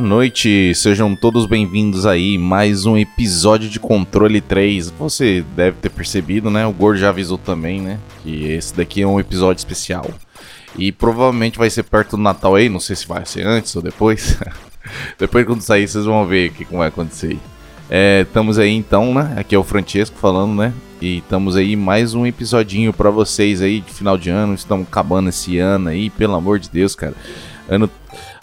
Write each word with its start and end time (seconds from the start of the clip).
noite, 0.00 0.72
sejam 0.74 1.16
todos 1.16 1.44
bem-vindos 1.44 2.06
aí, 2.06 2.38
mais 2.38 2.86
um 2.86 2.96
episódio 2.96 3.68
de 3.68 3.80
Controle 3.80 4.40
3. 4.40 4.90
Você 4.90 5.44
deve 5.56 5.78
ter 5.78 5.90
percebido, 5.90 6.48
né? 6.48 6.64
O 6.64 6.72
Gordo 6.72 7.00
já 7.00 7.08
avisou 7.08 7.36
também, 7.36 7.80
né? 7.80 7.98
Que 8.22 8.52
esse 8.52 8.72
daqui 8.72 9.02
é 9.02 9.06
um 9.06 9.18
episódio 9.18 9.58
especial. 9.58 10.08
E 10.78 10.92
provavelmente 10.92 11.58
vai 11.58 11.68
ser 11.70 11.82
perto 11.82 12.16
do 12.16 12.22
Natal 12.22 12.54
aí, 12.54 12.68
não 12.68 12.78
sei 12.78 12.94
se 12.94 13.06
vai 13.08 13.26
ser 13.26 13.44
antes 13.44 13.74
ou 13.74 13.82
depois. 13.82 14.38
depois 15.18 15.44
quando 15.44 15.60
sair 15.60 15.88
vocês 15.88 16.04
vão 16.04 16.24
ver 16.24 16.50
o 16.50 16.52
que 16.52 16.64
vai 16.64 16.88
acontecer. 16.88 17.36
É, 17.90 18.20
estamos 18.22 18.58
aí 18.58 18.72
então, 18.72 19.12
né? 19.12 19.34
Aqui 19.36 19.56
é 19.56 19.58
o 19.58 19.64
Francesco 19.64 20.16
falando, 20.18 20.54
né? 20.54 20.72
E 21.00 21.18
estamos 21.18 21.56
aí 21.56 21.74
mais 21.74 22.14
um 22.14 22.24
episodinho 22.24 22.92
para 22.92 23.10
vocês 23.10 23.60
aí 23.60 23.80
de 23.80 23.92
final 23.92 24.16
de 24.16 24.30
ano. 24.30 24.54
Estamos 24.54 24.86
acabando 24.86 25.30
esse 25.30 25.58
ano 25.58 25.88
aí, 25.88 26.10
pelo 26.10 26.36
amor 26.36 26.60
de 26.60 26.70
Deus, 26.70 26.94
cara. 26.94 27.14
Ano 27.68 27.90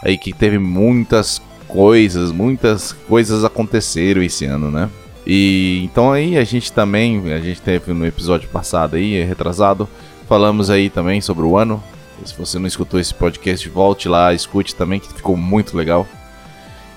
aí 0.02 0.16
que 0.16 0.32
teve 0.32 0.58
muitas 0.58 1.42
coisas, 1.66 2.30
muitas 2.32 2.92
coisas 2.92 3.44
aconteceram 3.44 4.22
esse 4.22 4.44
ano, 4.44 4.70
né? 4.70 4.88
E 5.26 5.82
então 5.84 6.12
aí 6.12 6.38
a 6.38 6.44
gente 6.44 6.72
também, 6.72 7.32
a 7.32 7.40
gente 7.40 7.60
teve 7.60 7.92
no 7.92 8.06
episódio 8.06 8.48
passado 8.48 8.94
aí, 8.94 9.22
retrasado, 9.24 9.88
falamos 10.28 10.70
aí 10.70 10.88
também 10.88 11.20
sobre 11.20 11.44
o 11.44 11.56
ano. 11.56 11.82
Se 12.24 12.34
você 12.38 12.58
não 12.58 12.66
escutou 12.66 12.98
esse 12.98 13.12
podcast, 13.12 13.68
volte 13.68 14.08
lá, 14.08 14.32
escute 14.32 14.74
também, 14.74 15.00
que 15.00 15.12
ficou 15.12 15.36
muito 15.36 15.76
legal. 15.76 16.06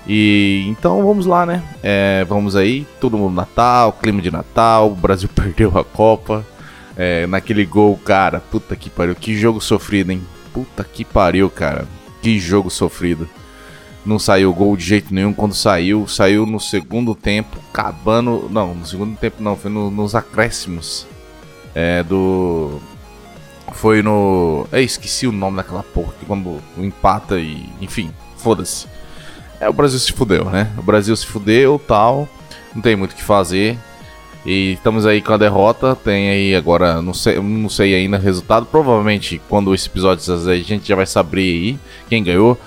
E 0.06 0.64
então 0.68 1.04
vamos 1.04 1.26
lá, 1.26 1.44
né? 1.44 1.62
É, 1.82 2.24
vamos 2.26 2.56
aí, 2.56 2.86
todo 3.00 3.18
mundo 3.18 3.34
Natal, 3.34 3.92
clima 3.92 4.22
de 4.22 4.30
Natal, 4.30 4.90
o 4.90 4.94
Brasil 4.94 5.28
perdeu 5.34 5.76
a 5.76 5.84
Copa. 5.84 6.46
É, 6.96 7.26
naquele 7.26 7.64
gol, 7.64 7.96
cara, 7.96 8.40
puta 8.40 8.76
que 8.76 8.90
pariu, 8.90 9.14
que 9.14 9.36
jogo 9.36 9.60
sofrido, 9.60 10.12
hein? 10.12 10.22
Puta 10.52 10.84
que 10.84 11.04
pariu, 11.04 11.48
cara. 11.50 11.86
Que 12.22 12.38
jogo 12.38 12.70
sofrido. 12.70 13.28
Não 14.04 14.18
saiu 14.18 14.52
gol 14.52 14.76
de 14.76 14.84
jeito 14.84 15.12
nenhum. 15.12 15.32
Quando 15.32 15.54
saiu, 15.54 16.06
saiu 16.08 16.46
no 16.46 16.58
segundo 16.58 17.14
tempo, 17.14 17.58
acabando. 17.70 18.48
Não, 18.50 18.74
no 18.74 18.86
segundo 18.86 19.16
tempo 19.16 19.42
não, 19.42 19.56
foi 19.56 19.70
no, 19.70 19.90
nos 19.90 20.14
acréscimos. 20.14 21.06
É, 21.74 22.02
do. 22.02 22.80
Foi 23.72 24.02
no. 24.02 24.66
É, 24.72 24.80
esqueci 24.82 25.26
o 25.26 25.32
nome 25.32 25.58
daquela 25.58 25.82
porra 25.82 26.12
que 26.18 26.26
quando 26.26 26.60
empata 26.78 27.38
e. 27.38 27.68
Enfim, 27.80 28.12
foda-se. 28.38 28.86
É, 29.60 29.68
o 29.68 29.72
Brasil 29.72 29.98
se 29.98 30.12
fudeu, 30.12 30.46
né? 30.46 30.72
O 30.78 30.82
Brasil 30.82 31.14
se 31.14 31.26
fudeu 31.26 31.78
tal. 31.78 32.26
Não 32.74 32.80
tem 32.80 32.96
muito 32.96 33.12
o 33.12 33.14
que 33.14 33.22
fazer. 33.22 33.78
E 34.44 34.72
estamos 34.72 35.06
aí 35.06 35.20
com 35.20 35.32
a 35.32 35.36
derrota. 35.36 35.94
Tem 35.94 36.30
aí 36.30 36.54
agora, 36.54 37.02
não 37.02 37.14
sei, 37.14 37.40
não 37.40 37.68
sei 37.68 37.94
ainda 37.94 38.16
o 38.16 38.20
resultado. 38.20 38.66
Provavelmente 38.66 39.40
quando 39.48 39.74
esse 39.74 39.88
episódio 39.88 40.24
sair, 40.24 40.60
a 40.60 40.64
gente 40.64 40.88
já 40.88 40.96
vai 40.96 41.06
saber 41.06 41.40
aí 41.40 41.78
quem 42.08 42.22
ganhou. 42.22 42.58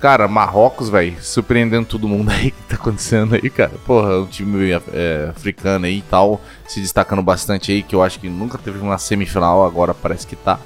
Cara, 0.00 0.28
Marrocos, 0.28 0.90
velho, 0.90 1.16
surpreendendo 1.22 1.86
todo 1.86 2.06
mundo 2.06 2.28
aí 2.32 2.50
que 2.50 2.62
tá 2.64 2.74
acontecendo 2.74 3.34
aí, 3.34 3.48
cara. 3.48 3.72
Porra, 3.86 4.18
o 4.18 4.26
time 4.26 4.70
é, 4.92 5.28
africano 5.30 5.86
aí 5.86 5.98
e 5.98 6.02
tal, 6.02 6.42
se 6.68 6.78
destacando 6.80 7.22
bastante 7.22 7.72
aí, 7.72 7.82
que 7.82 7.94
eu 7.94 8.02
acho 8.02 8.20
que 8.20 8.28
nunca 8.28 8.58
teve 8.58 8.78
uma 8.80 8.98
semifinal, 8.98 9.64
agora 9.64 9.94
parece 9.94 10.26
que 10.26 10.36
tá. 10.36 10.58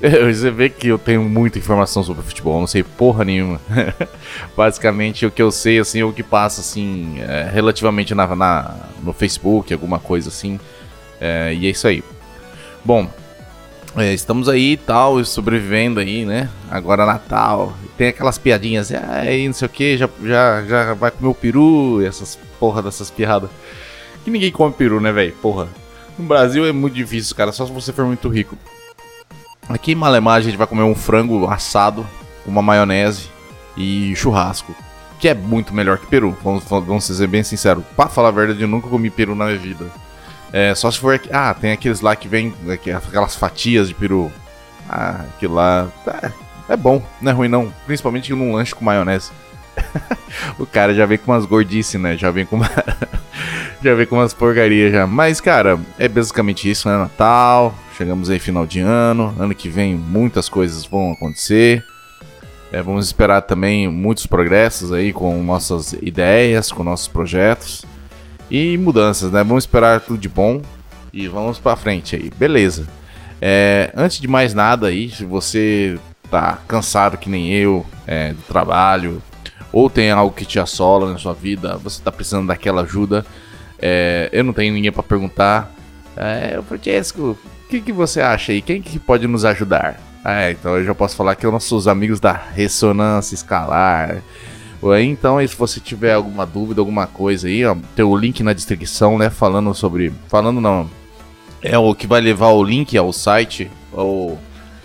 Você 0.32 0.50
vê 0.50 0.70
que 0.70 0.88
eu 0.88 0.98
tenho 0.98 1.22
muita 1.22 1.58
informação 1.58 2.02
sobre 2.02 2.22
futebol, 2.22 2.58
não 2.58 2.66
sei 2.66 2.82
porra 2.82 3.24
nenhuma. 3.24 3.60
Basicamente, 4.56 5.26
o 5.26 5.30
que 5.30 5.42
eu 5.42 5.50
sei, 5.50 5.78
assim, 5.78 6.00
é 6.00 6.04
o 6.04 6.12
que 6.12 6.22
passa, 6.22 6.62
assim, 6.62 7.16
é, 7.20 7.50
relativamente 7.52 8.14
na, 8.14 8.34
na, 8.34 8.76
no 9.02 9.12
Facebook, 9.12 9.72
alguma 9.72 9.98
coisa 9.98 10.30
assim. 10.30 10.58
É, 11.20 11.52
e 11.52 11.66
é 11.66 11.70
isso 11.70 11.86
aí. 11.86 12.02
Bom, 12.82 13.10
é, 13.94 14.14
estamos 14.14 14.48
aí 14.48 14.72
e 14.72 14.76
tal, 14.78 15.22
sobrevivendo 15.22 16.00
aí, 16.00 16.24
né? 16.24 16.48
Agora 16.70 17.04
Natal. 17.04 17.74
Tem 17.98 18.08
aquelas 18.08 18.38
piadinhas, 18.38 18.90
aí 18.92 19.46
não 19.46 19.52
sei 19.52 19.66
o 19.66 19.68
que, 19.68 19.98
já, 19.98 20.08
já, 20.24 20.64
já 20.64 20.94
vai 20.94 21.10
comer 21.10 21.28
o 21.28 21.34
peru, 21.34 22.00
essas 22.02 22.38
porra 22.58 22.82
dessas 22.82 23.10
piadas. 23.10 23.50
Que 24.24 24.30
ninguém 24.30 24.50
come 24.50 24.72
peru, 24.72 24.98
né, 24.98 25.12
velho? 25.12 25.34
Porra. 25.42 25.68
No 26.18 26.24
Brasil 26.24 26.64
é 26.64 26.72
muito 26.72 26.94
difícil, 26.94 27.36
cara, 27.36 27.52
só 27.52 27.66
se 27.66 27.72
você 27.72 27.92
for 27.92 28.06
muito 28.06 28.28
rico. 28.30 28.56
Aqui 29.70 29.92
em 29.92 29.94
Malemar 29.94 30.34
a 30.34 30.40
gente 30.40 30.56
vai 30.56 30.66
comer 30.66 30.82
um 30.82 30.96
frango 30.96 31.48
assado, 31.48 32.04
uma 32.44 32.60
maionese 32.60 33.30
e 33.76 34.12
churrasco. 34.16 34.74
Que 35.20 35.28
é 35.28 35.34
muito 35.34 35.72
melhor 35.72 35.96
que 35.98 36.06
peru, 36.06 36.36
vamos, 36.42 36.64
vamos 36.64 37.04
ser 37.04 37.26
bem 37.28 37.44
sinceros. 37.44 37.84
Pra 37.94 38.08
falar 38.08 38.28
a 38.28 38.32
verdade, 38.32 38.60
eu 38.60 38.66
nunca 38.66 38.88
comi 38.88 39.10
peru 39.10 39.36
na 39.36 39.46
minha 39.46 39.58
vida. 39.58 39.86
É, 40.52 40.74
só 40.74 40.90
se 40.90 40.98
for. 40.98 41.20
Ah, 41.32 41.54
tem 41.54 41.70
aqueles 41.70 42.00
lá 42.00 42.16
que 42.16 42.26
vem. 42.26 42.52
Aquelas 42.96 43.36
fatias 43.36 43.86
de 43.86 43.94
peru. 43.94 44.32
Ah, 44.88 45.24
aquilo 45.36 45.54
lá. 45.54 45.88
É, 46.04 46.32
é 46.70 46.76
bom, 46.76 47.00
não 47.20 47.30
é 47.30 47.34
ruim 47.34 47.48
não. 47.48 47.72
Principalmente 47.86 48.32
num 48.32 48.54
lanche 48.54 48.74
com 48.74 48.84
maionese. 48.84 49.30
o 50.58 50.66
cara 50.66 50.92
já 50.94 51.06
vem 51.06 51.16
com 51.16 51.30
umas 51.30 51.46
gordices, 51.46 52.00
né? 52.00 52.16
Já 52.16 52.32
vem 52.32 52.44
com 52.44 52.56
uma... 52.56 52.70
já 53.80 53.94
vem 53.94 54.06
com 54.06 54.16
umas 54.16 54.34
porcarias 54.34 54.90
já. 54.90 55.06
Mas, 55.06 55.40
cara, 55.40 55.78
é 55.96 56.08
basicamente 56.08 56.68
isso, 56.68 56.88
né? 56.88 56.96
Natal, 56.96 57.72
Chegamos 58.00 58.30
aí 58.30 58.38
final 58.38 58.64
de 58.64 58.80
ano, 58.80 59.36
ano 59.38 59.54
que 59.54 59.68
vem 59.68 59.94
muitas 59.94 60.48
coisas 60.48 60.86
vão 60.86 61.12
acontecer. 61.12 61.84
É, 62.72 62.80
vamos 62.80 63.04
esperar 63.04 63.42
também 63.42 63.88
muitos 63.88 64.24
progressos 64.24 64.90
aí 64.90 65.12
com 65.12 65.42
nossas 65.42 65.92
ideias, 65.92 66.72
com 66.72 66.82
nossos 66.82 67.08
projetos 67.08 67.84
e 68.50 68.78
mudanças, 68.78 69.30
né? 69.30 69.44
Vamos 69.44 69.64
esperar 69.64 70.00
tudo 70.00 70.18
de 70.18 70.30
bom 70.30 70.62
e 71.12 71.28
vamos 71.28 71.58
para 71.58 71.76
frente 71.76 72.16
aí, 72.16 72.30
beleza? 72.34 72.88
É, 73.38 73.92
antes 73.94 74.18
de 74.18 74.26
mais 74.26 74.54
nada 74.54 74.86
aí, 74.86 75.10
se 75.10 75.26
você 75.26 75.98
tá 76.30 76.58
cansado 76.66 77.18
que 77.18 77.28
nem 77.28 77.52
eu 77.52 77.84
é, 78.06 78.32
do 78.32 78.40
trabalho 78.44 79.22
ou 79.70 79.90
tem 79.90 80.10
algo 80.10 80.34
que 80.34 80.46
te 80.46 80.58
assola 80.58 81.12
na 81.12 81.18
sua 81.18 81.34
vida, 81.34 81.76
você 81.76 82.00
tá 82.02 82.10
precisando 82.10 82.46
daquela 82.46 82.80
ajuda, 82.80 83.26
é, 83.78 84.30
eu 84.32 84.42
não 84.42 84.54
tenho 84.54 84.72
ninguém 84.72 84.90
para 84.90 85.02
perguntar. 85.02 85.70
É, 86.16 86.58
Francesco, 86.66 87.38
que, 87.70 87.80
que 87.80 87.92
você 87.92 88.20
acha 88.20 88.50
aí? 88.50 88.60
Quem 88.60 88.82
que 88.82 88.98
pode 88.98 89.26
nos 89.28 89.44
ajudar? 89.44 90.00
Ah, 90.24 90.50
então 90.50 90.76
eu 90.76 90.84
já 90.84 90.94
posso 90.94 91.16
falar 91.16 91.36
que 91.36 91.42
são 91.42 91.52
nossos 91.52 91.86
amigos 91.86 92.18
da 92.18 92.32
Ressonância 92.32 93.34
Escalar. 93.34 94.22
Então, 95.02 95.46
se 95.46 95.54
você 95.54 95.78
tiver 95.78 96.14
alguma 96.14 96.44
dúvida, 96.44 96.80
alguma 96.80 97.06
coisa 97.06 97.46
aí, 97.46 97.64
ó, 97.64 97.76
tem 97.94 98.04
o 98.04 98.16
link 98.16 98.42
na 98.42 98.52
descrição, 98.52 99.16
né? 99.16 99.30
Falando 99.30 99.72
sobre. 99.74 100.12
Falando 100.26 100.60
não. 100.60 100.90
É 101.62 101.78
o 101.78 101.94
que 101.94 102.06
vai 102.06 102.20
levar 102.20 102.48
o 102.48 102.64
link 102.64 102.96
ao 102.96 103.12
site, 103.12 103.70
ou 103.92 104.38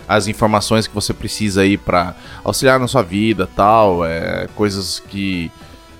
as 0.06 0.28
informações 0.28 0.86
que 0.86 0.94
você 0.94 1.12
precisa 1.12 1.62
aí 1.62 1.76
para 1.76 2.14
auxiliar 2.44 2.78
na 2.78 2.86
sua 2.86 3.02
vida 3.02 3.48
tal. 3.56 4.06
É, 4.06 4.48
coisas 4.54 5.00
que 5.00 5.50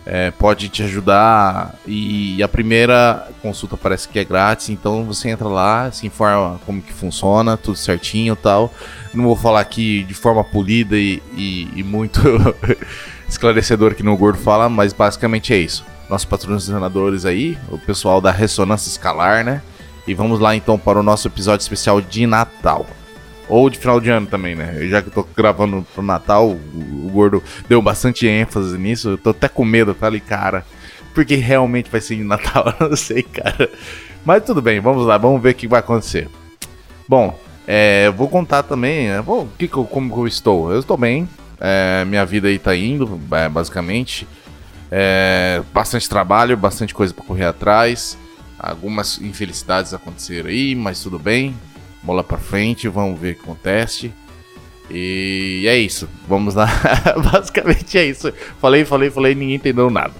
é, 0.06 0.30
pode 0.30 0.68
te 0.68 0.84
ajudar. 0.84 1.74
E 1.84 2.40
a 2.40 2.46
primeira 2.46 3.28
consulta 3.42 3.76
parece 3.76 4.08
que 4.08 4.18
é 4.18 4.24
grátis, 4.24 4.70
então 4.70 5.04
você 5.04 5.28
entra 5.28 5.48
lá, 5.48 5.90
se 5.90 6.06
informa 6.06 6.60
como 6.64 6.80
que 6.80 6.92
funciona, 6.92 7.56
tudo 7.56 7.76
certinho 7.76 8.36
tal. 8.36 8.72
Não 9.12 9.24
vou 9.24 9.36
falar 9.36 9.60
aqui 9.60 10.04
de 10.04 10.14
forma 10.14 10.44
polida 10.44 10.96
e, 10.96 11.20
e, 11.36 11.68
e 11.74 11.82
muito 11.82 12.20
esclarecedor 13.28 13.94
que 13.96 14.04
no 14.04 14.16
Gordo 14.16 14.38
fala, 14.38 14.68
mas 14.68 14.92
basicamente 14.92 15.52
é 15.52 15.58
isso. 15.58 15.84
Nossos 16.08 16.24
patrocinadores 16.24 17.24
aí, 17.24 17.58
o 17.68 17.76
pessoal 17.76 18.20
da 18.20 18.30
Ressonância 18.30 18.88
Escalar, 18.88 19.44
né? 19.44 19.60
E 20.06 20.14
vamos 20.14 20.38
lá 20.38 20.54
então 20.54 20.78
para 20.78 21.00
o 21.00 21.02
nosso 21.02 21.26
episódio 21.26 21.64
especial 21.64 22.00
de 22.00 22.28
Natal. 22.28 22.86
Ou 23.48 23.70
de 23.70 23.78
final 23.78 24.00
de 24.00 24.10
ano 24.10 24.26
também, 24.26 24.54
né? 24.54 24.86
Já 24.88 25.00
que 25.00 25.08
eu 25.08 25.12
tô 25.12 25.26
gravando 25.36 25.86
pro 25.94 26.02
Natal, 26.02 26.48
o, 26.50 27.10
Gordo 27.12 27.42
deu 27.68 27.80
bastante 27.80 28.26
ênfase 28.26 28.76
nisso. 28.76 29.10
Eu 29.10 29.18
tô 29.18 29.30
até 29.30 29.48
com 29.48 29.64
medo. 29.64 29.94
Falei, 29.94 30.20
cara, 30.20 30.64
porque 31.14 31.36
realmente 31.36 31.90
vai 31.90 32.00
ser 32.00 32.16
de 32.16 32.24
Natal, 32.24 32.74
eu 32.80 32.88
não 32.90 32.96
sei, 32.96 33.22
cara. 33.22 33.70
Mas 34.24 34.44
tudo 34.44 34.60
bem, 34.60 34.80
vamos 34.80 35.06
lá, 35.06 35.16
vamos 35.16 35.40
ver 35.40 35.50
o 35.50 35.54
que 35.54 35.68
vai 35.68 35.78
acontecer. 35.78 36.28
Bom, 37.08 37.38
é, 37.66 38.10
vou 38.10 38.28
contar 38.28 38.64
também, 38.64 39.08
né, 39.08 39.22
bom, 39.22 39.48
que, 39.56 39.68
como 39.68 40.12
eu 40.16 40.26
estou. 40.26 40.72
Eu 40.72 40.80
estou 40.80 40.96
bem, 40.96 41.28
é, 41.60 42.04
minha 42.04 42.26
vida 42.26 42.48
aí 42.48 42.58
tá 42.58 42.74
indo, 42.74 43.20
é, 43.30 43.48
basicamente. 43.48 44.26
É, 44.90 45.62
bastante 45.72 46.08
trabalho, 46.08 46.56
bastante 46.56 46.92
coisa 46.92 47.14
para 47.14 47.24
correr 47.24 47.44
atrás. 47.44 48.18
Algumas 48.58 49.20
infelicidades 49.20 49.94
aconteceram 49.94 50.48
aí, 50.48 50.74
mas 50.74 51.00
tudo 51.00 51.18
bem 51.18 51.54
bola 52.06 52.22
para 52.22 52.38
frente, 52.38 52.88
vamos 52.88 53.18
ver 53.20 53.32
o 53.32 53.34
que 53.34 53.42
acontece. 53.42 54.12
E 54.88 55.64
é 55.66 55.76
isso. 55.76 56.08
Vamos 56.28 56.54
lá. 56.54 56.68
Basicamente 57.32 57.98
é 57.98 58.04
isso. 58.04 58.32
Falei, 58.60 58.84
falei, 58.84 59.10
falei, 59.10 59.34
ninguém 59.34 59.56
entendeu 59.56 59.90
nada. 59.90 60.14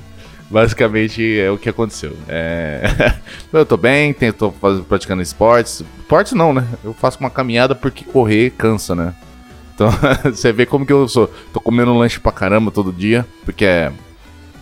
Basicamente 0.51 1.39
é 1.39 1.51
o 1.51 1.59
que 1.59 1.69
aconteceu. 1.69 2.17
É... 2.29 3.15
eu 3.53 3.65
tô 3.65 3.77
bem, 3.77 4.15
tô 4.37 4.53
praticando 4.89 5.23
esportes. 5.23 5.85
Esportes 5.99 6.33
não, 6.33 6.53
né? 6.53 6.67
Eu 6.85 6.93
faço 6.93 7.19
uma 7.21 7.31
caminhada 7.31 7.75
porque 7.75 8.05
correr 8.05 8.51
cansa, 8.51 8.95
né? 8.95 9.15
Então 9.75 9.89
você 10.25 10.53
vê 10.53 10.67
como 10.67 10.85
que 10.85 10.93
eu 10.93 11.07
sou. 11.09 11.31
Tô 11.53 11.61
comendo 11.61 11.97
lanche 11.97 12.19
pra 12.19 12.33
caramba 12.33 12.71
todo 12.71 12.93
dia, 12.93 13.27
porque 13.45 13.65
é 13.65 13.93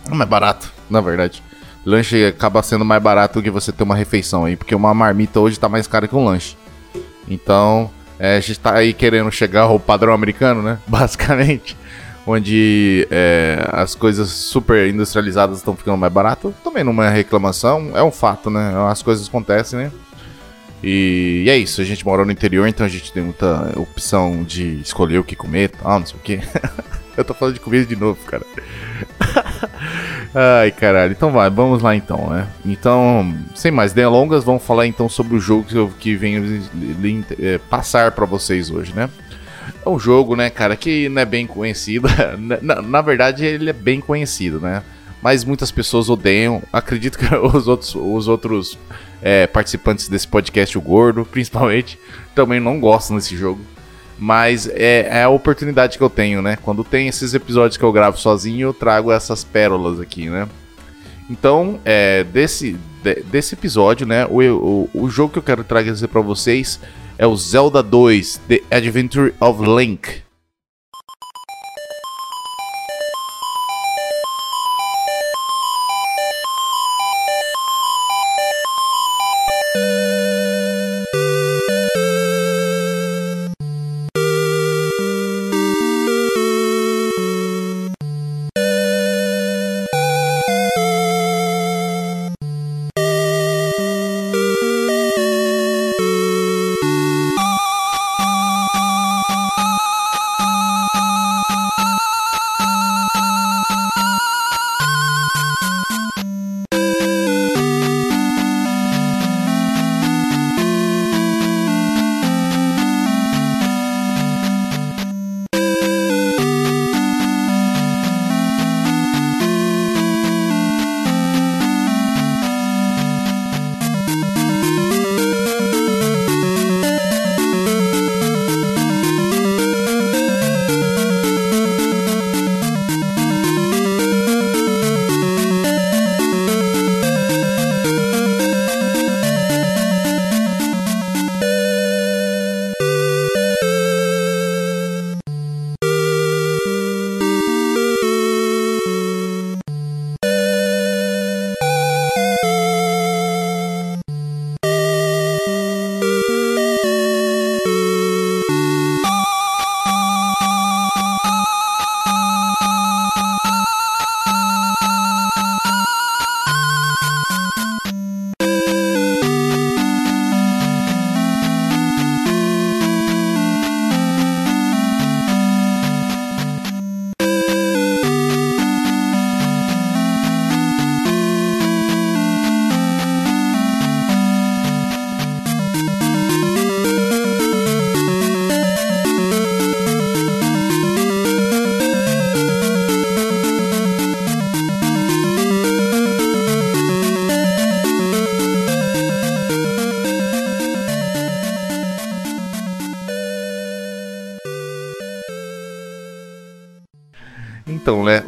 mais 0.09 0.29
barato, 0.29 0.71
na 0.89 1.01
verdade. 1.01 1.41
Lanche 1.85 2.25
acaba 2.25 2.63
sendo 2.63 2.83
mais 2.83 3.01
barato 3.01 3.39
do 3.39 3.43
que 3.43 3.51
você 3.51 3.71
ter 3.71 3.83
uma 3.83 3.95
refeição 3.95 4.45
aí, 4.45 4.55
porque 4.55 4.73
uma 4.73 4.93
marmita 4.93 5.39
hoje 5.39 5.59
tá 5.59 5.69
mais 5.69 5.87
cara 5.87 6.07
que 6.07 6.15
um 6.15 6.25
lanche. 6.25 6.57
Então, 7.27 7.89
é, 8.19 8.37
a 8.37 8.39
gente 8.39 8.59
tá 8.59 8.75
aí 8.75 8.93
querendo 8.93 9.31
chegar 9.31 9.63
ao 9.63 9.79
padrão 9.79 10.13
americano, 10.13 10.61
né? 10.61 10.79
Basicamente 10.87 11.75
onde 12.27 13.07
é, 13.11 13.67
as 13.71 13.93
coisas 13.93 14.29
super 14.29 14.87
industrializadas 14.87 15.59
estão 15.59 15.75
ficando 15.75 15.97
mais 15.97 16.11
baratas. 16.11 16.53
Também 16.63 16.83
não 16.83 17.03
é 17.03 17.09
reclamação, 17.09 17.91
é 17.95 18.03
um 18.03 18.11
fato, 18.11 18.49
né? 18.49 18.73
As 18.89 19.03
coisas 19.03 19.27
acontecem, 19.27 19.77
né? 19.77 19.91
E, 20.83 21.43
e 21.45 21.49
é 21.49 21.57
isso, 21.57 21.81
a 21.81 21.83
gente 21.83 22.05
mora 22.05 22.25
no 22.25 22.31
interior, 22.31 22.67
então 22.67 22.85
a 22.85 22.89
gente 22.89 23.11
tem 23.11 23.23
muita 23.23 23.73
opção 23.79 24.43
de 24.43 24.79
escolher 24.81 25.19
o 25.19 25.23
que 25.23 25.35
comer, 25.35 25.69
tal, 25.69 25.99
não 25.99 26.05
sei 26.05 26.15
o 26.15 26.19
que. 26.19 26.39
Eu 27.17 27.23
tô 27.23 27.33
falando 27.33 27.55
de 27.55 27.59
comida 27.59 27.85
de 27.85 27.95
novo, 27.95 28.19
cara. 28.25 28.45
Ai, 30.33 30.71
caralho. 30.71 31.13
Então 31.13 31.31
vai, 31.31 31.49
vamos 31.49 31.81
lá 31.81 31.95
então, 31.95 32.29
né? 32.29 32.47
Então, 32.65 33.33
sem 33.53 33.71
mais 33.71 33.93
delongas, 33.93 34.43
vamos 34.43 34.63
falar 34.63 34.85
então 34.85 35.07
sobre 35.07 35.35
o 35.35 35.39
jogo 35.39 35.63
que 35.63 35.75
eu 35.75 35.91
que 35.97 36.15
venho 36.15 37.25
é, 37.39 37.57
passar 37.57 38.11
para 38.11 38.25
vocês 38.25 38.69
hoje, 38.69 38.93
né? 38.93 39.09
É 39.85 39.89
um 39.89 39.97
jogo, 39.97 40.35
né, 40.35 40.49
cara, 40.49 40.75
que 40.75 41.07
não 41.09 41.21
é 41.21 41.25
bem 41.25 41.47
conhecido. 41.47 42.07
na, 42.61 42.81
na, 42.81 43.01
verdade, 43.01 43.45
ele 43.45 43.69
é 43.69 43.73
bem 43.73 44.01
conhecido, 44.01 44.59
né? 44.59 44.83
Mas 45.21 45.43
muitas 45.43 45.71
pessoas 45.71 46.09
odeiam. 46.09 46.61
Acredito 46.71 47.17
que 47.17 47.33
os 47.33 47.67
outros, 47.67 47.95
os 47.95 48.27
outros 48.27 48.77
é, 49.21 49.47
participantes 49.47 50.07
desse 50.07 50.27
podcast, 50.27 50.77
o 50.77 50.81
Gordo, 50.81 51.25
principalmente, 51.25 51.97
também 52.35 52.59
não 52.59 52.79
gostam 52.79 53.15
desse 53.15 53.35
jogo. 53.35 53.61
Mas 54.17 54.67
é, 54.67 55.07
é, 55.09 55.23
a 55.23 55.29
oportunidade 55.29 55.97
que 55.97 56.03
eu 56.03 56.09
tenho, 56.09 56.41
né? 56.41 56.57
Quando 56.61 56.83
tem 56.83 57.07
esses 57.07 57.33
episódios 57.33 57.77
que 57.77 57.83
eu 57.83 57.91
gravo 57.91 58.17
sozinho, 58.17 58.69
eu 58.69 58.73
trago 58.73 59.11
essas 59.11 59.43
pérolas 59.43 59.99
aqui, 59.99 60.29
né? 60.29 60.47
Então, 61.29 61.79
é, 61.83 62.23
desse, 62.23 62.77
de, 63.03 63.15
desse 63.23 63.55
episódio, 63.55 64.05
né? 64.07 64.25
O, 64.25 64.41
o, 64.41 64.89
o 64.93 65.09
jogo 65.09 65.33
que 65.33 65.39
eu 65.39 65.43
quero 65.43 65.63
trazer 65.63 66.07
para 66.07 66.21
vocês 66.21 66.79
é 67.17 67.27
o 67.27 67.35
Zelda 67.35 67.83
2 67.83 68.41
The 68.47 68.61
Adventure 68.71 69.33
of 69.39 69.61
Link. 69.63 70.24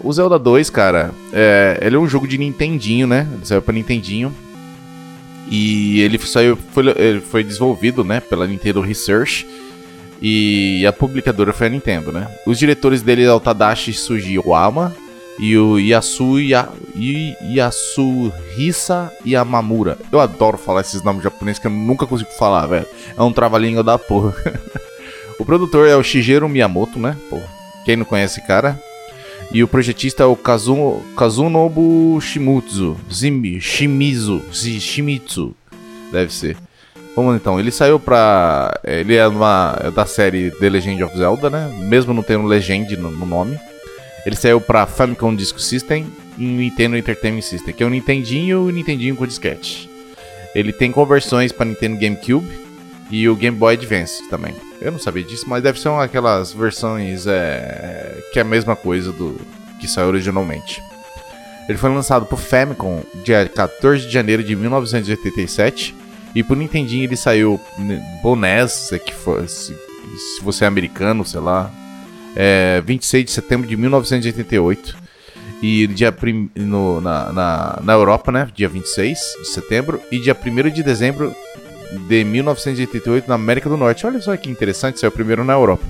O 0.08 0.14
Zelda 0.14 0.40
2, 0.40 0.70
cara, 0.70 1.12
é, 1.34 1.80
ele 1.82 1.98
é 1.98 2.00
um 2.00 2.08
jogo 2.08 2.26
de 2.26 2.38
Nintendinho, 2.38 3.06
né? 3.06 3.28
Ele 3.30 3.46
saiu 3.46 3.62
pra 3.62 3.74
Nintendinho. 3.74 4.34
E 5.52 6.00
ele 6.00 6.18
saiu, 6.18 6.58
foi, 6.72 6.88
ele 6.96 7.20
foi 7.20 7.44
desenvolvido, 7.44 8.06
né, 8.06 8.22
pela 8.22 8.48
Nintendo 8.48 8.80
Research. 8.80 9.46
E 10.22 10.88
a 10.88 10.94
publicadora 10.94 11.52
foi 11.52 11.68
a 11.68 11.70
Nintendo, 11.70 12.14
né? 12.14 12.26
Os 12.46 12.58
diretores 12.58 13.02
dele 13.02 13.26
é 13.26 13.34
o 13.34 13.40
Tadashi 13.42 13.92
Sugiyama 13.92 14.96
e 15.38 15.58
o 15.58 15.78
Yasu 15.78 16.40
ya, 16.40 16.70
Yasuhisa 17.42 19.12
Yamamura. 19.26 19.98
Eu 20.10 20.22
adoro 20.22 20.58
falar 20.58 20.80
esses 20.82 21.04
nomes 21.04 21.22
japoneses 21.22 21.60
que 21.60 21.68
eu 21.68 21.72
nunca 21.72 22.08
consigo 22.08 22.32
falar, 22.40 22.66
velho. 22.66 22.86
É 23.18 23.22
um 23.22 23.34
trava-língua 23.34 23.84
da 23.84 24.00
porra. 24.00 24.34
o 25.38 25.44
produtor 25.44 25.86
é 25.86 25.98
o 25.98 26.04
Shigeru 26.04 26.48
Miyamoto, 26.48 26.98
né? 26.98 27.18
Pô, 27.30 27.42
quem 27.84 27.98
não 27.98 28.06
conhece 28.06 28.40
esse 28.40 28.48
cara? 28.48 28.80
E 29.51 29.63
o 29.63 29.68
projetista 29.68 30.24
é 30.24 30.25
o 30.25 30.36
Kazu, 30.36 31.01
Kazunobu 31.16 32.20
Shimutsu. 32.22 32.98
Zimi, 33.12 33.62
Shimizu. 33.62 34.42
Shimitsu. 34.51 35.56
Deve 36.12 36.34
ser. 36.34 36.58
Vamos 37.16 37.36
então, 37.36 37.60
ele 37.60 37.72
saiu 37.72 38.00
pra. 38.00 38.80
Ele 38.84 39.16
é 39.16 39.27
uma, 39.27 39.75
é 39.84 39.89
da 39.89 40.06
série 40.06 40.51
The 40.51 40.70
Legend 40.70 41.04
of 41.04 41.18
Zelda, 41.18 41.50
né? 41.50 41.68
Mesmo 41.80 42.13
não 42.13 42.22
tendo 42.22 42.46
Legend 42.46 42.96
no, 42.98 43.10
no 43.10 43.25
nome. 43.25 43.58
Ele 44.25 44.36
saiu 44.36 44.62
pra 44.62 44.86
Famicom 44.86 45.34
Disk 45.36 45.58
System 45.60 46.06
e 46.38 46.44
Nintendo 46.44 46.98
Entertainment 46.98 47.42
System, 47.42 47.74
que 47.74 47.82
é 47.82 47.86
o 47.88 47.89
Nintendinho 47.89 48.68
e 48.68 48.70
o 48.70 48.72
Nintendinho 48.72 49.16
com 49.16 49.25
disquete. 49.25 49.89
Ele 50.54 50.72
tem 50.72 50.92
conversões 50.92 51.51
para 51.51 51.66
Nintendo 51.66 51.98
GameCube 51.98 52.48
e 53.10 53.27
o 53.27 53.36
Game 53.36 53.58
Boy 53.58 53.74
Advance 53.75 54.27
também. 54.30 54.54
Eu 54.81 54.91
não 54.91 55.00
sabia 55.00 55.24
disso, 55.24 55.46
mas 55.48 55.63
deve 55.63 55.79
ser 55.79 55.89
uma, 55.89 56.03
aquelas 56.03 56.53
versões 56.53 57.25
é, 57.25 58.22
que 58.31 58.39
é 58.39 58.41
a 58.41 58.46
mesma 58.46 58.75
coisa 58.75 59.12
do 59.12 59.39
que 59.79 59.88
saiu 59.88 60.07
originalmente. 60.07 60.81
Ele 61.67 61.77
foi 61.77 61.89
lançado 61.89 62.25
por 62.25 62.39
Famicom 62.39 63.03
dia 63.24 63.48
14 63.48 64.05
de 64.05 64.12
janeiro 64.12 64.43
de 64.43 64.55
1987 64.55 65.96
e 66.34 66.43
por 66.43 66.55
Nintendinho 66.55 67.03
ele 67.03 67.17
saiu 67.17 67.60
pro 68.22 68.36
NES, 68.36 68.91
que 69.03 69.13
foi, 69.13 69.48
se 69.48 69.75
você 70.41 70.63
é 70.63 70.67
americano, 70.67 71.25
sei 71.25 71.39
lá. 71.39 71.72
É 72.36 72.81
26 72.86 73.25
de 73.25 73.31
setembro 73.31 73.67
de 73.67 73.75
1988. 73.75 74.96
E 75.62 75.88
dia 75.88 76.12
prim, 76.12 76.51
no, 76.55 77.01
na, 77.01 77.34
na, 77.34 77.79
na 77.81 77.93
Europa, 77.93 78.31
né? 78.31 78.48
Dia 78.53 78.69
26 78.69 79.19
de 79.39 79.48
setembro. 79.48 80.00
E 80.12 80.19
dia 80.19 80.38
1 80.39 80.69
de 80.69 80.84
dezembro 80.84 81.36
de 81.91 82.24
1988 82.24 83.27
na 83.27 83.36
América 83.36 83.70
do 83.70 83.77
Norte. 83.77 84.06
Olha 84.06 84.22
só 84.22 84.36
que 84.36 84.50
interessante, 84.50 85.00
saiu 85.00 85.12
primeiro 85.12 85.44
na 85.44 85.53
Europa. 85.53 85.84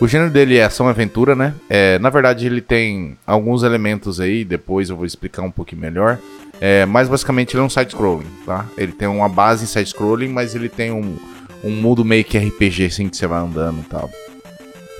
O 0.00 0.08
gênero 0.08 0.30
dele 0.30 0.56
é 0.56 0.64
ação-aventura, 0.64 1.36
né? 1.36 1.54
É, 1.70 1.98
na 2.00 2.10
verdade, 2.10 2.44
ele 2.44 2.60
tem 2.60 3.16
alguns 3.26 3.62
elementos 3.62 4.18
aí, 4.20 4.44
depois 4.44 4.90
eu 4.90 4.96
vou 4.96 5.06
explicar 5.06 5.42
um 5.42 5.50
pouquinho 5.50 5.80
melhor. 5.80 6.18
É, 6.60 6.84
mas 6.86 7.08
basicamente 7.08 7.54
ele 7.54 7.62
é 7.62 7.64
um 7.64 7.70
side-scrolling, 7.70 8.26
tá? 8.44 8.66
Ele 8.76 8.92
tem 8.92 9.08
uma 9.08 9.28
base 9.28 9.64
em 9.64 9.66
side-scrolling, 9.66 10.28
mas 10.28 10.54
ele 10.54 10.68
tem 10.68 10.90
um, 10.90 11.16
um 11.62 11.70
mundo 11.70 12.04
meio 12.04 12.24
que 12.24 12.36
RPG, 12.36 12.86
assim, 12.86 13.08
que 13.08 13.16
você 13.16 13.26
vai 13.26 13.40
andando 13.40 13.80
e 13.80 13.84
tal. 13.84 14.10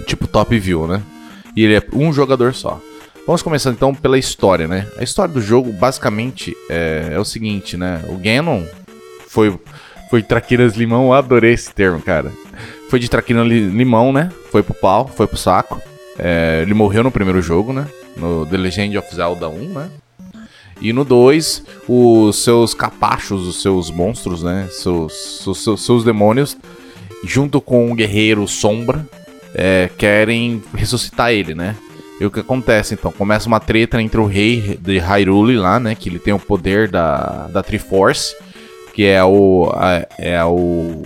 Tipo 0.07 0.27
top 0.27 0.57
view, 0.59 0.87
né? 0.87 1.03
E 1.57 1.65
ele 1.65 1.75
é 1.75 1.83
um 1.93 2.13
jogador 2.13 2.55
só. 2.55 2.81
Vamos 3.27 3.43
começar 3.43 3.71
então 3.71 3.95
pela 3.95 4.19
história, 4.19 4.67
né? 4.67 4.89
A 4.97 5.03
história 5.05 5.33
do 5.33 5.41
jogo 5.41 5.73
basicamente 5.73 6.57
é, 6.69 7.11
é 7.13 7.19
o 7.19 7.25
seguinte, 7.25 7.77
né? 7.77 8.03
O 8.09 8.17
Ganon 8.17 8.65
foi, 9.29 9.57
foi 10.13 10.23
traquinas 10.23 10.75
limão, 10.75 11.07
eu 11.07 11.13
adorei 11.15 11.55
esse 11.55 11.73
termo, 11.73 11.99
cara. 11.99 12.31
Foi 12.91 12.99
de 12.99 13.09
traquina 13.09 13.43
limão, 13.43 14.13
né? 14.13 14.31
Foi 14.51 14.63
pro 14.63 14.75
pau, 14.75 15.09
foi 15.09 15.27
pro 15.27 15.39
saco. 15.39 15.81
É, 16.19 16.61
ele 16.61 16.75
morreu 16.75 17.03
no 17.03 17.11
primeiro 17.11 17.41
jogo, 17.41 17.73
né? 17.73 17.87
No 18.15 18.45
The 18.45 18.59
Legend 18.59 18.99
of 18.99 19.15
Zelda 19.15 19.49
1, 19.49 19.55
né? 19.71 19.89
E 20.83 20.93
no 20.93 21.03
2, 21.03 21.65
os 21.89 22.45
seus 22.45 22.75
capachos, 22.75 23.47
os 23.47 23.63
seus 23.63 23.91
monstros, 23.91 24.43
né? 24.43 24.69
Seus, 24.71 25.49
seus, 25.55 25.83
seus 25.83 26.05
demônios, 26.05 26.59
junto 27.25 27.59
com 27.59 27.91
o 27.91 27.95
guerreiro 27.95 28.47
Sombra, 28.47 29.09
é, 29.55 29.89
querem 29.97 30.63
ressuscitar 30.75 31.33
ele, 31.33 31.55
né? 31.55 31.75
E 32.21 32.27
o 32.27 32.31
que 32.31 32.41
acontece 32.41 32.93
então? 32.93 33.11
Começa 33.11 33.49
uma 33.49 33.61
treta 33.61 34.03
entre 34.03 34.21
o 34.21 34.27
rei 34.27 34.79
de 34.79 34.99
Hyrule 34.99 35.57
lá, 35.57 35.81
né? 35.81 35.95
Que 35.95 36.11
ele 36.11 36.19
tem 36.19 36.35
o 36.35 36.39
poder 36.39 36.91
da, 36.91 37.47
da 37.47 37.63
Triforce 37.63 38.35
que 38.93 39.07
é 39.07 39.23
o 39.25 39.73
é 40.19 40.45
o, 40.45 41.03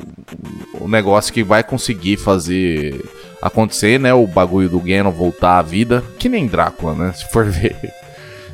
o 0.81 0.88
negócio 0.88 1.33
que 1.33 1.43
vai 1.43 1.62
conseguir 1.62 2.16
fazer 2.16 3.05
acontecer, 3.40 3.99
né? 4.00 4.12
O 4.12 4.26
bagulho 4.26 4.69
do 4.69 4.81
Ganon 4.81 5.11
voltar 5.11 5.59
à 5.59 5.62
vida, 5.62 6.02
que 6.19 6.28
nem 6.28 6.47
Drácula, 6.47 6.95
né? 6.95 7.12
Se 7.16 7.31
for 7.31 7.45
ver. 7.45 7.76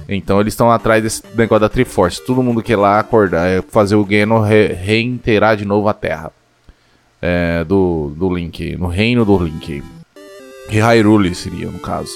Então 0.08 0.40
eles 0.40 0.52
estão 0.52 0.70
atrás 0.70 1.02
desse 1.02 1.22
negócio 1.34 1.60
da 1.60 1.68
Triforce. 1.68 2.24
Todo 2.24 2.42
mundo 2.42 2.62
quer 2.62 2.76
lá 2.76 2.98
acordar, 2.98 3.46
é 3.46 3.62
fazer 3.62 3.96
o 3.96 4.04
Ganon 4.04 4.40
re, 4.40 4.68
reinteirar 4.68 5.56
de 5.56 5.64
novo 5.64 5.88
a 5.88 5.94
Terra. 5.94 6.30
É, 7.24 7.62
do, 7.62 8.12
do 8.16 8.34
Link, 8.34 8.76
no 8.76 8.88
reino 8.88 9.24
do 9.24 9.38
Link. 9.38 9.82
E 10.68 10.80
Hyrule 10.80 11.34
seria, 11.34 11.68
no 11.68 11.78
caso. 11.78 12.12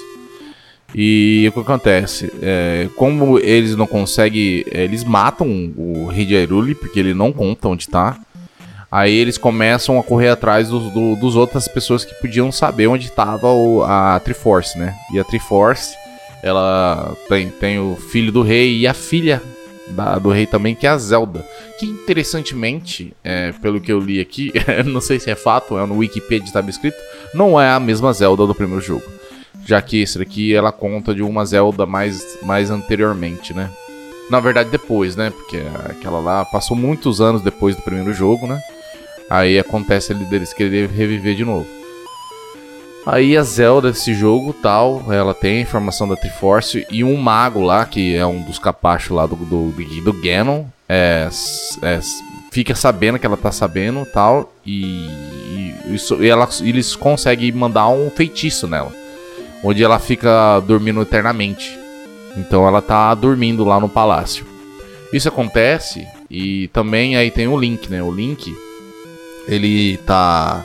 E 0.95 1.47
o 1.49 1.52
que 1.52 1.61
acontece? 1.61 2.33
É, 2.40 2.88
como 2.97 3.38
eles 3.38 3.75
não 3.76 3.87
conseguem. 3.87 4.64
É, 4.71 4.85
eles 4.85 5.05
matam 5.05 5.73
o 5.76 6.07
Rei 6.07 6.25
de 6.25 6.75
porque 6.75 7.00
ele 7.00 7.14
não 7.14 7.33
conta 7.33 7.69
onde 7.69 7.88
tá. 7.88 8.19
Aí 8.90 9.14
eles 9.14 9.37
começam 9.37 9.99
a 9.99 10.02
correr 10.02 10.28
atrás 10.28 10.69
dos, 10.69 10.93
do, 10.93 11.16
dos 11.16 11.35
outras 11.35 11.66
pessoas 11.66 12.05
que 12.05 12.14
podiam 12.14 12.52
saber 12.52 12.87
onde 12.87 13.07
estava 13.07 13.49
a 13.85 14.21
Triforce, 14.21 14.78
né? 14.78 14.95
E 15.12 15.19
a 15.19 15.25
Triforce, 15.25 15.95
ela 16.43 17.14
tem, 17.28 17.50
tem 17.50 17.78
o 17.78 17.97
filho 17.97 18.31
do 18.31 18.43
rei 18.43 18.78
e 18.78 18.87
a 18.87 18.95
filha 18.95 19.43
da, 19.88 20.19
do 20.19 20.31
rei 20.31 20.47
também, 20.47 20.75
que 20.75 20.87
é 20.87 20.90
a 20.90 20.97
Zelda. 20.97 21.45
Que 21.78 21.85
interessantemente, 21.85 23.12
é, 23.25 23.52
pelo 23.61 23.81
que 23.81 23.93
eu 23.93 23.99
li 23.99 24.21
aqui, 24.21 24.52
não 24.87 25.00
sei 25.00 25.19
se 25.19 25.31
é 25.31 25.35
fato, 25.35 25.76
é 25.76 25.85
no 25.85 25.99
Wikipedia 25.99 26.47
estava 26.47 26.71
escrito, 26.71 26.97
não 27.35 27.61
é 27.61 27.69
a 27.69 27.81
mesma 27.81 28.12
Zelda 28.12 28.47
do 28.47 28.55
primeiro 28.55 28.81
jogo 28.81 29.16
já 29.66 29.82
que 29.82 30.00
esse 30.00 30.18
daqui 30.18 30.54
ela 30.54 30.70
conta 30.70 31.12
de 31.14 31.23
uma 31.23 31.44
Zelda 31.44 31.85
mais, 31.85 32.38
mais 32.42 32.70
anteriormente, 32.70 33.52
né? 33.52 33.68
Na 34.30 34.38
verdade 34.40 34.70
depois, 34.70 35.16
né? 35.16 35.30
Porque 35.30 35.61
aquela 35.90 36.20
lá 36.20 36.44
passou 36.44 36.76
muitos 36.76 37.20
anos 37.20 37.42
depois 37.42 37.75
do 37.75 37.82
primeiro 37.82 38.14
jogo, 38.14 38.46
né? 38.46 38.61
Aí 39.28 39.58
acontece 39.58 40.12
ali 40.12 40.25
deles 40.25 40.52
querer 40.52 40.88
reviver 40.88 41.35
de 41.35 41.44
novo. 41.44 41.66
Aí 43.04 43.37
a 43.37 43.42
Zelda 43.42 43.90
desse 43.90 44.14
jogo 44.14 44.52
tal, 44.52 45.12
ela 45.12 45.35
tem 45.35 45.58
a 45.58 45.62
informação 45.62 46.08
da 46.08 46.16
Triforce 46.16 46.87
e 46.90 47.04
um 47.04 47.16
mago 47.16 47.61
lá, 47.61 47.85
que 47.85 48.16
é 48.16 48.26
um 48.26 48.42
dos 48.42 48.58
capachos 48.58 49.16
lá 49.16 49.26
do, 49.26 49.37
do, 49.37 49.70
do 49.70 50.12
Ganon, 50.12 50.64
é, 50.88 51.28
é, 51.82 52.00
fica 52.50 52.75
sabendo 52.75 53.16
que 53.18 53.25
ela 53.25 53.37
tá 53.37 53.52
sabendo 53.52 54.04
tal, 54.12 54.52
e, 54.64 55.06
e, 55.06 55.94
isso, 55.94 56.20
e 56.20 56.28
ela, 56.28 56.49
eles 56.62 56.96
conseguem 56.96 57.52
mandar 57.52 57.88
um 57.88 58.11
feitiço 58.11 58.66
nela 58.66 59.05
onde 59.66 59.82
ela 59.82 59.99
fica 59.99 60.61
dormindo 60.61 61.02
eternamente. 61.02 61.76
Então 62.37 62.66
ela 62.68 62.80
tá 62.80 63.12
dormindo 63.14 63.64
lá 63.64 63.80
no 63.80 63.88
palácio. 63.88 64.46
Isso 65.12 65.28
acontece 65.28 66.06
e 66.30 66.68
também 66.68 67.16
aí 67.16 67.32
tem 67.32 67.49
o 67.49 67.58
Link, 67.58 67.90
né? 67.90 68.00
O 68.00 68.12
Link, 68.12 68.54
ele 69.49 69.96
tá 69.99 70.64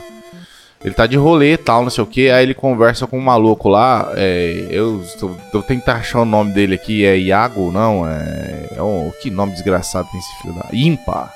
ele 0.84 0.94
tá 0.94 1.06
de 1.06 1.16
rolê 1.16 1.54
e 1.54 1.56
tal, 1.56 1.82
não 1.82 1.90
sei 1.90 2.04
o 2.04 2.06
que. 2.06 2.30
Aí 2.30 2.44
ele 2.44 2.54
conversa 2.54 3.06
com 3.06 3.18
um 3.18 3.22
maluco 3.22 3.68
lá. 3.68 4.12
É, 4.14 4.66
eu 4.70 5.02
tô 5.50 5.62
tentar 5.62 5.94
achar 5.94 6.20
o 6.20 6.24
nome 6.24 6.52
dele 6.52 6.74
aqui. 6.74 7.04
É 7.04 7.16
Iago? 7.16 7.72
Não, 7.72 8.08
é. 8.08 8.68
é 8.76 8.82
oh, 8.82 9.12
que 9.20 9.30
nome 9.30 9.52
desgraçado 9.52 10.08
tem 10.10 10.20
esse 10.20 10.42
filho 10.42 10.54
da. 10.54 10.68
Impa. 10.72 11.32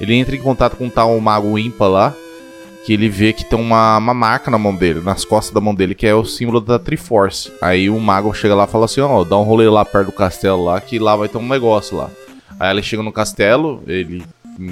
Ele 0.00 0.14
entra 0.14 0.34
em 0.34 0.40
contato 0.40 0.76
com 0.76 0.86
um 0.86 0.90
tal 0.90 1.18
mago 1.20 1.58
Impa 1.58 1.86
lá 1.86 2.14
que 2.84 2.92
ele 2.92 3.08
vê 3.08 3.32
que 3.32 3.44
tem 3.44 3.58
uma, 3.58 3.96
uma 3.98 4.14
marca 4.14 4.50
na 4.50 4.58
mão 4.58 4.74
dele, 4.74 5.00
nas 5.00 5.24
costas 5.24 5.54
da 5.54 5.60
mão 5.60 5.74
dele, 5.74 5.94
que 5.94 6.06
é 6.06 6.14
o 6.14 6.24
símbolo 6.24 6.60
da 6.60 6.78
Triforce. 6.78 7.52
Aí 7.60 7.88
o 7.88 7.98
mago 8.00 8.34
chega 8.34 8.54
lá 8.54 8.64
e 8.64 8.68
fala 8.68 8.86
assim: 8.86 9.00
Ó, 9.00 9.20
oh, 9.20 9.24
dá 9.24 9.38
um 9.38 9.42
rolê 9.42 9.68
lá 9.68 9.84
perto 9.84 10.06
do 10.06 10.12
castelo 10.12 10.64
lá, 10.64 10.80
que 10.80 10.98
lá 10.98 11.14
vai 11.14 11.28
ter 11.28 11.38
um 11.38 11.48
negócio 11.48 11.96
lá. 11.96 12.10
Aí 12.58 12.70
ele 12.70 12.82
chega 12.82 13.02
no 13.02 13.12
castelo, 13.12 13.82
ele 13.86 14.24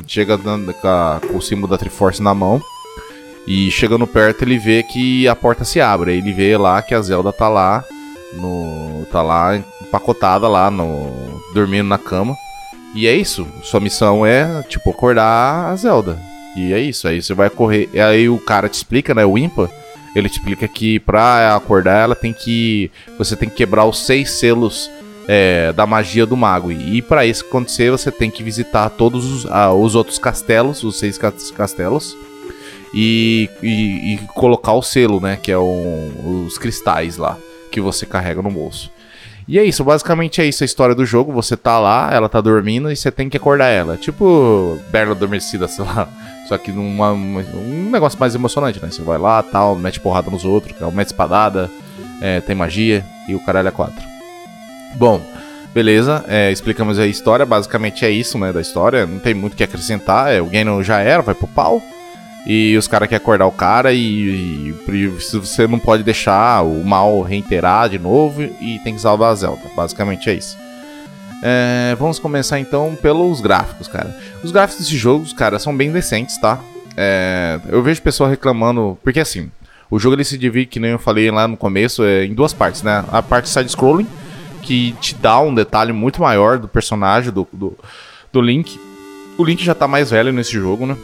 chega 0.07 0.39
com 0.39 1.37
o 1.37 1.43
símbolo 1.43 1.69
da 1.69 1.79
Triforce 1.79 2.23
na 2.23 2.35
mão. 2.35 2.61
E 3.47 3.71
chegando 3.71 4.07
perto, 4.07 4.43
ele 4.43 4.59
vê 4.59 4.83
que 4.83 5.27
a 5.27 5.35
porta 5.35 5.65
se 5.65 5.81
abre. 5.81 6.13
Aí 6.13 6.19
ele 6.19 6.33
vê 6.33 6.57
lá 6.57 6.83
que 6.83 6.95
a 6.95 7.01
Zelda 7.01 7.33
tá 7.33 7.49
lá, 7.49 7.85
no, 8.35 9.07
tá 9.11 9.23
lá 9.23 9.57
empacotada 9.57 10.47
lá, 10.47 10.71
no, 10.71 11.41
dormindo 11.55 11.89
na 11.89 11.99
cama. 11.99 12.37
E 12.95 13.07
é 13.07 13.15
isso. 13.15 13.47
Sua 13.63 13.81
missão 13.81 14.27
é, 14.27 14.63
tipo, 14.65 14.91
acordar 14.91 15.71
a 15.71 15.77
Zelda. 15.77 16.30
E 16.57 16.73
é 16.73 16.81
isso, 16.81 17.07
aí 17.07 17.23
você 17.23 17.35
vai 17.35 17.49
correr. 17.49 17.89
E 17.93 18.01
aí 18.01 18.29
o 18.29 18.39
cara 18.39 18.69
te 18.69 18.75
explica, 18.75 19.15
né? 19.15 19.25
O 19.25 19.39
Impa, 19.39 19.71
ele 20.15 20.29
te 20.29 20.39
explica 20.39 20.67
que 20.67 20.99
pra 20.99 21.55
acordar 21.55 22.03
ela 22.03 22.15
tem 22.15 22.33
que. 22.33 22.91
Você 23.19 23.37
tem 23.37 23.49
que 23.49 23.57
quebrar 23.57 23.85
os 23.85 24.05
seis 24.05 24.31
selos 24.33 24.91
é, 25.29 25.73
da 25.73 25.87
magia 25.87 26.27
do 26.27 26.37
mago. 26.37 26.73
E 26.73 27.01
para 27.01 27.25
isso 27.25 27.45
acontecer, 27.45 27.91
você 27.91 28.11
tem 28.11 28.31
que 28.31 28.43
visitar 28.43 28.91
todos 28.91 29.25
os, 29.25 29.47
ah, 29.51 29.73
os 29.73 29.95
outros 29.95 30.19
castelos, 30.19 30.83
os 30.83 30.99
seis 30.99 31.19
castelos. 31.19 32.17
E, 32.93 33.49
e, 33.63 34.15
e, 34.15 34.19
colocar 34.35 34.73
o 34.73 34.83
selo, 34.83 35.21
né? 35.21 35.39
Que 35.41 35.53
é 35.53 35.59
um, 35.59 36.45
os 36.47 36.59
cristais 36.59 37.17
lá 37.17 37.39
que 37.71 37.81
você 37.81 38.05
carrega 38.05 38.43
no 38.43 38.51
bolso. 38.51 38.91
E 39.47 39.59
é 39.59 39.65
isso, 39.65 39.83
basicamente 39.83 40.41
é 40.41 40.45
isso 40.45 40.63
a 40.63 40.67
história 40.67 40.95
do 40.95 41.07
jogo. 41.07 41.33
Você 41.33 41.57
tá 41.57 41.79
lá, 41.79 42.11
ela 42.13 42.29
tá 42.29 42.41
dormindo 42.41 42.91
e 42.91 42.97
você 42.97 43.11
tem 43.11 43.29
que 43.29 43.37
acordar 43.37 43.69
ela. 43.69 43.97
Tipo 43.97 44.79
Bela 44.91 45.13
Adormecida, 45.13 45.67
sei 45.69 45.85
lá. 45.85 46.09
Só 46.51 46.59
que 46.59 46.73
numa, 46.73 47.13
um 47.13 47.91
negócio 47.93 48.19
mais 48.19 48.35
emocionante, 48.35 48.83
né? 48.83 48.91
Você 48.91 49.03
vai 49.03 49.17
lá, 49.19 49.41
tal, 49.41 49.77
mete 49.77 50.01
porrada 50.01 50.29
nos 50.33 50.45
outros, 50.45 50.75
mete 50.93 51.07
espadada, 51.07 51.71
é, 52.21 52.41
tem 52.41 52.57
magia 52.57 53.05
e 53.29 53.37
o 53.37 53.39
caralho 53.39 53.69
é 53.69 53.71
quatro. 53.71 54.05
Bom, 54.97 55.23
beleza, 55.73 56.25
é, 56.27 56.51
explicamos 56.51 56.99
a 56.99 57.07
história, 57.07 57.47
basicamente 57.47 58.05
é 58.05 58.11
isso, 58.11 58.37
né, 58.37 58.53
da 58.53 58.61
história, 58.61 59.07
não 59.07 59.21
tem 59.21 59.33
muito 59.33 59.53
o 59.53 59.57
que 59.57 59.63
acrescentar, 59.63 60.35
é, 60.35 60.41
o 60.41 60.47
Ganon 60.47 60.83
já 60.83 60.99
era, 60.99 61.23
vai 61.23 61.37
pro 61.37 61.47
pau, 61.47 61.81
e 62.45 62.77
os 62.77 62.89
caras 62.89 63.09
querem 63.09 63.23
acordar 63.23 63.47
o 63.47 63.53
cara 63.53 63.93
e, 63.93 64.75
e, 64.89 65.07
você 65.07 65.69
não 65.69 65.79
pode 65.79 66.03
deixar 66.03 66.65
o 66.65 66.83
mal 66.83 67.23
reiterar 67.23 67.89
de 67.89 68.01
novo 68.01 68.43
e 68.43 68.81
tem 68.83 68.97
que 68.97 69.01
salvar 69.01 69.31
a 69.31 69.35
Zelda, 69.37 69.71
basicamente 69.77 70.29
é 70.29 70.35
isso. 70.35 70.59
É, 71.43 71.97
vamos 71.99 72.19
começar 72.19 72.59
então 72.59 72.97
pelos 73.01 73.41
gráficos, 73.41 73.89
cara. 73.89 74.15
Os 74.43 74.53
gráficos 74.53 74.85
desses 74.85 74.99
jogos, 74.99 75.33
cara, 75.33 75.59
são 75.59 75.77
bem 75.77 75.91
decentes, 75.91 76.39
tá? 76.39 76.61
É, 76.97 77.59
eu 77.69 77.83
vejo 77.83 78.03
pessoal 78.03 78.29
reclamando, 78.29 78.99
porque 79.03 79.21
assim, 79.21 79.51
o 79.91 79.99
jogo 79.99 80.17
ele 80.17 80.25
se 80.25 80.37
divide, 80.37 80.67
que 80.67 80.81
nem 80.81 80.93
eu 80.93 80.99
falei 80.99 81.31
lá 81.31 81.49
no 81.49 81.57
começo, 81.57 82.05
é, 82.05 82.25
em 82.25 82.35
duas 82.35 82.53
partes, 82.53 82.83
né? 82.83 83.05
A 83.11 83.23
parte 83.23 83.49
side-scrolling, 83.49 84.07
que 84.63 84.93
te 85.01 85.15
dá 85.15 85.41
um 85.41 85.55
detalhe 85.55 85.93
muito 85.93 86.21
maior 86.21 86.59
do 86.59 86.69
personagem, 86.69 87.33
do, 87.33 87.49
do, 87.53 87.77
do 88.33 88.41
Link. 88.41 88.79
O 89.39 89.45
Link 89.45 89.65
já 89.65 89.75
tá 89.75 89.89
mais 89.89 90.11
velho 90.11 90.33
nesse 90.33 90.53
jogo, 90.53 90.87
né? 90.87 90.97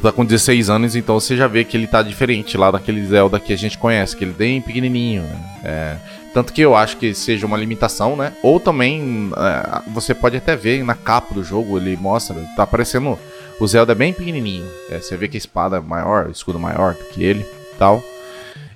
Tá 0.00 0.12
com 0.12 0.24
16 0.24 0.70
anos, 0.70 0.96
então 0.96 1.18
você 1.18 1.36
já 1.36 1.46
vê 1.46 1.64
que 1.64 1.76
ele 1.76 1.86
tá 1.86 2.02
diferente 2.02 2.56
lá 2.56 2.70
daquele 2.70 3.04
Zelda 3.06 3.38
que 3.38 3.52
a 3.52 3.56
gente 3.56 3.78
conhece, 3.78 4.16
que 4.16 4.24
ele 4.24 4.32
é 4.32 4.34
bem 4.34 4.60
pequenininho, 4.60 5.22
né? 5.22 5.60
É, 5.62 5.96
tanto 6.34 6.52
que 6.52 6.60
eu 6.60 6.74
acho 6.74 6.96
que 6.96 7.14
seja 7.14 7.46
uma 7.46 7.56
limitação, 7.56 8.16
né? 8.16 8.32
Ou 8.42 8.58
também 8.58 9.30
é, 9.36 9.82
você 9.92 10.12
pode 10.12 10.36
até 10.36 10.56
ver 10.56 10.84
na 10.84 10.94
capa 10.94 11.32
do 11.32 11.44
jogo, 11.44 11.78
ele 11.78 11.96
mostra, 11.96 12.34
tá 12.56 12.64
aparecendo 12.64 13.16
O 13.60 13.66
Zelda 13.68 13.92
é 13.92 13.94
bem 13.94 14.12
pequenininho. 14.12 14.66
É, 14.90 14.98
você 14.98 15.16
vê 15.16 15.28
que 15.28 15.36
a 15.36 15.38
espada 15.38 15.76
é 15.76 15.80
maior, 15.80 16.26
o 16.26 16.32
escudo 16.32 16.58
maior 16.58 16.94
do 16.94 17.04
que 17.04 17.22
ele 17.22 17.46
tal. 17.78 18.02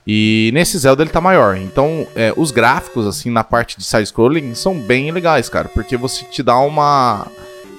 E 0.07 0.51
nesse 0.55 0.79
Zelda 0.79 1.03
ele 1.03 1.11
tá 1.11 1.21
maior. 1.21 1.57
Então, 1.57 2.07
é, 2.17 2.33
os 2.35 2.51
gráficos, 2.51 3.07
assim, 3.07 3.29
na 3.29 3.45
parte 3.45 3.77
de 3.77 3.85
side-scrolling 3.85 4.55
são 4.55 4.79
bem 4.79 5.11
legais, 5.11 5.51
cara. 5.51 5.69
Porque 5.69 5.99
você 5.99 6.25
te 6.25 6.43
dá 6.43 6.59
uma, 6.61 7.27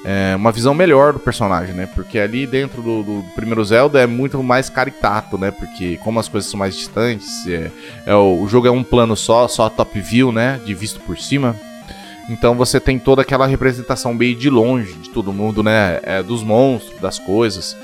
é, 0.04 0.34
uma 0.36 0.52
visão 0.52 0.74
melhor 0.74 1.14
do 1.14 1.20
personagem, 1.20 1.76
né? 1.76 1.88
Porque 1.94 2.20
ali 2.20 2.48
dentro 2.48 2.82
do, 2.82 3.04
do, 3.04 3.26
primeiro 3.36 3.64
Zelda 3.64 4.00
é 4.00 4.08
muito 4.08 4.42
mais 4.42 4.70
caricato, 4.70 5.38
né? 5.38 5.52
Porque 5.52 5.98
como 5.98 6.20
as 6.20 6.28
coisas 6.28 6.50
são 6.50 6.58
mais 6.58 6.76
distantes, 6.76 7.46
é, 7.48 7.70
é 8.06 8.16
o, 8.16 8.42
o, 8.42 8.48
jogo 8.48 8.68
é 8.68 8.72
um 8.72 8.84
plano 8.84 9.16
só, 9.16 9.48
só 9.48 9.70
top 9.70 10.00
view, 10.00 10.32
né? 10.32 10.60
De 10.66 10.74
visto 10.74 11.00
por 11.02 11.18
cima. 11.18 11.56
Então 12.30 12.56
você 12.56 12.80
tem 12.80 12.98
toda 12.98 13.24
aquela 13.24 13.46
representação 13.46 14.14
meio 14.14 14.36
de 14.36 14.50
longe 14.50 14.94
de 14.94 15.10
todo 15.10 15.34
mundo, 15.34 15.62
né? 15.62 16.00
É, 16.04 16.24
dos 16.24 16.44
monstros, 16.44 17.00
das 17.02 17.20
coisas. 17.20 17.76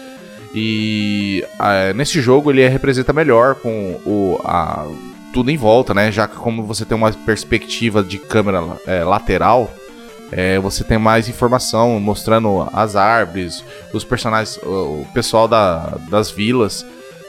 E 0.53 1.43
a, 1.59 1.91
nesse 1.93 2.21
jogo 2.21 2.49
ele 2.49 2.65
representa 2.65 3.11
melhor 3.11 3.55
com 3.55 3.99
o, 4.05 4.39
a, 4.45 4.87
tudo 5.33 5.51
em 5.51 5.57
volta, 5.57 5.93
né? 5.93 6.13
Já 6.13 6.29
que 6.29 6.37
como 6.37 6.63
você 6.63 6.85
tem 6.85 6.95
uma 6.95 7.11
perspectiva 7.11 8.01
de 8.01 8.17
câmera 8.17 8.63
é, 8.87 9.03
lateral, 9.03 9.69
é, 10.31 10.59
você 10.59 10.83
tem 10.83 10.97
mais 10.97 11.29
informação 11.29 11.99
mostrando 11.99 12.67
as 12.73 12.95
árvores, 12.95 13.63
os 13.93 14.03
personagens, 14.03 14.57
o, 14.63 15.05
pessoal 15.13 15.47
da, 15.47 15.97
das 16.09 16.31
vilas, 16.31 16.85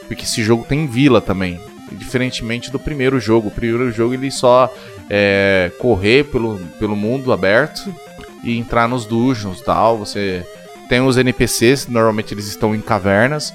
porque 0.07 0.25
esse 0.25 0.43
jogo 0.43 0.65
tem 0.69 0.87
vila 0.87 1.21
também, 1.21 1.61
diferentemente 1.93 2.71
do 2.71 2.79
primeiro 2.79 3.21
jogo. 3.21 3.49
O 3.49 3.51
primeiro 3.51 3.91
jogo 3.93 4.15
ele 4.15 4.31
só 4.31 4.73
é, 5.11 5.71
correr 5.79 6.25
pelo, 6.25 6.59
pelo 6.79 6.97
mundo 6.97 7.33
aberto 7.33 7.95
e 8.43 8.57
entrar 8.57 8.89
nos 8.89 9.05
dungeons 9.05 9.61
tal. 9.61 9.99
Você 9.99 10.45
tem 10.89 11.01
os 11.01 11.17
NPCs, 11.17 11.87
normalmente 11.89 12.33
eles 12.33 12.47
estão 12.47 12.75
em 12.75 12.81
cavernas, 12.81 13.53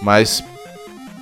mas 0.00 0.44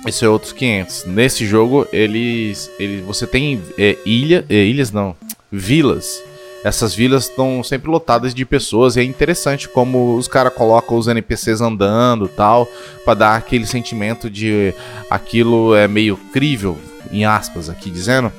isso 0.05 0.25
é 0.25 0.29
outros 0.29 0.51
500. 0.51 1.05
Nesse 1.05 1.45
jogo, 1.45 1.87
eles, 1.91 2.69
eles 2.77 3.03
você 3.03 3.25
tem 3.25 3.61
é, 3.77 3.97
ilha, 4.05 4.45
é, 4.49 4.55
ilhas 4.55 4.91
não, 4.91 5.15
vilas. 5.51 6.21
Essas 6.63 6.95
vilas 6.95 7.25
estão 7.25 7.61
sempre 7.61 7.91
lotadas 7.91 8.33
de 8.33 8.45
pessoas 8.45 8.95
e 8.95 9.01
é 9.01 9.03
interessante 9.03 9.67
como 9.67 10.15
os 10.15 10.27
caras 10.27 10.53
colocam 10.53 10.97
os 10.97 11.07
NPCs 11.07 11.59
andando 11.59 12.27
tal, 12.27 12.67
para 13.03 13.13
dar 13.13 13.35
aquele 13.35 13.65
sentimento 13.65 14.29
de 14.29 14.73
aquilo 15.09 15.75
é 15.75 15.87
meio 15.87 16.15
crível, 16.31 16.77
em 17.11 17.25
aspas 17.25 17.69
aqui 17.69 17.89
dizendo. 17.89 18.31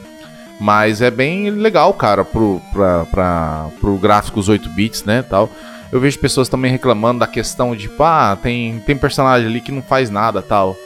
Mas 0.58 1.02
é 1.02 1.10
bem 1.10 1.50
legal, 1.50 1.92
cara, 1.92 2.24
pro, 2.24 2.62
pra, 2.72 3.04
pra, 3.06 3.66
pro 3.80 3.96
gráficos 3.96 4.48
8 4.48 4.68
bits, 4.70 5.04
né, 5.04 5.22
tal. 5.22 5.50
Eu 5.92 6.00
vejo 6.00 6.18
pessoas 6.18 6.48
também 6.48 6.70
reclamando 6.70 7.20
da 7.20 7.26
questão 7.26 7.76
de, 7.76 7.88
pá, 7.88 8.34
tem, 8.36 8.80
tem 8.86 8.96
personagem 8.96 9.46
ali 9.46 9.60
que 9.60 9.70
não 9.70 9.82
faz 9.82 10.10
nada, 10.10 10.40
tal. 10.40 10.76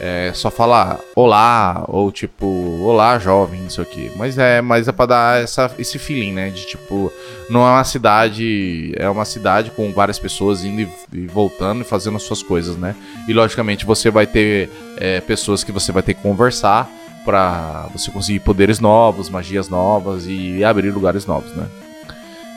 É 0.00 0.30
só 0.32 0.48
falar 0.48 1.00
olá, 1.16 1.84
ou 1.88 2.12
tipo, 2.12 2.46
olá 2.82 3.18
jovem, 3.18 3.62
não 3.62 3.70
sei 3.70 3.82
o 3.82 3.86
que. 3.86 4.12
Mas 4.16 4.38
é, 4.38 4.60
mas 4.60 4.86
é 4.86 4.92
pra 4.92 5.06
dar 5.06 5.42
essa, 5.42 5.70
esse 5.76 5.98
feeling, 5.98 6.32
né? 6.32 6.50
De 6.50 6.66
tipo, 6.66 7.12
não 7.50 7.66
é 7.66 7.70
uma 7.70 7.84
cidade. 7.84 8.92
É 8.96 9.10
uma 9.10 9.24
cidade 9.24 9.72
com 9.72 9.92
várias 9.92 10.18
pessoas 10.18 10.62
indo 10.64 10.82
e, 10.82 10.88
e 11.12 11.26
voltando 11.26 11.80
e 11.80 11.84
fazendo 11.84 12.16
as 12.16 12.22
suas 12.22 12.42
coisas, 12.42 12.76
né? 12.76 12.94
E 13.26 13.32
logicamente 13.32 13.84
você 13.84 14.08
vai 14.08 14.26
ter 14.26 14.70
é, 14.98 15.20
pessoas 15.20 15.64
que 15.64 15.72
você 15.72 15.90
vai 15.90 16.02
ter 16.02 16.14
que 16.14 16.22
conversar 16.22 16.88
para 17.24 17.88
você 17.92 18.10
conseguir 18.10 18.40
poderes 18.40 18.78
novos, 18.78 19.28
magias 19.28 19.68
novas 19.68 20.26
e 20.26 20.64
abrir 20.64 20.90
lugares 20.90 21.26
novos, 21.26 21.50
né? 21.56 21.66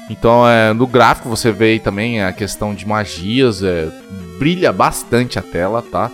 Então, 0.09 0.47
é, 0.47 0.73
no 0.73 0.85
gráfico 0.85 1.29
você 1.29 1.51
vê 1.51 1.79
também 1.79 2.21
a 2.21 2.33
questão 2.33 2.75
de 2.75 2.87
magias, 2.87 3.63
é, 3.63 3.87
brilha 4.37 4.71
bastante 4.71 5.39
a 5.39 5.41
tela, 5.41 5.81
tá? 5.81 6.11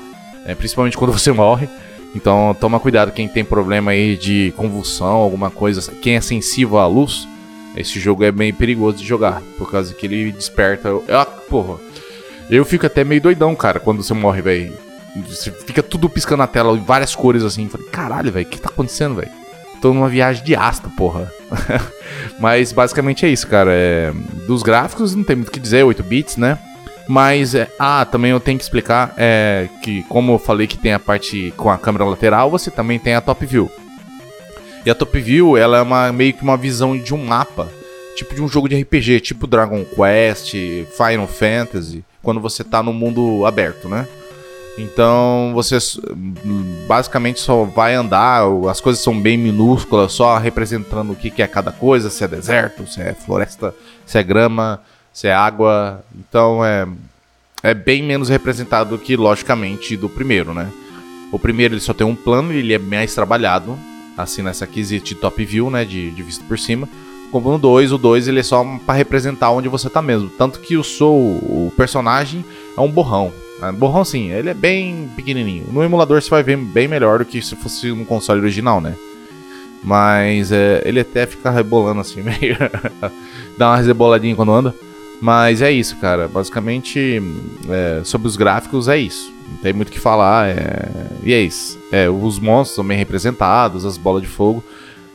É, 0.47 0.55
principalmente 0.55 0.97
quando 0.97 1.11
você 1.11 1.31
morre. 1.31 1.69
Então, 2.15 2.55
toma 2.59 2.79
cuidado 2.79 3.11
quem 3.11 3.27
tem 3.27 3.43
problema 3.43 3.91
aí 3.91 4.15
de 4.15 4.53
convulsão, 4.57 5.07
alguma 5.07 5.51
coisa, 5.51 5.91
quem 6.01 6.15
é 6.15 6.21
sensível 6.21 6.79
à 6.79 6.87
luz, 6.87 7.27
esse 7.75 7.99
jogo 7.99 8.23
é 8.23 8.31
bem 8.31 8.51
perigoso 8.51 8.97
de 8.97 9.05
jogar, 9.05 9.41
por 9.57 9.69
causa 9.69 9.93
que 9.93 10.05
ele 10.07 10.31
desperta. 10.31 10.87
Eu, 10.87 11.03
porra, 11.47 11.77
eu 12.49 12.65
fico 12.65 12.85
até 12.85 13.03
meio 13.03 13.21
doidão, 13.21 13.55
cara, 13.55 13.79
quando 13.79 14.01
você 14.01 14.13
morre, 14.13 14.41
velho. 14.41 14.73
Você 15.27 15.51
fica 15.51 15.83
tudo 15.83 16.09
piscando 16.09 16.39
na 16.39 16.47
tela, 16.47 16.75
várias 16.77 17.13
cores 17.13 17.43
assim. 17.43 17.67
Falei, 17.67 17.87
caralho, 17.87 18.31
velho, 18.31 18.45
o 18.47 18.49
que 18.49 18.59
tá 18.59 18.69
acontecendo, 18.69 19.15
velho? 19.15 19.31
Tô 19.81 19.93
numa 19.93 20.09
viagem 20.09 20.43
de 20.43 20.55
asta, 20.55 20.89
porra. 20.89 21.31
Mas 22.39 22.71
basicamente 22.71 23.25
é 23.25 23.29
isso, 23.29 23.47
cara. 23.47 23.71
É... 23.73 24.11
Dos 24.47 24.63
gráficos 24.63 25.13
não 25.13 25.23
tem 25.23 25.35
muito 25.35 25.49
o 25.49 25.51
que 25.51 25.59
dizer, 25.59 25.83
8 25.83 26.03
bits, 26.03 26.37
né? 26.37 26.57
Mas, 27.07 27.55
é... 27.55 27.69
ah, 27.79 28.05
também 28.05 28.31
eu 28.31 28.39
tenho 28.39 28.57
que 28.57 28.63
explicar 28.63 29.13
é, 29.17 29.69
que, 29.81 30.03
como 30.03 30.33
eu 30.33 30.39
falei 30.39 30.67
que 30.67 30.77
tem 30.77 30.93
a 30.93 30.99
parte 30.99 31.53
com 31.55 31.69
a 31.69 31.77
câmera 31.77 32.05
lateral, 32.05 32.51
você 32.51 32.69
também 32.69 32.99
tem 32.99 33.15
a 33.15 33.21
top 33.21 33.45
view. 33.45 33.71
E 34.85 34.89
a 34.89 34.95
top 34.95 35.19
view, 35.19 35.57
ela 35.57 35.77
é 35.77 35.81
uma, 35.81 36.11
meio 36.11 36.33
que 36.33 36.43
uma 36.43 36.57
visão 36.57 36.97
de 36.97 37.13
um 37.13 37.25
mapa, 37.25 37.69
tipo 38.15 38.33
de 38.33 38.41
um 38.41 38.47
jogo 38.47 38.67
de 38.67 38.81
RPG, 38.81 39.21
tipo 39.21 39.47
Dragon 39.47 39.83
Quest, 39.83 40.53
Final 40.95 41.27
Fantasy, 41.27 42.03
quando 42.21 42.41
você 42.41 42.63
tá 42.63 42.81
no 42.83 42.93
mundo 42.93 43.45
aberto, 43.45 43.87
né? 43.87 44.07
Então 44.77 45.51
você 45.55 45.77
basicamente 46.87 47.39
só 47.39 47.63
vai 47.63 47.95
andar, 47.95 48.43
as 48.69 48.79
coisas 48.79 49.03
são 49.03 49.19
bem 49.19 49.37
minúsculas, 49.37 50.11
só 50.11 50.37
representando 50.37 51.13
o 51.13 51.15
que 51.15 51.41
é 51.41 51.47
cada 51.47 51.71
coisa, 51.71 52.09
se 52.09 52.23
é 52.23 52.27
deserto, 52.27 52.87
se 52.87 53.01
é 53.01 53.13
floresta, 53.13 53.73
se 54.05 54.19
é 54.19 54.23
grama, 54.23 54.79
se 55.17 55.27
é 55.27 55.33
água. 55.33 56.03
Então 56.15 56.63
é, 56.63 56.87
é 57.63 57.73
bem 57.73 58.03
menos 58.03 58.29
representado 58.29 58.91
do 58.91 58.99
que, 58.99 59.17
logicamente, 59.17 59.97
do 59.97 60.07
primeiro, 60.07 60.53
né? 60.53 60.71
O 61.31 61.39
primeiro 61.39 61.73
ele 61.73 61.81
só 61.81 61.91
tem 61.91 62.05
um 62.05 62.15
plano 62.15 62.53
e 62.53 62.57
ele 62.57 62.73
é 62.73 62.77
mais 62.77 63.15
trabalhado, 63.15 63.75
assim 64.15 64.43
nessa 64.43 64.67
quesito 64.67 65.07
de 65.07 65.15
top 65.15 65.43
view, 65.43 65.71
né, 65.71 65.83
de, 65.83 66.11
de 66.11 66.21
vista 66.21 66.45
por 66.47 66.59
cima. 66.59 66.87
Como 67.31 67.49
no 67.49 67.57
2, 67.57 67.91
o 67.93 67.97
2 67.97 68.27
ele 68.27 68.41
é 68.41 68.43
só 68.43 68.63
para 68.85 68.93
representar 68.93 69.49
onde 69.49 69.67
você 69.67 69.89
tá 69.89 70.03
mesmo. 70.03 70.29
Tanto 70.29 70.59
que 70.59 70.77
o 70.77 70.83
sou 70.83 71.17
o 71.17 71.73
personagem 71.75 72.45
é 72.77 72.79
um 72.79 72.89
borrão. 72.89 73.33
Ah, 73.59 73.71
borrão 73.71 74.05
sim, 74.05 74.31
ele 74.31 74.49
é 74.49 74.53
bem 74.53 75.09
pequenininho. 75.15 75.65
No 75.71 75.83
emulador 75.83 76.21
você 76.21 76.29
vai 76.29 76.43
ver 76.43 76.57
bem 76.57 76.87
melhor 76.87 77.19
do 77.19 77.25
que 77.25 77.41
se 77.41 77.55
fosse 77.55 77.91
um 77.91 78.05
console 78.05 78.39
original, 78.39 78.79
né? 78.79 78.93
Mas 79.83 80.51
é, 80.51 80.83
ele 80.85 80.99
até 80.99 81.25
fica 81.25 81.49
rebolando 81.49 82.01
assim, 82.01 82.21
meio. 82.23 82.55
dá 83.57 83.69
uma 83.69 83.77
reboladinha 83.77 84.35
quando 84.35 84.53
anda. 84.53 84.75
Mas 85.21 85.61
é 85.61 85.71
isso, 85.71 85.95
cara. 85.97 86.27
Basicamente, 86.27 87.21
é, 87.69 88.01
sobre 88.03 88.27
os 88.27 88.35
gráficos, 88.35 88.87
é 88.87 88.97
isso. 88.97 89.33
Não 89.49 89.57
tem 89.57 89.73
muito 89.73 89.89
o 89.89 89.91
que 89.91 89.99
falar. 89.99 90.49
É... 90.49 90.89
E 91.23 91.33
é 91.33 91.41
isso. 91.41 91.79
É, 91.91 92.09
os 92.09 92.39
monstros 92.39 92.75
são 92.75 92.85
bem 92.85 92.97
representados, 92.97 93.85
as 93.85 93.97
bolas 93.97 94.21
de 94.21 94.27
fogo. 94.27 94.63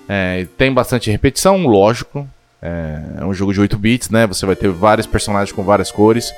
É, 0.08 0.46
tem 0.56 0.72
bastante 0.72 1.10
repetição, 1.10 1.66
lógico. 1.66 2.28
É, 2.60 3.00
é 3.18 3.24
um 3.24 3.34
jogo 3.34 3.52
de 3.52 3.60
8 3.60 3.78
bits, 3.78 4.10
né? 4.10 4.26
Você 4.26 4.44
vai 4.44 4.56
ter 4.56 4.68
vários 4.68 5.06
personagens 5.06 5.52
com 5.54 5.62
várias 5.62 5.90
cores. 5.90 6.32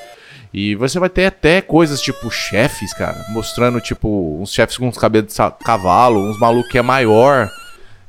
E 0.53 0.74
você 0.77 1.00
vai 1.00 1.09
ter 1.09 1.27
até 1.27 1.61
coisas 1.61 2.00
tipo 2.00 2.31
chefes, 2.31 2.94
cara, 2.94 3.24
mostrando 3.31 3.81
tipo 3.81 4.38
uns 4.40 4.53
chefes 4.53 4.79
com 4.79 4.87
uns 4.87 4.96
cabelos 4.96 5.35
de 5.35 5.64
cavalo, 5.64 6.31
uns 6.31 6.38
malucos 6.38 6.70
que 6.70 6.79
é 6.79 6.83
maior. 6.83 7.50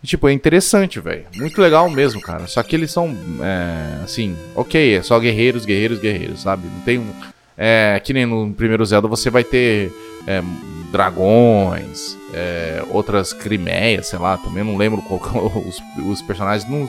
E, 0.05 0.07
tipo, 0.07 0.29
é 0.29 0.31
interessante, 0.31 0.99
velho. 0.99 1.25
Muito 1.35 1.59
legal 1.59 1.89
mesmo, 1.89 2.21
cara. 2.21 2.45
Só 2.45 2.61
que 2.61 2.75
eles 2.75 2.91
são, 2.91 3.17
é, 3.41 4.03
assim, 4.03 4.37
ok, 4.53 4.97
é 4.97 5.01
só 5.01 5.19
guerreiros, 5.19 5.65
guerreiros, 5.65 5.97
guerreiros, 5.97 6.43
sabe? 6.43 6.67
Não 6.67 6.81
tem 6.81 6.99
um. 6.99 7.11
É, 7.57 7.99
que 8.03 8.13
nem 8.13 8.23
no 8.23 8.53
primeiro 8.53 8.85
Zelda 8.85 9.07
você 9.07 9.31
vai 9.31 9.43
ter 9.43 9.91
é, 10.27 10.43
dragões, 10.91 12.15
é, 12.35 12.83
outras 12.91 13.33
crimeias, 13.33 14.05
sei 14.05 14.19
lá, 14.19 14.37
também 14.37 14.63
não 14.63 14.77
lembro 14.77 15.01
qual, 15.01 15.51
os, 15.65 15.81
os 16.05 16.21
personagens. 16.21 16.69
Não, 16.69 16.87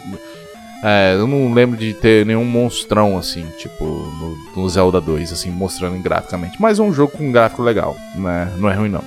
é, 0.84 1.14
eu 1.14 1.26
não 1.26 1.54
lembro 1.54 1.78
de 1.78 1.94
ter 1.94 2.26
nenhum 2.26 2.44
monstrão 2.44 3.16
assim, 3.16 3.46
tipo, 3.56 3.82
no, 3.86 4.60
no, 4.62 4.68
Zelda 4.68 5.00
2, 5.00 5.32
assim, 5.32 5.50
mostrando 5.50 5.98
graficamente. 6.02 6.60
Mas 6.60 6.78
é 6.78 6.82
um 6.82 6.92
jogo 6.92 7.16
com 7.16 7.26
um 7.26 7.32
gráfico 7.32 7.62
legal, 7.62 7.96
né? 8.14 8.52
Não 8.58 8.68
é 8.68 8.74
ruim 8.74 8.90
não. 8.90 9.02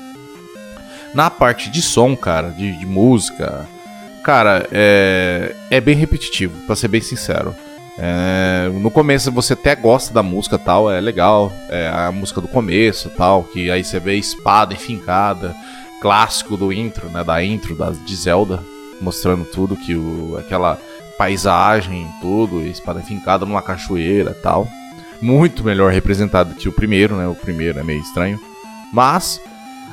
Na 1.13 1.29
parte 1.29 1.69
de 1.69 1.79
som, 1.79 2.17
cara, 2.17 2.49
de, 2.49 2.75
de 2.75 2.87
música, 2.87 3.67
cara, 4.29 4.67
é, 4.71 5.55
é 5.71 5.81
bem 5.81 5.95
repetitivo, 5.95 6.53
pra 6.67 6.75
ser 6.75 6.87
bem 6.87 7.01
sincero. 7.01 7.55
É, 7.97 8.69
no 8.79 8.91
começo 8.91 9.31
você 9.31 9.53
até 9.53 9.75
gosta 9.75 10.13
da 10.13 10.21
música 10.21 10.55
tal, 10.55 10.91
é 10.91 11.01
legal. 11.01 11.51
É 11.67 11.87
a 11.87 12.11
música 12.11 12.39
do 12.39 12.47
começo 12.47 13.09
tal, 13.17 13.43
que 13.45 13.71
aí 13.71 13.83
você 13.83 13.99
vê 13.99 14.17
espada 14.17 14.75
enfincada, 14.75 15.55
clássico 15.99 16.55
do 16.55 16.71
intro, 16.71 17.09
né? 17.09 17.23
Da 17.23 17.43
intro 17.43 17.75
da, 17.75 17.89
de 17.89 18.15
Zelda, 18.15 18.63
mostrando 19.01 19.45
tudo 19.45 19.75
que 19.75 19.95
o, 19.95 20.37
aquela 20.37 20.77
paisagem, 21.17 22.07
tudo, 22.21 22.61
espada 22.61 23.01
fincada 23.01 23.47
numa 23.47 23.63
cachoeira 23.63 24.37
tal. 24.43 24.67
Muito 25.19 25.63
melhor 25.63 25.91
representado 25.91 26.53
que 26.53 26.69
o 26.69 26.71
primeiro, 26.71 27.15
né? 27.15 27.27
O 27.27 27.33
primeiro 27.33 27.79
é 27.79 27.83
meio 27.83 28.01
estranho. 28.01 28.39
Mas 28.93 29.41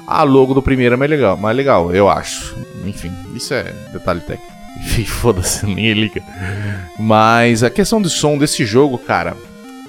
a 0.07 0.23
logo 0.23 0.55
do 0.55 0.63
primeiro 0.63 0.95
é 0.95 0.97
mais 0.97 1.11
legal, 1.11 1.37
mais 1.37 1.57
legal, 1.57 1.95
eu 1.95 2.09
acho. 2.09 2.57
Enfim, 2.85 3.13
isso 3.35 3.53
é 3.53 3.65
detalhe 3.93 4.21
técnico. 4.21 4.53
Enfim, 4.79 5.05
foda-se, 5.05 5.67
ninguém 5.67 5.95
liga. 5.95 6.23
Mas 6.99 7.63
a 7.63 7.71
questão 7.71 8.01
do 8.01 8.09
som 8.09 8.37
desse 8.39 8.65
jogo, 8.65 8.99
cara, 8.99 9.37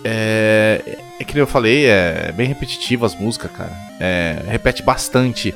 é, 0.03 0.97
é 1.19 1.23
que 1.23 1.37
eu 1.37 1.45
falei, 1.45 1.85
é 1.85 2.31
bem 2.31 2.47
repetitivo 2.47 3.05
as 3.05 3.13
músicas, 3.13 3.51
cara. 3.51 3.71
É, 3.99 4.43
repete 4.47 4.81
bastante. 4.81 5.53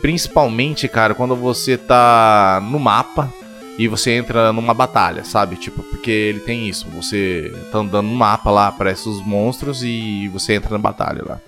Principalmente, 0.00 0.88
cara, 0.88 1.14
quando 1.14 1.36
você 1.36 1.78
tá 1.78 2.60
no 2.62 2.78
mapa 2.78 3.32
e 3.78 3.86
você 3.86 4.12
entra 4.12 4.52
numa 4.52 4.74
batalha, 4.74 5.24
sabe? 5.24 5.56
Tipo, 5.56 5.82
porque 5.84 6.10
ele 6.10 6.40
tem 6.40 6.68
isso. 6.68 6.88
Você 6.90 7.54
tá 7.70 7.78
andando 7.78 8.08
no 8.08 8.14
mapa 8.14 8.50
lá, 8.50 8.66
aparece 8.66 9.08
os 9.08 9.24
monstros 9.24 9.82
e 9.84 10.28
você 10.28 10.54
entra 10.54 10.70
na 10.70 10.78
batalha 10.78 11.22
lá. 11.24 11.40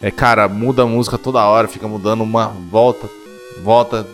É, 0.00 0.10
cara, 0.10 0.48
muda 0.48 0.82
a 0.82 0.86
música 0.86 1.16
toda 1.16 1.44
hora, 1.44 1.68
fica 1.68 1.88
mudando 1.88 2.22
uma 2.22 2.48
volta, 2.48 3.08
volta. 3.62 4.06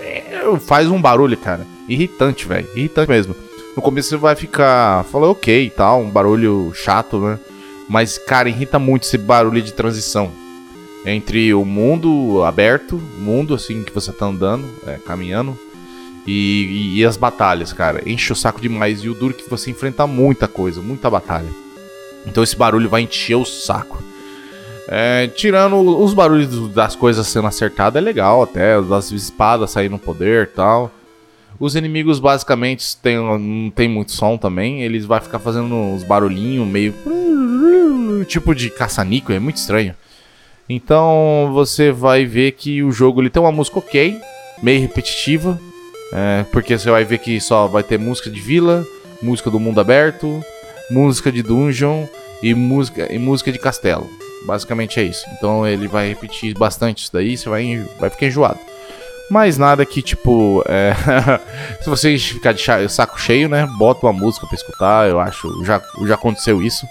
É, 0.00 0.58
faz 0.60 0.88
um 0.88 1.00
barulho, 1.00 1.36
cara. 1.36 1.66
Irritante, 1.88 2.46
velho. 2.46 2.68
Irritante 2.74 3.10
mesmo. 3.10 3.34
No 3.76 3.82
começo 3.82 4.08
você 4.08 4.16
vai 4.16 4.34
ficar. 4.34 5.04
Fala 5.04 5.28
ok 5.28 5.66
e 5.66 5.70
tal, 5.70 6.00
um 6.00 6.10
barulho 6.10 6.72
chato, 6.74 7.20
né? 7.20 7.38
Mas, 7.88 8.18
cara, 8.18 8.48
irrita 8.48 8.78
muito 8.78 9.04
esse 9.04 9.16
barulho 9.16 9.62
de 9.62 9.72
transição. 9.72 10.30
Entre 11.06 11.54
o 11.54 11.64
mundo 11.64 12.42
aberto, 12.44 13.00
mundo 13.18 13.54
assim 13.54 13.82
que 13.82 13.94
você 13.94 14.12
tá 14.12 14.26
andando, 14.26 14.68
é, 14.86 14.98
caminhando, 15.06 15.56
e, 16.26 16.32
e, 16.32 16.98
e, 16.98 17.04
as 17.04 17.16
batalhas, 17.16 17.72
cara. 17.72 18.02
Enche 18.04 18.32
o 18.32 18.36
saco 18.36 18.60
demais. 18.60 19.02
E 19.02 19.08
o 19.08 19.14
duro 19.14 19.34
é 19.36 19.40
que 19.40 19.48
você 19.48 19.70
enfrenta 19.70 20.06
muita 20.06 20.46
coisa, 20.46 20.82
muita 20.82 21.08
batalha. 21.08 21.48
Então 22.28 22.42
esse 22.42 22.56
barulho 22.56 22.88
vai 22.88 23.02
encher 23.02 23.36
o 23.36 23.44
saco. 23.44 24.02
É, 24.90 25.26
tirando 25.28 25.76
os 26.02 26.14
barulhos 26.14 26.72
das 26.72 26.94
coisas 26.94 27.26
sendo 27.26 27.46
acertadas, 27.46 28.00
é 28.00 28.04
legal 28.04 28.42
até. 28.42 28.80
Das 28.80 29.10
espadas 29.10 29.70
saindo 29.70 29.98
poder 29.98 30.50
tal. 30.52 30.90
Os 31.58 31.74
inimigos 31.74 32.20
basicamente 32.20 32.96
tem, 32.98 33.16
não 33.16 33.70
tem 33.70 33.88
muito 33.88 34.12
som 34.12 34.36
também. 34.36 34.82
Eles 34.82 35.04
vão 35.04 35.20
ficar 35.20 35.38
fazendo 35.38 35.74
uns 35.74 36.04
barulhinhos 36.04 36.66
meio. 36.66 36.94
Tipo 38.26 38.54
de 38.54 38.68
caça-níquel, 38.68 39.36
é 39.36 39.38
muito 39.38 39.56
estranho. 39.56 39.94
Então 40.68 41.50
você 41.52 41.90
vai 41.90 42.26
ver 42.26 42.52
que 42.52 42.82
o 42.82 42.92
jogo 42.92 43.22
ele 43.22 43.30
tem 43.30 43.40
uma 43.40 43.52
música 43.52 43.78
ok, 43.78 44.16
meio 44.62 44.80
repetitiva. 44.80 45.58
É, 46.12 46.44
porque 46.52 46.78
você 46.78 46.90
vai 46.90 47.04
ver 47.04 47.18
que 47.18 47.40
só 47.40 47.66
vai 47.66 47.82
ter 47.82 47.98
música 47.98 48.30
de 48.30 48.40
vila, 48.40 48.84
música 49.22 49.50
do 49.50 49.60
mundo 49.60 49.80
aberto, 49.80 50.42
música 50.90 51.30
de 51.30 51.42
dungeon 51.42 52.06
e 52.42 52.54
música, 52.54 53.12
e 53.12 53.18
música 53.18 53.52
de 53.52 53.58
castelo. 53.58 54.08
Basicamente 54.44 55.00
é 55.00 55.02
isso. 55.02 55.24
Então 55.36 55.66
ele 55.66 55.88
vai 55.88 56.08
repetir 56.08 56.56
bastante 56.56 57.02
isso 57.02 57.12
daí, 57.12 57.36
você 57.36 57.48
vai, 57.48 57.84
vai 57.98 58.10
ficar 58.10 58.26
enjoado. 58.26 58.58
Mas 59.30 59.58
nada 59.58 59.84
que, 59.84 60.00
tipo, 60.00 60.64
é... 60.66 60.94
se 61.82 61.90
você 61.90 62.16
ficar 62.18 62.52
de 62.52 62.88
saco 62.88 63.20
cheio, 63.20 63.48
né? 63.48 63.68
Bota 63.78 64.06
uma 64.06 64.12
música 64.12 64.46
pra 64.46 64.56
escutar, 64.56 65.08
eu 65.08 65.20
acho. 65.20 65.64
Já, 65.64 65.82
já 66.06 66.14
aconteceu 66.14 66.62
isso. 66.62 66.86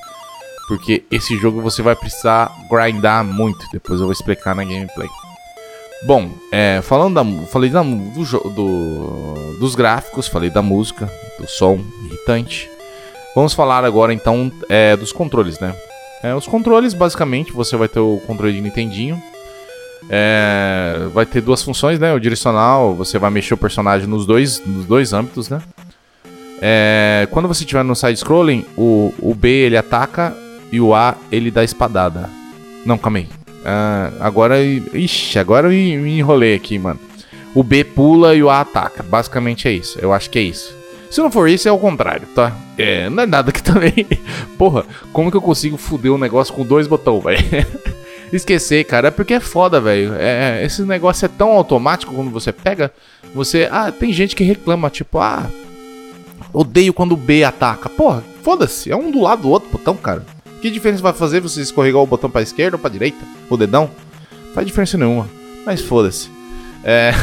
Porque 0.68 1.04
esse 1.10 1.36
jogo 1.38 1.62
você 1.62 1.82
vai 1.82 1.96
precisar 1.96 2.52
grindar 2.70 3.24
muito. 3.24 3.66
Depois 3.72 4.00
eu 4.00 4.06
vou 4.06 4.14
explicar 4.14 4.54
na 4.54 4.64
gameplay. 4.64 5.10
Bom, 6.06 6.30
é, 6.52 6.80
falando 6.84 7.16
da. 7.16 7.48
Falei 7.48 7.72
da, 7.72 7.82
do, 7.82 8.50
do, 8.52 9.58
dos 9.60 9.74
gráficos, 9.74 10.28
falei 10.28 10.50
da 10.50 10.62
música, 10.62 11.12
do 11.40 11.48
som 11.48 11.80
irritante. 12.06 12.70
Vamos 13.38 13.54
falar 13.54 13.86
agora 13.86 14.12
então 14.12 14.52
é, 14.67 14.97
dos 14.97 15.12
controles, 15.12 15.60
né? 15.60 15.71
É, 16.23 16.34
os 16.34 16.47
controles, 16.47 16.95
basicamente, 16.95 17.52
você 17.52 17.78
vai 17.78 17.88
ter 17.88 18.00
o 18.00 18.19
controle 18.26 18.52
de 18.52 18.62
Nintendinho 18.62 19.21
é, 20.10 21.08
vai 21.13 21.23
ter 21.23 21.41
duas 21.41 21.62
funções, 21.62 22.00
né? 22.00 22.12
O 22.15 22.19
direcional, 22.19 22.95
você 22.95 23.19
vai 23.19 23.30
mexer 23.30 23.54
o 23.54 23.58
personagem 23.58 24.08
nos 24.08 24.26
dois, 24.26 24.60
nos 24.65 24.88
dois 24.88 25.13
âmbitos, 25.13 25.50
né? 25.50 25.62
É, 26.60 27.28
quando 27.30 27.47
você 27.47 27.62
estiver 27.63 27.84
no 27.84 27.95
side-scrolling, 27.95 28.65
o, 28.76 29.13
o 29.19 29.36
B 29.36 29.50
ele 29.50 29.78
ataca 29.78 30.36
e 30.71 30.82
o 30.82 30.95
A 30.95 31.15
ele 31.32 31.52
dá 31.52 31.63
espadada. 31.63 32.32
Não, 32.88 32.97
calma 32.97 33.19
aí. 33.19 33.28
Ah, 33.63 34.13
agora. 34.19 34.60
Ixi, 34.63 35.38
agora 35.38 35.67
eu 35.67 36.02
me 36.02 36.17
enrolei 36.17 36.56
aqui, 36.56 36.80
mano. 36.80 37.00
O 37.54 37.62
B 37.62 37.84
pula 37.84 38.34
e 38.34 38.41
o 38.41 38.50
A 38.50 38.62
ataca. 38.62 39.04
Basicamente 39.04 39.67
é 39.67 39.71
isso. 39.73 40.00
Eu 40.02 40.12
acho 40.12 40.28
que 40.32 40.39
é 40.39 40.41
isso. 40.41 40.77
Se 41.10 41.22
não 41.22 41.32
for 41.32 41.50
isso, 41.50 41.67
é 41.67 41.72
o 41.72 41.78
contrário, 41.78 42.28
tá? 42.36 42.56
É, 42.78 43.10
não 43.10 43.24
é 43.24 43.26
nada 43.26 43.52
que 43.52 43.62
também. 43.63 44.06
Porra, 44.58 44.86
como 45.13 45.32
que 45.32 45.38
eu 45.38 45.41
consigo 45.41 45.78
foder 45.78 46.12
um 46.12 46.17
negócio 46.17 46.54
com 46.54 46.65
dois 46.65 46.88
botões, 46.88 47.24
velho? 47.24 47.67
esquecer, 48.32 48.84
cara. 48.84 49.08
É 49.08 49.12
porque 49.12 49.36
é 49.36 49.39
foda, 49.39 49.80
velho. 49.80 50.13
É, 50.15 50.63
esse 50.63 50.82
negócio 50.84 51.26
é 51.26 51.30
tão 51.30 51.52
automático 51.52 52.13
quando 52.13 52.30
você 52.32 52.52
pega. 52.52 52.91
Você. 53.34 53.67
Ah, 53.72 53.91
tem 53.91 54.12
gente 54.12 54.36
que 54.36 54.43
reclama, 54.43 54.89
tipo, 54.89 55.20
ah. 55.20 55.50
Odeio 56.54 56.93
quando 56.93 57.13
o 57.13 57.17
B 57.17 57.43
ataca. 57.43 57.89
Porra, 57.89 58.24
foda-se. 58.43 58.91
É 58.91 58.96
um 58.96 59.12
do 59.12 59.22
lado 59.22 59.43
do 59.43 59.50
outro 59.50 59.70
botão, 59.70 59.96
cara. 59.96 60.26
Que 60.62 60.72
diferença 60.72 61.04
vai 61.04 61.13
fazer 61.13 61.39
você 61.39 61.62
escorregar 61.62 62.02
o 62.02 62.08
botão 62.08 62.30
pra 62.30 62.41
esquerda 62.41 62.78
ou 62.78 62.82
pra 62.82 62.89
direita? 62.89 63.24
O 63.50 63.58
dedão? 63.58 63.89
Não 64.48 64.54
faz 64.54 64.65
diferença 64.65 64.98
nenhuma. 64.98 65.30
Mas 65.65 65.82
foda-se. 65.82 66.37
É. 66.84 67.12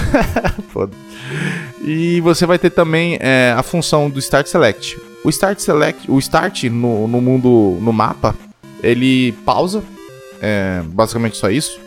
E 1.86 2.18
você 2.22 2.46
vai 2.46 2.58
ter 2.58 2.70
também 2.70 3.18
é, 3.20 3.54
a 3.54 3.62
função 3.62 4.08
do 4.08 4.18
Start 4.18 4.46
Select. 4.46 4.98
O 5.22 5.28
Start 5.28 5.58
Select, 5.58 6.10
o 6.10 6.18
Start 6.18 6.64
no, 6.64 7.06
no 7.06 7.20
mundo, 7.20 7.78
no 7.80 7.92
mapa, 7.92 8.34
ele 8.82 9.32
pausa 9.44 9.82
é 10.44 10.82
basicamente 10.84 11.38
só 11.38 11.50
isso. 11.50 11.80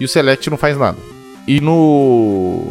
E 0.00 0.04
o 0.04 0.08
Select 0.08 0.50
não 0.50 0.56
faz 0.56 0.76
nada. 0.76 0.98
E 1.46 1.60
no. 1.60 2.66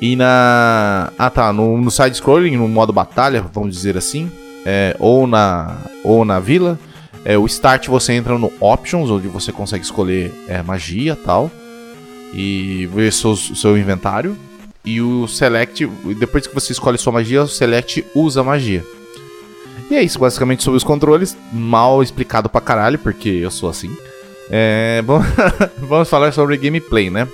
E 0.00 0.16
na. 0.16 1.12
Ah 1.18 1.28
tá, 1.28 1.52
no, 1.52 1.76
no 1.76 1.90
side-scrolling, 1.90 2.56
no 2.56 2.66
modo 2.66 2.92
batalha, 2.94 3.44
vamos 3.52 3.74
dizer 3.74 3.98
assim. 3.98 4.30
É, 4.64 4.96
ou, 4.98 5.26
na, 5.26 5.76
ou 6.02 6.24
na 6.24 6.40
vila. 6.40 6.78
É, 7.24 7.36
o 7.36 7.44
Start 7.46 7.88
você 7.88 8.14
entra 8.14 8.38
no 8.38 8.50
Options, 8.58 9.10
onde 9.10 9.28
você 9.28 9.52
consegue 9.52 9.84
escolher 9.84 10.32
é, 10.48 10.62
magia 10.62 11.14
tal. 11.14 11.50
E 12.32 12.86
ver 12.86 13.12
seu, 13.12 13.36
seu 13.36 13.76
inventário. 13.76 14.36
E 14.84 15.00
o 15.00 15.28
Select, 15.28 15.86
depois 16.18 16.46
que 16.46 16.54
você 16.54 16.72
escolhe 16.72 16.98
sua 16.98 17.12
magia, 17.12 17.42
o 17.42 17.48
Select 17.48 18.04
usa 18.14 18.42
magia. 18.42 18.84
E 19.90 19.94
é 19.94 20.02
isso, 20.02 20.18
basicamente, 20.18 20.62
sobre 20.62 20.78
os 20.78 20.84
controles. 20.84 21.36
Mal 21.52 22.02
explicado 22.02 22.48
pra 22.48 22.60
caralho, 22.60 22.98
porque 22.98 23.28
eu 23.28 23.50
sou 23.50 23.68
assim. 23.68 23.94
É, 24.50 25.02
bom, 25.06 25.20
vamos 25.78 26.08
falar 26.08 26.32
sobre 26.32 26.56
gameplay, 26.56 27.10
né? 27.10 27.28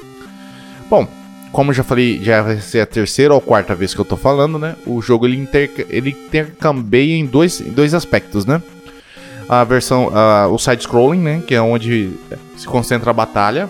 Bom, 0.91 1.07
como 1.53 1.73
já 1.73 1.83
falei, 1.83 2.23
já 2.23 2.43
vai 2.43 2.61
ser 2.61 2.81
a 2.81 2.87
terceira 2.87 3.33
ou 3.33 3.41
quarta 3.41 3.75
vez 3.75 3.95
que 3.95 4.01
eu 4.01 4.05
tô 4.05 4.17
falando, 4.17 4.59
né? 4.59 4.77
O 4.87 5.01
jogo 5.01 5.27
ele, 5.27 5.37
inter, 5.37 5.87
ele 5.89 6.11
intercambeia 6.11 7.17
em 7.17 7.25
dois, 7.25 7.61
em 7.61 7.71
dois 7.71 7.95
aspectos, 7.95 8.45
né? 8.45 8.63
A 9.49 9.65
versão, 9.65 10.13
o 10.53 10.59
side-scrolling, 10.59 11.21
né? 11.21 11.43
Que 11.47 11.55
é 11.55 11.63
onde 11.63 12.11
se 12.57 12.67
concentra 12.67 13.11
a 13.11 13.15
batalha. 13.15 13.69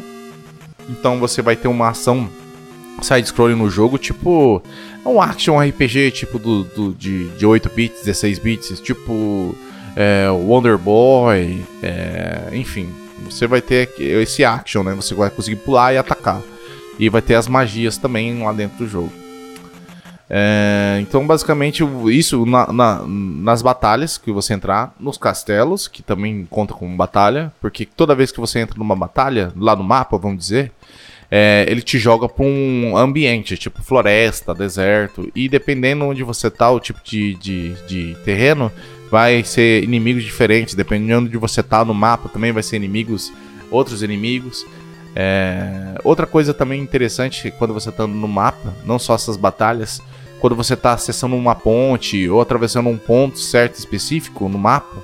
Então 0.88 1.18
você 1.18 1.42
vai 1.42 1.56
ter 1.56 1.68
uma 1.68 1.88
ação 1.88 2.28
side-scrolling 3.02 3.54
no 3.54 3.70
jogo, 3.70 3.98
tipo 3.98 4.62
um 5.04 5.22
action 5.22 5.58
RPG 5.58 6.10
tipo 6.10 6.38
do, 6.38 6.64
do 6.64 6.92
de, 6.92 7.28
de 7.30 7.46
8 7.46 7.70
bits, 7.70 8.02
16 8.04 8.38
bits, 8.38 8.80
tipo 8.80 9.54
é, 9.96 10.30
Wonder 10.30 10.78
Boy, 10.78 11.62
é, 11.82 12.48
enfim. 12.52 12.88
Você 13.24 13.46
vai 13.46 13.60
ter 13.60 13.90
esse 13.98 14.44
action, 14.44 14.82
né? 14.82 14.94
Você 14.94 15.14
vai 15.14 15.28
conseguir 15.28 15.56
pular 15.56 15.92
e 15.92 15.98
atacar. 15.98 16.40
E 16.98 17.08
vai 17.08 17.20
ter 17.20 17.34
as 17.34 17.46
magias 17.46 17.98
também 17.98 18.42
lá 18.42 18.52
dentro 18.52 18.78
do 18.78 18.88
jogo. 18.88 19.12
É, 20.30 20.98
então, 21.00 21.26
basicamente, 21.26 21.82
isso 22.10 22.44
na, 22.44 22.70
na, 22.72 23.02
nas 23.06 23.62
batalhas 23.62 24.18
que 24.18 24.30
você 24.30 24.52
entrar, 24.52 24.94
nos 25.00 25.16
castelos, 25.16 25.88
que 25.88 26.02
também 26.02 26.46
conta 26.50 26.74
como 26.74 26.94
batalha, 26.96 27.52
porque 27.60 27.86
toda 27.86 28.14
vez 28.14 28.30
que 28.30 28.40
você 28.40 28.58
entra 28.58 28.78
numa 28.78 28.94
batalha, 28.94 29.52
lá 29.56 29.74
no 29.74 29.82
mapa, 29.82 30.18
vamos 30.18 30.38
dizer, 30.38 30.70
é, 31.30 31.64
ele 31.68 31.80
te 31.80 31.98
joga 31.98 32.28
para 32.28 32.44
um 32.44 32.96
ambiente, 32.96 33.56
tipo 33.56 33.82
floresta, 33.82 34.54
deserto, 34.54 35.30
e 35.34 35.48
dependendo 35.48 36.04
onde 36.04 36.22
você 36.22 36.50
tá, 36.50 36.70
o 36.70 36.80
tipo 36.80 37.00
de, 37.02 37.34
de, 37.36 37.74
de 37.86 38.16
terreno, 38.24 38.70
vai 39.10 39.42
ser 39.42 39.82
inimigos 39.82 40.24
diferentes, 40.24 40.74
dependendo 40.74 41.22
de 41.22 41.36
onde 41.36 41.38
você 41.38 41.62
tá 41.62 41.84
no 41.84 41.94
mapa, 41.94 42.28
também 42.28 42.52
vai 42.52 42.62
ser 42.62 42.76
inimigos, 42.76 43.32
outros 43.70 44.02
inimigos. 44.02 44.66
É, 45.16 45.98
outra 46.04 46.26
coisa 46.26 46.52
também 46.52 46.80
interessante 46.80 47.50
quando 47.58 47.72
você 47.74 47.90
tá 47.90 48.06
no 48.06 48.28
mapa, 48.28 48.74
não 48.84 48.98
só 48.98 49.14
essas 49.14 49.36
batalhas, 49.36 50.00
quando 50.40 50.56
você 50.56 50.74
está 50.74 50.92
acessando 50.92 51.36
uma 51.36 51.54
ponte 51.54 52.28
ou 52.28 52.40
atravessando 52.40 52.88
um 52.88 52.98
ponto 52.98 53.38
certo 53.38 53.76
específico 53.76 54.48
no 54.48 54.58
mapa, 54.58 54.96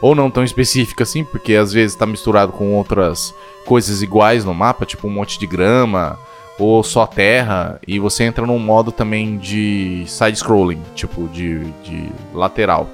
ou 0.00 0.14
não 0.14 0.30
tão 0.30 0.42
específico 0.42 1.02
assim, 1.02 1.24
porque 1.24 1.54
às 1.54 1.72
vezes 1.72 1.92
está 1.92 2.06
misturado 2.06 2.52
com 2.52 2.74
outras 2.74 3.34
coisas 3.64 4.02
iguais 4.02 4.44
no 4.44 4.52
mapa, 4.52 4.84
tipo 4.84 5.06
um 5.06 5.10
monte 5.10 5.38
de 5.38 5.46
grama 5.46 6.18
ou 6.58 6.82
só 6.82 7.06
terra, 7.06 7.80
e 7.86 7.98
você 7.98 8.24
entra 8.24 8.46
num 8.46 8.58
modo 8.58 8.92
também 8.92 9.38
de 9.38 10.04
side-scrolling, 10.06 10.80
tipo 10.94 11.26
de, 11.28 11.60
de 11.82 12.12
lateral, 12.34 12.88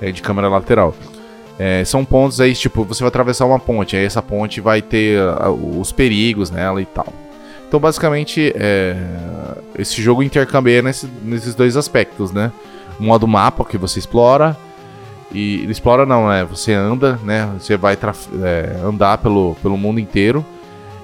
é, 0.00 0.10
de 0.10 0.22
câmera 0.22 0.48
lateral. 0.48 0.94
É, 1.58 1.84
são 1.84 2.04
pontos 2.04 2.40
aí, 2.40 2.54
tipo, 2.54 2.84
você 2.84 3.02
vai 3.02 3.08
atravessar 3.08 3.44
uma 3.44 3.58
ponte, 3.58 3.96
aí 3.96 4.04
essa 4.04 4.22
ponte 4.22 4.60
vai 4.60 4.80
ter 4.80 5.20
uh, 5.20 5.80
os 5.80 5.92
perigos 5.92 6.50
nela 6.50 6.80
e 6.80 6.86
tal. 6.86 7.12
Então, 7.68 7.78
basicamente, 7.78 8.50
é, 8.56 8.96
esse 9.78 10.00
jogo 10.00 10.22
intercambia 10.22 10.80
nesse, 10.80 11.06
nesses 11.22 11.54
dois 11.54 11.76
aspectos, 11.76 12.32
né? 12.32 12.50
O 12.98 13.02
modo 13.02 13.28
mapa 13.28 13.64
que 13.64 13.78
você 13.78 13.98
explora 14.00 14.56
E 15.30 15.64
explora 15.70 16.06
não, 16.06 16.28
né? 16.28 16.44
Você 16.44 16.72
anda, 16.72 17.18
né? 17.22 17.46
Você 17.58 17.76
vai 17.76 17.96
é, 18.42 18.80
andar 18.82 19.18
pelo, 19.18 19.54
pelo 19.62 19.76
mundo 19.76 20.00
inteiro. 20.00 20.44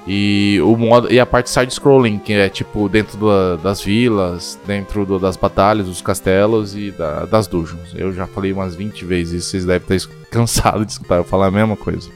E, 0.06 0.58
o 0.62 0.76
modo, 0.76 1.12
e 1.12 1.20
a 1.20 1.24
parte 1.24 1.48
side-scrolling, 1.50 2.18
que 2.18 2.32
é 2.32 2.48
tipo 2.48 2.88
dentro 2.88 3.16
do, 3.18 3.56
das 3.58 3.82
vilas, 3.82 4.58
dentro 4.66 5.04
do, 5.04 5.18
das 5.18 5.36
batalhas, 5.36 5.86
dos 5.86 6.02
castelos 6.02 6.74
e 6.74 6.90
da, 6.90 7.26
das 7.26 7.46
dungeons. 7.46 7.94
Eu 7.94 8.12
já 8.12 8.26
falei 8.26 8.52
umas 8.52 8.74
20 8.74 9.04
vezes, 9.04 9.44
vocês 9.44 9.64
devem 9.64 9.96
estar 9.96 10.14
cansados 10.30 10.86
de 10.86 10.92
escutar 10.92 11.16
eu 11.16 11.24
falar 11.24 11.46
a 11.46 11.50
mesma 11.50 11.76
coisa. 11.76 12.10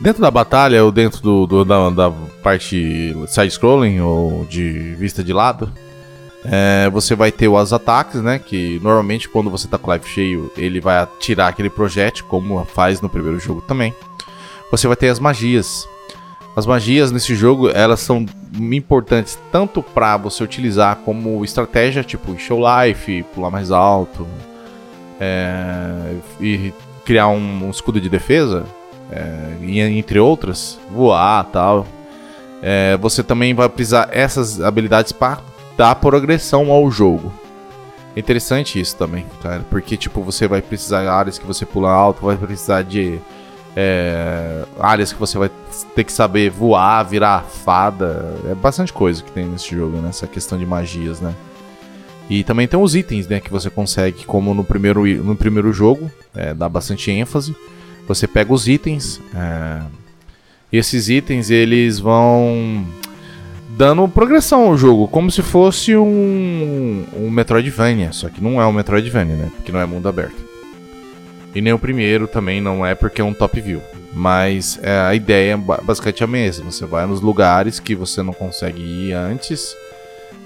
Dentro 0.00 0.20
da 0.20 0.30
batalha 0.30 0.84
ou 0.84 0.90
dentro 0.90 1.22
do, 1.22 1.46
do 1.46 1.64
da, 1.64 1.90
da, 1.90 2.10
parte 2.42 3.14
side-scrolling 3.28 4.00
ou 4.00 4.44
de 4.46 4.94
vista 4.96 5.22
de 5.22 5.32
lado, 5.32 5.72
é, 6.44 6.90
você 6.90 7.14
vai 7.14 7.32
ter 7.32 7.48
os 7.48 7.72
ataques, 7.72 8.20
né? 8.20 8.38
Que 8.38 8.78
normalmente 8.82 9.28
quando 9.28 9.50
você 9.50 9.66
tá 9.66 9.78
com 9.78 9.92
life 9.92 10.08
cheio, 10.08 10.52
ele 10.56 10.80
vai 10.80 10.98
atirar 10.98 11.48
aquele 11.48 11.70
projétil, 11.70 12.26
como 12.26 12.62
faz 12.64 13.00
no 13.00 13.08
primeiro 13.08 13.38
jogo 13.38 13.62
também. 13.62 13.94
Você 14.70 14.86
vai 14.86 14.96
ter 14.96 15.08
as 15.08 15.18
magias. 15.18 15.88
As 16.56 16.66
magias 16.66 17.10
nesse 17.10 17.34
jogo, 17.34 17.68
elas 17.70 18.00
são 18.00 18.26
importantes 18.54 19.38
tanto 19.50 19.82
para 19.82 20.16
você 20.16 20.44
utilizar 20.44 20.96
como 21.04 21.44
estratégia, 21.44 22.04
tipo 22.04 22.38
show 22.38 22.60
life, 22.60 23.24
pular 23.34 23.50
mais 23.50 23.72
alto, 23.72 24.26
é, 25.20 26.14
e 26.40 26.72
criar 27.04 27.28
um, 27.28 27.66
um, 27.66 27.70
escudo 27.70 28.00
de 28.00 28.08
defesa, 28.08 28.64
é, 29.14 29.88
entre 29.90 30.18
outras, 30.18 30.78
voar 30.90 31.44
tal. 31.44 31.86
É, 32.62 32.96
você 32.96 33.22
também 33.22 33.54
vai 33.54 33.68
precisar 33.68 34.08
essas 34.10 34.60
habilidades 34.60 35.12
para 35.12 35.38
dar 35.76 35.94
progressão 35.96 36.70
ao 36.70 36.90
jogo. 36.90 37.32
Interessante 38.16 38.80
isso 38.80 38.96
também, 38.96 39.26
cara, 39.42 39.64
porque 39.68 39.96
tipo 39.96 40.22
você 40.22 40.46
vai 40.46 40.62
precisar 40.62 41.02
de 41.02 41.08
áreas 41.08 41.38
que 41.38 41.46
você 41.46 41.66
pula 41.66 41.90
alto, 41.90 42.24
vai 42.24 42.36
precisar 42.36 42.82
de 42.82 43.18
é, 43.76 44.64
áreas 44.78 45.12
que 45.12 45.18
você 45.18 45.36
vai 45.36 45.50
ter 45.94 46.04
que 46.04 46.12
saber 46.12 46.48
voar, 46.50 47.02
virar 47.02 47.42
fada. 47.42 48.34
É 48.48 48.54
bastante 48.54 48.92
coisa 48.92 49.22
que 49.22 49.32
tem 49.32 49.46
nesse 49.46 49.74
jogo, 49.74 49.98
nessa 49.98 50.26
né? 50.26 50.32
questão 50.32 50.56
de 50.56 50.64
magias, 50.64 51.20
né? 51.20 51.34
E 52.30 52.42
também 52.42 52.66
tem 52.66 52.80
os 52.80 52.94
itens, 52.94 53.28
né, 53.28 53.38
que 53.38 53.50
você 53.50 53.68
consegue, 53.68 54.24
como 54.24 54.54
no 54.54 54.64
primeiro, 54.64 55.04
no 55.22 55.36
primeiro 55.36 55.70
jogo, 55.74 56.10
é, 56.34 56.54
dá 56.54 56.68
bastante 56.68 57.10
ênfase. 57.10 57.54
Você 58.06 58.26
pega 58.26 58.52
os 58.52 58.68
itens, 58.68 59.20
é, 59.34 59.82
esses 60.72 61.08
itens 61.08 61.50
eles 61.50 61.98
vão 61.98 62.86
dando 63.70 64.06
progressão 64.08 64.66
ao 64.66 64.76
jogo, 64.76 65.08
como 65.08 65.30
se 65.30 65.42
fosse 65.42 65.96
um, 65.96 67.04
um 67.16 67.30
Metroidvania, 67.30 68.12
só 68.12 68.28
que 68.28 68.42
não 68.42 68.60
é 68.60 68.66
um 68.66 68.72
Metroidvania, 68.72 69.36
né, 69.36 69.50
porque 69.56 69.72
não 69.72 69.80
é 69.80 69.86
mundo 69.86 70.08
aberto. 70.08 70.44
E 71.54 71.60
nem 71.60 71.72
o 71.72 71.78
primeiro 71.78 72.26
também 72.26 72.60
não 72.60 72.84
é 72.84 72.94
porque 72.94 73.20
é 73.20 73.24
um 73.24 73.32
top 73.32 73.60
view. 73.60 73.80
Mas 74.12 74.78
é, 74.82 74.98
a 74.98 75.14
ideia 75.14 75.54
é 75.54 75.56
basicamente 75.56 76.22
a 76.22 76.26
mesma. 76.26 76.70
Você 76.70 76.86
vai 76.86 77.06
nos 77.06 77.20
lugares 77.20 77.80
que 77.80 77.94
você 77.94 78.22
não 78.22 78.32
consegue 78.32 78.80
ir 78.80 79.12
antes. 79.12 79.74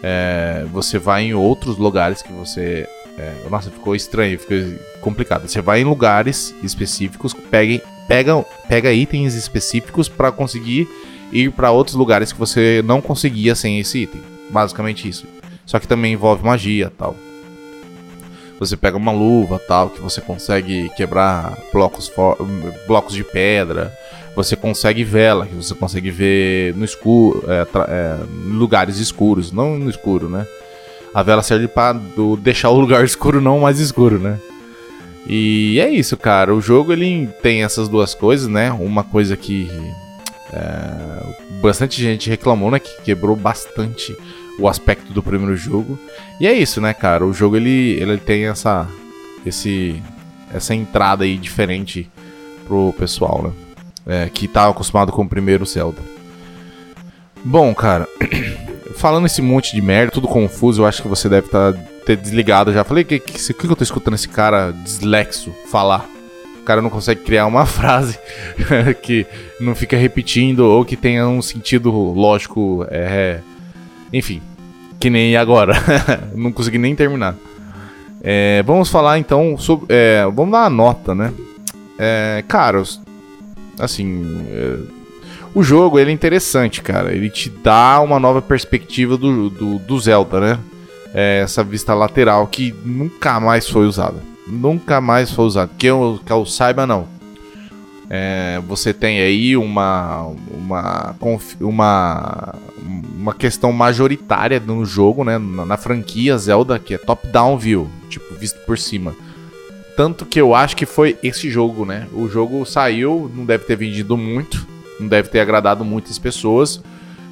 É, 0.02 0.64
você 0.72 0.98
vai 0.98 1.24
em 1.24 1.34
outros 1.34 1.76
lugares 1.76 2.22
que 2.22 2.32
você. 2.32 2.86
É, 3.18 3.48
nossa, 3.50 3.70
ficou 3.70 3.96
estranho, 3.96 4.38
ficou 4.38 4.56
complicado. 5.00 5.48
Você 5.48 5.60
vai 5.60 5.80
em 5.80 5.84
lugares 5.84 6.54
específicos, 6.62 7.34
pega, 7.34 7.82
pega, 8.06 8.44
pega 8.68 8.92
itens 8.92 9.34
específicos 9.34 10.08
para 10.08 10.30
conseguir 10.30 10.88
ir 11.32 11.50
para 11.52 11.70
outros 11.70 11.96
lugares 11.96 12.32
que 12.32 12.38
você 12.38 12.82
não 12.84 13.00
conseguia 13.00 13.54
sem 13.54 13.78
esse 13.80 13.98
item. 13.98 14.22
Basicamente 14.50 15.08
isso. 15.08 15.26
Só 15.66 15.78
que 15.78 15.88
também 15.88 16.12
envolve 16.12 16.44
magia 16.44 16.92
tal. 16.96 17.16
Você 18.58 18.76
pega 18.76 18.96
uma 18.96 19.12
luva 19.12 19.58
tal, 19.58 19.90
que 19.90 20.00
você 20.00 20.20
consegue 20.20 20.88
quebrar 20.96 21.56
blocos, 21.72 22.10
blocos 22.86 23.14
de 23.14 23.22
pedra. 23.22 23.92
Você 24.34 24.56
consegue 24.56 25.04
vela, 25.04 25.46
que 25.46 25.54
você 25.54 25.74
consegue 25.74 26.10
ver 26.10 26.74
no 26.74 26.84
escuro, 26.84 27.44
é, 27.48 27.66
é, 27.88 28.16
lugares 28.46 28.98
escuros, 28.98 29.52
não 29.52 29.78
no 29.78 29.90
escuro, 29.90 30.28
né? 30.28 30.46
A 31.14 31.22
vela 31.22 31.42
serve 31.42 31.68
para 31.68 31.98
deixar 32.40 32.70
o 32.70 32.80
lugar 32.80 33.02
escuro 33.04 33.40
não 33.40 33.60
mais 33.60 33.80
escuro, 33.80 34.18
né? 34.18 34.38
E 35.26 35.78
é 35.80 35.90
isso, 35.90 36.16
cara. 36.16 36.54
O 36.54 36.60
jogo 36.60 36.92
ele 36.92 37.28
tem 37.42 37.62
essas 37.62 37.88
duas 37.88 38.14
coisas, 38.14 38.48
né? 38.48 38.72
Uma 38.72 39.04
coisa 39.04 39.36
que 39.36 39.70
é, 40.52 41.60
bastante 41.60 42.00
gente 42.00 42.30
reclamou, 42.30 42.70
né? 42.70 42.78
Que 42.78 43.02
quebrou 43.02 43.36
bastante 43.36 44.16
o 44.58 44.66
aspecto 44.66 45.12
do 45.12 45.22
primeiro 45.22 45.56
jogo. 45.56 45.98
E 46.40 46.46
é 46.46 46.52
isso, 46.52 46.80
né, 46.80 46.94
cara? 46.94 47.26
O 47.26 47.32
jogo 47.32 47.56
ele, 47.56 47.98
ele 48.00 48.16
tem 48.16 48.46
essa 48.46 48.88
esse 49.44 50.02
essa 50.52 50.74
entrada 50.74 51.24
aí 51.24 51.36
diferente 51.36 52.10
pro 52.66 52.94
pessoal, 52.98 53.42
né? 53.42 53.52
É, 54.06 54.30
que 54.30 54.48
tá 54.48 54.66
acostumado 54.68 55.12
com 55.12 55.22
o 55.22 55.28
primeiro 55.28 55.66
Zelda. 55.66 56.00
Bom, 57.44 57.74
cara, 57.74 58.08
falando 58.94 59.26
esse 59.26 59.42
monte 59.42 59.74
de 59.74 59.82
merda, 59.82 60.12
tudo 60.12 60.28
confuso, 60.28 60.82
eu 60.82 60.86
acho 60.86 61.02
que 61.02 61.08
você 61.08 61.28
deve 61.28 61.48
tá, 61.48 61.72
ter 62.04 62.16
desligado 62.16 62.72
já. 62.72 62.84
Falei 62.84 63.04
que, 63.04 63.18
que, 63.18 63.54
que 63.54 63.66
eu 63.66 63.76
tô 63.76 63.84
escutando 63.84 64.14
esse 64.14 64.28
cara 64.28 64.72
dislexo 64.72 65.52
falar? 65.70 66.08
O 66.60 66.64
cara 66.64 66.82
não 66.82 66.90
consegue 66.90 67.22
criar 67.22 67.46
uma 67.46 67.64
frase 67.66 68.18
que 69.02 69.26
não 69.60 69.74
fica 69.74 69.96
repetindo 69.96 70.60
ou 70.60 70.84
que 70.84 70.96
tenha 70.96 71.26
um 71.26 71.42
sentido 71.42 71.90
lógico 71.90 72.86
é, 72.90 73.40
enfim, 74.12 74.42
que 74.98 75.10
nem 75.10 75.36
agora. 75.36 75.74
não 76.34 76.52
consegui 76.52 76.78
nem 76.78 76.94
terminar. 76.94 77.34
É, 78.22 78.62
vamos 78.64 78.88
falar 78.88 79.18
então 79.18 79.56
sobre. 79.56 79.86
É, 79.90 80.24
vamos 80.24 80.52
dar 80.52 80.62
uma 80.62 80.70
nota, 80.70 81.14
né? 81.14 81.32
É, 81.98 82.44
cara, 82.48 82.82
assim. 83.78 84.24
É, 85.58 85.60
o 85.60 85.62
jogo 85.62 85.98
ele 85.98 86.10
é 86.10 86.14
interessante, 86.14 86.80
cara. 86.80 87.12
Ele 87.12 87.28
te 87.28 87.50
dá 87.50 88.00
uma 88.00 88.20
nova 88.20 88.40
perspectiva 88.40 89.16
do, 89.16 89.50
do, 89.50 89.78
do 89.78 90.00
Zelda, 90.00 90.40
né? 90.40 90.58
É, 91.12 91.40
essa 91.42 91.64
vista 91.64 91.94
lateral 91.94 92.46
que 92.46 92.74
nunca 92.84 93.40
mais 93.40 93.68
foi 93.68 93.86
usada. 93.86 94.22
Nunca 94.46 95.00
mais 95.00 95.30
foi 95.32 95.44
usada. 95.44 95.70
Que 95.76 95.86
eu, 95.86 96.20
que 96.24 96.32
eu 96.32 96.46
saiba, 96.46 96.86
não. 96.86 97.08
É, 98.10 98.60
você 98.66 98.94
tem 98.94 99.20
aí 99.20 99.56
uma, 99.56 100.32
uma, 100.50 101.14
uma, 101.60 102.54
uma 103.18 103.34
questão 103.34 103.70
majoritária 103.70 104.60
no 104.60 104.84
jogo, 104.84 105.24
né? 105.24 105.38
Na, 105.38 105.66
na 105.66 105.76
franquia 105.76 106.38
Zelda, 106.38 106.78
que 106.78 106.94
é 106.94 106.98
top-down 106.98 107.58
view, 107.58 107.88
tipo, 108.08 108.34
visto 108.34 108.58
por 108.64 108.78
cima. 108.78 109.14
Tanto 109.96 110.24
que 110.24 110.40
eu 110.40 110.54
acho 110.54 110.76
que 110.76 110.86
foi 110.86 111.18
esse 111.22 111.50
jogo, 111.50 111.84
né? 111.84 112.06
O 112.12 112.28
jogo 112.28 112.64
saiu, 112.64 113.30
não 113.34 113.44
deve 113.44 113.64
ter 113.64 113.76
vendido 113.76 114.16
muito, 114.16 114.64
não 114.98 115.08
deve 115.08 115.28
ter 115.28 115.40
agradado 115.40 115.84
muitas 115.84 116.18
pessoas, 116.18 116.82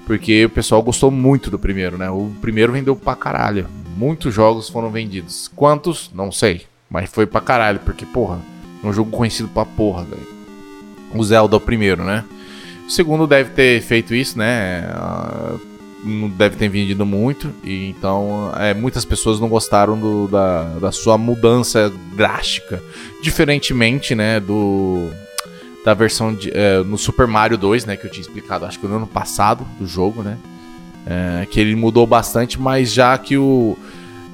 porque 0.06 0.44
o 0.44 0.50
pessoal 0.50 0.82
gostou 0.82 1.10
muito 1.10 1.50
do 1.50 1.58
primeiro, 1.58 1.98
né? 1.98 2.10
O 2.10 2.32
primeiro 2.40 2.72
vendeu 2.72 2.94
pra 2.94 3.16
caralho. 3.16 3.66
Muitos 3.96 4.32
jogos 4.32 4.68
foram 4.68 4.90
vendidos. 4.90 5.50
Quantos? 5.54 6.10
Não 6.14 6.30
sei. 6.30 6.66
Mas 6.88 7.10
foi 7.10 7.26
pra 7.26 7.40
caralho, 7.40 7.80
porque, 7.80 8.06
porra, 8.06 8.38
é 8.82 8.86
um 8.86 8.92
jogo 8.92 9.10
conhecido 9.10 9.48
pra 9.48 9.64
porra, 9.64 10.04
velho 10.04 10.36
o 11.14 11.24
Zelda 11.24 11.56
o 11.56 11.60
primeiro, 11.60 12.04
né? 12.04 12.24
O 12.86 12.90
segundo 12.90 13.26
deve 13.26 13.50
ter 13.50 13.80
feito 13.82 14.14
isso, 14.14 14.38
né? 14.38 14.88
Uh, 14.94 15.60
não 16.04 16.28
deve 16.28 16.56
ter 16.56 16.68
vendido 16.68 17.04
muito, 17.04 17.52
e 17.64 17.88
então 17.88 18.52
é, 18.56 18.72
muitas 18.72 19.04
pessoas 19.04 19.40
não 19.40 19.48
gostaram 19.48 19.98
do, 19.98 20.28
da, 20.28 20.62
da 20.78 20.92
sua 20.92 21.18
mudança 21.18 21.92
drástica. 22.14 22.80
Diferentemente, 23.22 24.14
né, 24.14 24.38
do 24.38 25.10
da 25.86 25.94
versão 25.94 26.34
de, 26.34 26.50
é, 26.52 26.82
no 26.82 26.98
Super 26.98 27.28
Mario 27.28 27.56
2, 27.56 27.84
né, 27.84 27.96
que 27.96 28.04
eu 28.04 28.10
tinha 28.10 28.20
explicado, 28.20 28.64
acho 28.64 28.76
que 28.76 28.88
no 28.88 28.96
ano 28.96 29.06
passado 29.06 29.64
do 29.78 29.86
jogo, 29.86 30.20
né, 30.20 30.36
é, 31.06 31.46
que 31.46 31.60
ele 31.60 31.76
mudou 31.76 32.04
bastante, 32.04 32.60
mas 32.60 32.92
já 32.92 33.16
que 33.16 33.38
o 33.38 33.78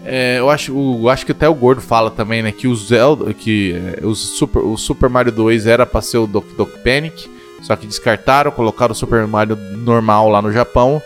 é, 0.02 0.38
eu 0.38 0.48
acho, 0.48 0.72
eu 0.72 1.10
acho 1.10 1.26
que 1.26 1.32
até 1.32 1.46
o 1.46 1.54
Gordo 1.54 1.82
fala 1.82 2.10
também, 2.10 2.42
né, 2.42 2.52
que 2.52 2.66
o 2.66 2.74
Zelda, 2.74 3.34
que 3.34 3.78
é, 4.00 4.06
o, 4.06 4.14
Super, 4.14 4.60
o 4.60 4.78
Super 4.78 5.10
Mario 5.10 5.30
2 5.30 5.66
era 5.66 5.84
para 5.84 6.00
ser 6.00 6.16
o 6.16 6.26
Doki 6.26 6.54
Doki 6.54 6.78
Panic, 6.78 7.30
só 7.60 7.76
que 7.76 7.86
descartaram, 7.86 8.50
colocaram 8.50 8.92
o 8.92 8.96
Super 8.96 9.26
Mario 9.26 9.54
normal 9.54 10.30
lá 10.30 10.40
no 10.40 10.50
Japão. 10.50 11.02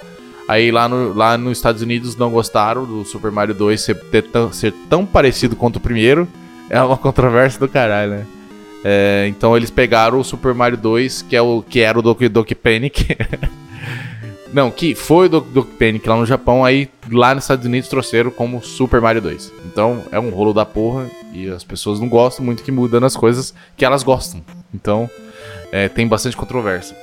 Aí 0.48 0.70
lá, 0.70 0.88
no, 0.88 1.12
lá 1.12 1.36
nos 1.36 1.58
Estados 1.58 1.82
Unidos 1.82 2.16
não 2.16 2.30
gostaram 2.30 2.84
do 2.84 3.04
Super 3.04 3.32
Mario 3.32 3.52
2 3.52 3.80
ser, 3.80 3.96
ter, 3.96 4.24
ser 4.52 4.72
tão 4.88 5.04
parecido 5.04 5.56
quanto 5.56 5.76
o 5.76 5.80
primeiro. 5.80 6.26
É 6.70 6.80
uma 6.80 6.96
controvérsia 6.96 7.58
do 7.58 7.68
caralho, 7.68 8.12
né? 8.12 8.26
É, 8.84 9.26
então 9.28 9.56
eles 9.56 9.70
pegaram 9.70 10.20
o 10.20 10.24
Super 10.24 10.54
Mario 10.54 10.78
2, 10.78 11.22
que, 11.22 11.34
é 11.34 11.42
o, 11.42 11.62
que 11.62 11.80
era 11.80 11.98
o 11.98 12.02
Doki 12.02 12.28
Doki 12.28 12.54
Panic. 12.54 13.16
Não, 14.52 14.70
que 14.70 14.94
foi 14.94 15.28
do, 15.28 15.40
do 15.40 15.64
Panic 15.64 16.08
lá 16.08 16.16
no 16.16 16.24
Japão, 16.24 16.64
aí 16.64 16.88
lá 17.10 17.34
nos 17.34 17.44
Estados 17.44 17.66
Unidos 17.66 17.88
trouxeram 17.88 18.30
como 18.30 18.62
Super 18.62 19.00
Mario 19.00 19.20
2. 19.20 19.52
Então 19.66 20.02
é 20.10 20.18
um 20.18 20.30
rolo 20.30 20.54
da 20.54 20.64
porra 20.64 21.10
e 21.32 21.48
as 21.48 21.64
pessoas 21.64 22.00
não 22.00 22.08
gostam 22.08 22.44
muito 22.44 22.62
que 22.62 22.72
mudando 22.72 23.04
as 23.04 23.16
coisas 23.16 23.52
que 23.76 23.84
elas 23.84 24.02
gostam. 24.02 24.42
Então 24.72 25.10
é, 25.70 25.88
tem 25.88 26.06
bastante 26.06 26.36
controvérsia. 26.36 26.96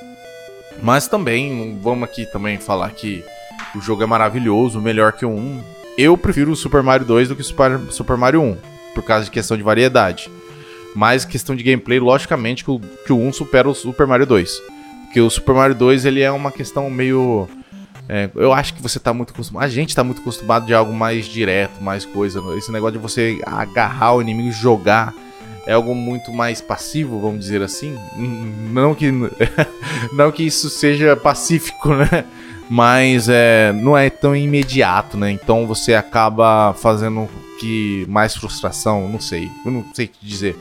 Mas 0.81 1.07
também, 1.07 1.77
vamos 1.81 2.03
aqui 2.05 2.25
também 2.25 2.57
falar 2.57 2.89
que 2.91 3.23
o 3.75 3.81
jogo 3.81 4.03
é 4.03 4.05
maravilhoso, 4.05 4.81
melhor 4.81 5.13
que 5.13 5.25
o 5.25 5.29
1. 5.29 5.61
Eu 5.97 6.17
prefiro 6.17 6.51
o 6.51 6.55
Super 6.55 6.81
Mario 6.81 7.05
2 7.05 7.29
do 7.29 7.35
que 7.35 7.41
o 7.41 7.91
Super 7.91 8.17
Mario 8.17 8.41
1. 8.41 8.57
por 8.95 9.03
causa 9.03 9.25
de 9.25 9.31
questão 9.31 9.55
de 9.55 9.63
variedade. 9.63 10.29
Mas 10.95 11.25
questão 11.25 11.55
de 11.55 11.63
gameplay, 11.63 11.99
logicamente 11.99 12.63
que 12.63 12.71
o, 12.71 12.79
que 12.79 13.13
o 13.13 13.19
1 13.19 13.33
supera 13.33 13.69
o 13.69 13.73
Super 13.73 14.05
Mario 14.05 14.25
2. 14.25 14.61
Porque 15.05 15.21
o 15.21 15.29
Super 15.29 15.55
Mario 15.55 15.75
2 15.75 16.05
ele 16.05 16.21
é 16.21 16.31
uma 16.31 16.51
questão 16.51 16.89
meio. 16.89 17.47
é, 18.09 18.29
eu 18.35 18.53
acho 18.53 18.73
que 18.73 18.81
você 18.81 18.99
tá 18.99 19.13
muito 19.13 19.31
acostumado. 19.31 19.63
A 19.63 19.69
gente 19.69 19.95
tá 19.95 20.03
muito 20.03 20.21
acostumado 20.21 20.65
de 20.65 20.73
algo 20.73 20.93
mais 20.93 21.25
direto, 21.25 21.81
mais 21.81 22.05
coisa. 22.05 22.41
Esse 22.57 22.71
negócio 22.71 22.93
de 22.93 22.99
você 22.99 23.41
agarrar 23.45 24.15
o 24.15 24.21
inimigo 24.21 24.49
e 24.49 24.51
jogar 24.51 25.13
é 25.65 25.73
algo 25.73 25.95
muito 25.95 26.31
mais 26.31 26.61
passivo, 26.61 27.19
vamos 27.19 27.39
dizer 27.39 27.61
assim. 27.61 27.97
Não 28.71 28.93
que, 28.93 29.11
não 30.13 30.31
que 30.31 30.43
isso 30.43 30.69
seja 30.69 31.15
pacífico, 31.15 31.93
né? 31.93 32.25
Mas 32.69 33.29
é, 33.29 33.71
não 33.73 33.97
é 33.97 34.09
tão 34.09 34.35
imediato, 34.35 35.17
né? 35.17 35.31
Então 35.31 35.67
você 35.67 35.93
acaba 35.93 36.73
fazendo 36.73 37.29
que 37.59 38.05
mais 38.09 38.35
frustração, 38.35 39.07
não 39.07 39.19
sei. 39.19 39.49
Eu 39.65 39.71
não 39.71 39.85
sei 39.93 40.07
te 40.07 40.17
dizer. 40.21 40.57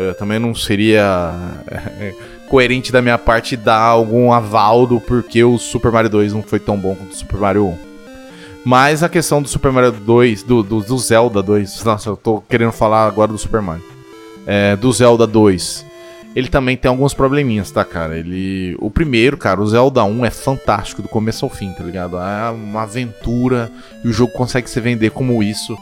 Eu 0.00 0.14
também 0.14 0.38
não 0.38 0.54
seria 0.54 1.32
é, 1.68 2.14
coerente 2.48 2.90
da 2.90 3.00
minha 3.00 3.18
parte 3.18 3.56
dar 3.56 3.80
algum 3.80 4.32
aval 4.32 4.86
do 4.86 5.00
porquê 5.00 5.44
o 5.44 5.58
Super 5.58 5.92
Mario 5.92 6.10
2 6.10 6.32
não 6.32 6.42
foi 6.42 6.58
tão 6.58 6.76
bom 6.76 6.94
quanto 6.94 7.12
o 7.12 7.16
Super 7.16 7.38
Mario 7.38 7.66
1. 7.66 7.78
Mas 8.64 9.02
a 9.02 9.08
questão 9.08 9.40
do 9.40 9.48
Super 9.48 9.72
Mario 9.72 9.92
2, 9.92 10.42
do, 10.42 10.62
do, 10.62 10.80
do 10.80 10.98
Zelda 10.98 11.42
2, 11.42 11.84
nossa, 11.84 12.10
eu 12.10 12.16
tô 12.16 12.42
querendo 12.42 12.72
falar 12.72 13.06
agora 13.06 13.32
do 13.32 13.38
Super 13.38 13.62
Mario. 13.62 13.84
É, 14.46 14.76
do 14.76 14.92
Zelda 14.92 15.26
2. 15.26 15.86
Ele 16.34 16.48
também 16.48 16.76
tem 16.76 16.88
alguns 16.88 17.12
probleminhas, 17.12 17.70
tá, 17.70 17.84
cara? 17.84 18.16
Ele. 18.16 18.76
O 18.78 18.90
primeiro, 18.90 19.36
cara, 19.36 19.60
o 19.60 19.66
Zelda 19.66 20.04
1 20.04 20.24
é 20.24 20.30
fantástico 20.30 21.02
do 21.02 21.08
começo 21.08 21.44
ao 21.44 21.50
fim, 21.50 21.72
tá 21.72 21.82
ligado? 21.82 22.16
É 22.16 22.50
uma 22.50 22.82
aventura 22.82 23.70
e 24.04 24.08
o 24.08 24.12
jogo 24.12 24.32
consegue 24.32 24.70
se 24.70 24.80
vender 24.80 25.10
como 25.10 25.42
isso. 25.42 25.76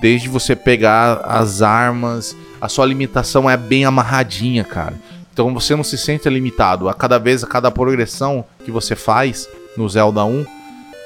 Desde 0.00 0.28
você 0.28 0.56
pegar 0.56 1.22
as 1.24 1.62
armas, 1.62 2.36
a 2.60 2.68
sua 2.68 2.86
limitação 2.86 3.48
é 3.48 3.56
bem 3.56 3.84
amarradinha, 3.84 4.64
cara. 4.64 4.94
Então 5.32 5.52
você 5.52 5.74
não 5.74 5.84
se 5.84 5.98
sente 5.98 6.28
limitado. 6.28 6.88
A 6.88 6.94
cada 6.94 7.18
vez, 7.18 7.42
a 7.42 7.46
cada 7.46 7.70
progressão 7.70 8.44
que 8.64 8.70
você 8.70 8.94
faz 8.94 9.48
no 9.76 9.88
Zelda 9.88 10.24
1, 10.24 10.46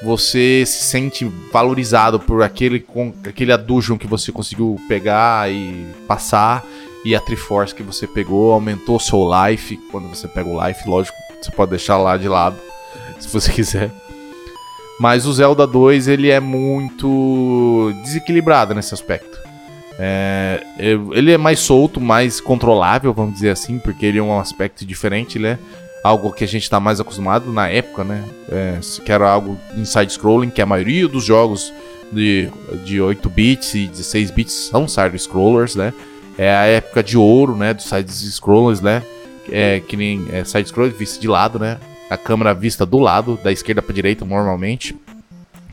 você 0.03 0.63
se 0.65 0.83
sente 0.83 1.25
valorizado 1.51 2.19
por 2.19 2.41
aquele, 2.41 2.79
com, 2.79 3.13
aquele 3.25 3.55
dungeon 3.57 3.97
que 3.97 4.07
você 4.07 4.31
conseguiu 4.31 4.79
pegar 4.87 5.51
e 5.51 5.87
passar. 6.07 6.63
E 7.03 7.15
a 7.15 7.19
Triforce 7.19 7.73
que 7.73 7.83
você 7.83 8.05
pegou 8.05 8.51
aumentou 8.51 8.99
seu 8.99 9.27
life. 9.45 9.77
Quando 9.91 10.09
você 10.09 10.27
pega 10.27 10.49
o 10.49 10.67
life, 10.67 10.87
lógico, 10.87 11.17
você 11.41 11.51
pode 11.51 11.71
deixar 11.71 11.97
lá 11.97 12.17
de 12.17 12.27
lado, 12.27 12.57
se 13.19 13.27
você 13.29 13.51
quiser. 13.51 13.89
Mas 14.99 15.25
o 15.25 15.31
Zelda 15.31 15.65
2 15.65 16.07
ele 16.09 16.29
é 16.29 16.39
muito 16.41 17.93
desequilibrado 18.03 18.75
nesse 18.75 18.93
aspecto. 18.93 19.39
É, 19.97 20.61
ele 20.77 21.31
é 21.31 21.37
mais 21.37 21.59
solto, 21.59 21.99
mais 21.99 22.39
controlável, 22.39 23.13
vamos 23.13 23.33
dizer 23.35 23.49
assim, 23.49 23.79
porque 23.79 24.05
ele 24.05 24.17
é 24.17 24.23
um 24.23 24.39
aspecto 24.39 24.85
diferente, 24.85 25.39
né? 25.39 25.57
Algo 26.03 26.31
que 26.31 26.43
a 26.43 26.47
gente 26.47 26.63
está 26.63 26.79
mais 26.79 26.99
acostumado 26.99 27.51
na 27.51 27.67
época, 27.67 28.03
né? 28.03 28.23
É, 28.49 28.79
que 29.05 29.11
era 29.11 29.29
algo 29.29 29.57
em 29.75 29.85
side-scrolling, 29.85 30.49
que 30.49 30.61
a 30.61 30.65
maioria 30.65 31.07
dos 31.07 31.23
jogos 31.23 31.73
de, 32.11 32.49
de 32.83 33.01
8 33.01 33.29
bits 33.29 33.75
e 33.75 33.87
16 33.87 34.31
bits 34.31 34.53
são 34.69 34.87
side-scrollers, 34.87 35.75
né? 35.75 35.93
É 36.37 36.55
a 36.55 36.63
época 36.63 37.03
de 37.03 37.17
ouro, 37.17 37.55
né? 37.55 37.73
Dos 37.73 37.85
side-scrollers, 37.85 38.81
né? 38.81 39.03
É, 39.51 39.79
que 39.79 39.97
nem 39.97 40.27
é, 40.31 40.43
side-scroller 40.43 40.93
vista 40.93 41.19
de 41.19 41.27
lado, 41.27 41.57
né? 41.57 41.77
A 42.09 42.17
câmera 42.17 42.53
vista 42.53 42.85
do 42.85 42.97
lado, 42.97 43.39
da 43.43 43.51
esquerda 43.51 43.81
para 43.81 43.93
direita 43.93 44.25
normalmente, 44.25 44.95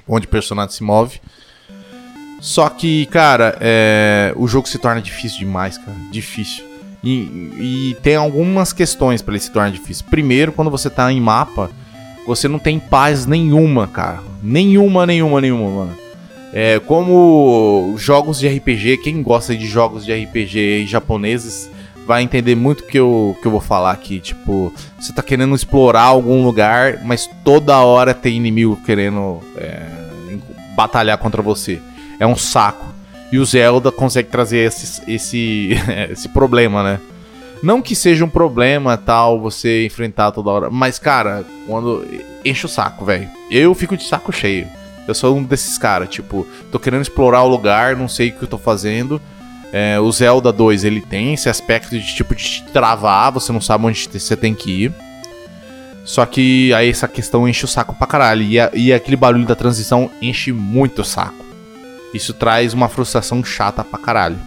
onde 0.07 0.27
o 0.27 0.31
personagem 0.31 0.75
se 0.75 0.83
move. 0.83 1.21
Só 2.41 2.69
que, 2.69 3.07
cara, 3.07 3.57
é... 3.61 4.33
o 4.37 4.47
jogo 4.47 4.69
se 4.69 4.79
torna 4.79 5.01
difícil 5.01 5.39
demais, 5.39 5.79
cara, 5.79 5.97
difícil. 6.11 6.65
E, 7.03 7.93
e 7.93 7.97
tem 8.03 8.17
algumas 8.17 8.73
questões 8.73 9.23
para 9.23 9.35
ele 9.35 9.41
se 9.41 9.51
tornar 9.51 9.71
difícil. 9.71 10.05
Primeiro, 10.11 10.53
quando 10.53 10.71
você 10.71 10.91
tá 10.91 11.11
em 11.13 11.21
mapa, 11.21 11.71
você 12.27 12.49
não 12.49 12.59
tem 12.59 12.79
paz 12.79 13.27
nenhuma, 13.27 13.87
cara. 13.87 14.21
Nenhuma, 14.43 15.07
nenhuma, 15.07 15.41
nenhuma, 15.41 15.71
mano. 15.71 15.97
É, 16.53 16.81
como 16.81 17.95
jogos 17.99 18.39
de 18.39 18.49
RPG, 18.49 18.99
quem 18.99 19.23
gosta 19.23 19.55
de 19.55 19.67
jogos 19.67 20.05
de 20.05 20.13
RPG 20.13 20.87
japoneses 20.87 21.71
vai 22.07 22.23
entender 22.23 22.55
muito 22.55 22.85
que 22.85 22.99
eu, 22.99 23.37
que 23.41 23.47
eu 23.47 23.51
vou 23.51 23.61
falar 23.61 23.91
aqui. 23.91 24.21
Tipo, 24.21 24.73
você 24.99 25.13
tá 25.13 25.23
querendo 25.23 25.55
explorar 25.55 26.03
algum 26.03 26.45
lugar, 26.45 27.05
mas 27.05 27.29
toda 27.45 27.77
hora 27.79 28.15
tem 28.15 28.37
inimigo 28.37 28.79
querendo 28.87 29.41
é, 29.57 29.83
batalhar 30.77 31.19
contra 31.19 31.43
você. 31.43 31.81
É 32.21 32.27
um 32.27 32.37
saco. 32.37 32.87
E 33.33 33.39
o 33.39 33.45
Zelda 33.45 33.91
consegue 33.91 34.29
trazer 34.29 34.59
esse, 34.59 35.03
esse, 35.11 35.71
esse 36.11 36.29
problema, 36.29 36.83
né? 36.83 37.01
Não 37.63 37.83
que 37.83 37.97
seja 37.97 38.25
um 38.25 38.29
problema 38.29 38.97
tal 38.97 39.41
você 39.41 39.87
enfrentar 39.87 40.31
toda 40.31 40.51
hora, 40.51 40.71
mas 40.71 40.99
cara, 40.99 41.45
quando 41.67 42.07
enche 42.45 42.67
o 42.67 42.69
saco, 42.69 43.05
velho. 43.05 43.29
Eu 43.51 43.75
fico 43.75 43.97
de 43.97 44.05
saco 44.05 44.31
cheio. 44.31 44.69
Eu 45.09 45.15
sou 45.15 45.37
um 45.37 45.43
desses 45.43 45.79
caras, 45.79 46.09
tipo, 46.09 46.47
tô 46.71 46.79
querendo 46.79 47.03
explorar 47.03 47.43
o 47.43 47.49
lugar, 47.49 47.97
não 47.97 48.09
sei 48.09 48.29
o 48.29 48.33
que 48.33 48.43
eu 48.43 48.49
tô 48.49 48.59
fazendo. 48.59 49.21
É, 49.73 49.99
o 49.99 50.11
Zelda 50.13 50.53
2 50.53 50.85
ele 50.85 51.01
tem 51.01 51.35
esse 51.35 51.49
aspecto 51.49 51.99
de 51.99 52.15
tipo 52.15 52.35
de 52.35 52.45
te 52.45 52.63
travar, 52.65 53.33
você 53.33 53.53
não 53.53 53.61
sabe 53.61 53.87
onde 53.87 54.09
você 54.13 54.37
tem 54.37 54.55
que 54.55 54.85
ir. 54.85 54.95
Só 56.05 56.25
que 56.25 56.73
aí 56.73 56.89
essa 56.89 57.09
questão 57.09 57.49
enche 57.49 57.65
o 57.65 57.69
saco 57.69 57.95
pra 57.95 58.07
caralho. 58.07 58.43
E, 58.43 58.61
a, 58.61 58.71
e 58.73 58.93
aquele 58.93 59.17
barulho 59.17 59.45
da 59.45 59.57
transição 59.57 60.11
enche 60.23 60.53
muito 60.53 61.03
o 61.03 61.05
saco. 61.05 61.45
Isso 62.15 62.33
traz 62.33 62.73
uma 62.73 62.89
frustração 62.89 63.43
chata 63.45 63.83
pra 63.83 63.99
caralho. 63.99 64.39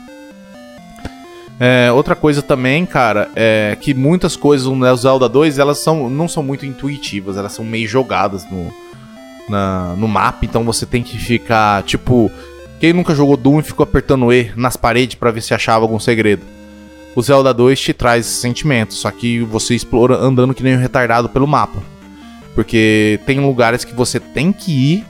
É, 1.59 1.91
outra 1.91 2.15
coisa 2.15 2.41
também, 2.41 2.85
cara, 2.85 3.29
é 3.35 3.77
que 3.79 3.93
muitas 3.93 4.37
coisas 4.37 4.65
no 4.65 4.95
Zelda 4.95 5.27
2 5.27 5.59
elas 5.59 5.79
são, 5.79 6.09
não 6.09 6.25
são 6.25 6.41
muito 6.41 6.65
intuitivas, 6.65 7.35
elas 7.35 7.51
são 7.51 7.65
meio 7.65 7.85
jogadas 7.85 8.49
no, 8.49 8.73
na, 9.49 9.93
no 9.97 10.07
mapa, 10.07 10.45
então 10.45 10.63
você 10.63 10.85
tem 10.85 11.03
que 11.03 11.17
ficar, 11.17 11.83
tipo, 11.83 12.31
quem 12.79 12.93
nunca 12.93 13.13
jogou 13.13 13.35
Doom 13.35 13.59
e 13.59 13.63
ficou 13.63 13.83
apertando 13.83 14.31
E 14.31 14.51
nas 14.55 14.77
paredes 14.77 15.15
para 15.15 15.31
ver 15.31 15.41
se 15.41 15.53
achava 15.53 15.83
algum 15.83 15.99
segredo? 15.99 16.41
O 17.15 17.21
Zelda 17.21 17.53
2 17.53 17.79
te 17.79 17.93
traz 17.93 18.25
esse 18.25 18.39
sentimento, 18.39 18.93
só 18.93 19.11
que 19.11 19.41
você 19.41 19.75
explora 19.75 20.15
andando 20.15 20.53
que 20.53 20.63
nem 20.63 20.75
um 20.75 20.79
retardado 20.79 21.27
pelo 21.27 21.47
mapa. 21.47 21.81
Porque 22.55 23.19
tem 23.25 23.39
lugares 23.39 23.83
que 23.83 23.93
você 23.93 24.19
tem 24.19 24.53
que 24.53 24.71
ir, 24.71 25.05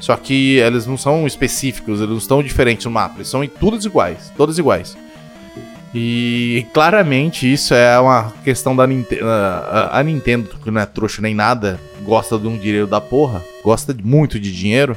só 0.00 0.16
que 0.16 0.56
eles 0.56 0.86
não 0.86 0.96
são 0.96 1.26
específicos, 1.26 2.00
eles 2.00 2.10
não 2.10 2.18
estão 2.18 2.42
diferentes 2.42 2.84
no 2.86 2.90
mapa, 2.90 3.16
eles 3.16 3.28
são 3.28 3.46
todos 3.46 3.84
iguais, 3.84 4.32
todos 4.36 4.58
iguais. 4.58 4.96
E 5.94 6.66
claramente 6.74 7.50
isso 7.50 7.72
é 7.72 7.96
uma 8.00 8.32
questão 8.42 8.74
da 8.74 8.84
Nintendo. 8.86 9.26
A, 9.92 10.02
Nintendo, 10.02 10.50
que 10.62 10.70
não 10.70 10.80
é 10.80 10.86
trouxa 10.86 11.22
nem 11.22 11.34
nada, 11.34 11.78
gosta 12.02 12.36
de 12.36 12.48
um 12.48 12.58
dinheiro 12.58 12.88
da 12.88 13.00
porra, 13.00 13.40
gosta 13.62 13.96
muito 14.02 14.40
de 14.40 14.50
dinheiro 14.50 14.96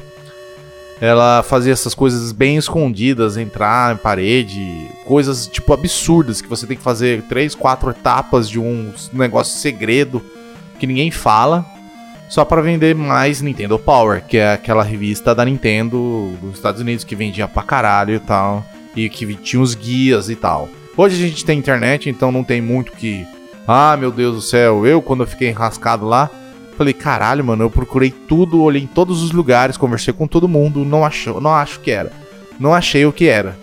ela 1.00 1.44
fazia 1.44 1.74
essas 1.74 1.94
coisas 1.94 2.32
bem 2.32 2.58
escondidas, 2.58 3.38
entrar 3.38 3.94
em 3.94 3.98
parede, 3.98 4.90
coisas 5.06 5.48
tipo 5.48 5.74
absurdas 5.74 6.42
que 6.42 6.48
você 6.48 6.66
tem 6.66 6.78
que 6.78 6.84
fazer 6.84 7.22
três, 7.24 7.54
quatro 7.54 7.90
etapas 7.92 8.50
de 8.50 8.60
um 8.60 8.92
negócio 9.14 9.60
segredo 9.60 10.22
que 10.80 10.88
ninguém 10.88 11.12
fala, 11.12 11.66
só 12.30 12.44
para 12.44 12.62
vender 12.62 12.96
mais 12.96 13.42
Nintendo 13.42 13.80
Power, 13.80 14.24
que 14.28 14.38
é 14.38 14.54
aquela 14.54 14.84
revista 14.84 15.34
da 15.34 15.46
Nintendo 15.46 16.34
dos 16.42 16.56
Estados 16.56 16.82
Unidos 16.82 17.04
que 17.04 17.16
vendia 17.16 17.48
pra 17.48 17.64
caralho 17.64 18.16
e 18.16 18.20
tal, 18.20 18.66
e 18.96 19.10
que 19.10 19.34
tinha 19.36 19.62
os 19.62 19.76
guias 19.76 20.30
e 20.30 20.36
tal. 20.36 20.68
Hoje 20.96 21.24
a 21.24 21.28
gente 21.28 21.46
tem 21.46 21.60
internet, 21.60 22.10
então 22.10 22.32
não 22.32 22.44
tem 22.44 22.60
muito 22.60 22.92
que. 22.92 23.26
Ah, 23.68 23.96
meu 23.98 24.12
Deus 24.12 24.36
do 24.36 24.42
céu, 24.42 24.86
eu 24.86 25.02
quando 25.02 25.24
eu 25.24 25.28
fiquei 25.28 25.50
enrascado 25.50 26.06
lá, 26.06 26.30
Falei, 26.78 26.94
caralho, 26.94 27.44
mano, 27.44 27.64
eu 27.64 27.72
procurei 27.72 28.12
tudo, 28.12 28.62
olhei 28.62 28.84
em 28.84 28.88
todos 28.88 29.24
os 29.24 29.32
lugares, 29.32 29.78
conversei 29.78 30.14
com 30.14 30.28
todo 30.28 30.48
mundo, 30.48 30.86
não 30.86 31.04
achou, 31.04 31.42
não 31.42 31.52
acho 31.52 31.80
que 31.80 31.90
era. 31.90 32.12
Não 32.60 32.74
achei 32.74 33.04
o 33.04 33.12
que 33.12 33.28
era. 33.28 33.58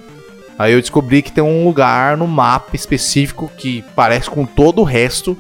Aí 0.59 0.73
eu 0.73 0.81
descobri 0.81 1.23
que 1.23 1.33
tem 1.33 1.43
um 1.43 1.65
lugar 1.65 2.17
no 2.17 2.27
mapa 2.27 2.75
específico 2.75 3.51
que 3.57 3.85
parece 3.95 4.29
com 4.29 4.45
todo 4.45 4.81
o 4.81 4.85
resto, 4.85 5.37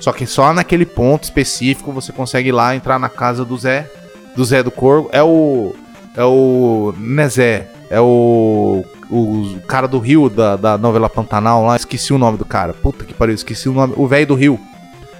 só 0.00 0.12
que 0.12 0.26
só 0.26 0.52
naquele 0.52 0.84
ponto 0.84 1.24
específico 1.24 1.92
você 1.92 2.12
consegue 2.12 2.48
ir 2.48 2.52
lá 2.52 2.74
entrar 2.74 2.98
na 2.98 3.08
casa 3.08 3.44
do 3.44 3.56
Zé, 3.56 3.88
do 4.36 4.44
Zé 4.44 4.62
do 4.62 4.70
Corvo. 4.70 5.08
É 5.12 5.22
o 5.22 5.74
é 6.16 6.24
o 6.24 6.92
Nezé, 6.98 7.68
é 7.88 8.00
o 8.00 8.84
o 9.10 9.60
cara 9.66 9.86
do 9.86 9.98
Rio 9.98 10.28
da, 10.28 10.56
da 10.56 10.78
novela 10.78 11.08
Pantanal 11.08 11.64
lá, 11.66 11.76
esqueci 11.76 12.12
o 12.12 12.18
nome 12.18 12.38
do 12.38 12.44
cara. 12.44 12.72
Puta 12.72 13.04
que 13.04 13.14
pariu, 13.14 13.34
esqueci 13.34 13.68
o 13.68 13.72
nome, 13.72 13.94
o 13.96 14.08
velho 14.08 14.26
do 14.26 14.34
Rio. 14.34 14.58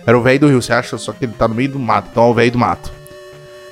Era 0.07 0.18
o 0.18 0.22
velho 0.22 0.40
do 0.40 0.48
rio, 0.48 0.61
você 0.61 0.72
acha 0.72 0.98
só 0.98 1.12
que 1.12 1.24
ele 1.24 1.32
tá 1.32 1.46
no 1.46 1.55
meio 1.55 1.70
do 1.70 1.78
mato, 1.78 2.09
então 2.11 2.24
é 2.24 2.30
o 2.30 2.34
velho 2.34 2.50
do 2.50 2.59
mato. 2.59 2.92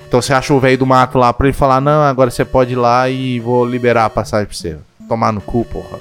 Então 0.07 0.21
você 0.21 0.33
acha 0.33 0.53
o 0.53 0.61
velho 0.61 0.79
do 0.79 0.87
mato 0.87 1.19
lá 1.19 1.33
pra 1.33 1.47
ele 1.47 1.57
falar: 1.57 1.81
Não, 1.81 2.03
agora 2.03 2.31
você 2.31 2.45
pode 2.45 2.73
ir 2.73 2.77
lá 2.77 3.09
e 3.09 3.39
vou 3.41 3.65
liberar 3.65 4.07
a 4.07 4.11
passagem 4.11 4.47
pra 4.47 4.57
você. 4.57 4.77
Tomar 5.09 5.33
no 5.33 5.41
cu, 5.41 5.65
porra. 5.65 5.99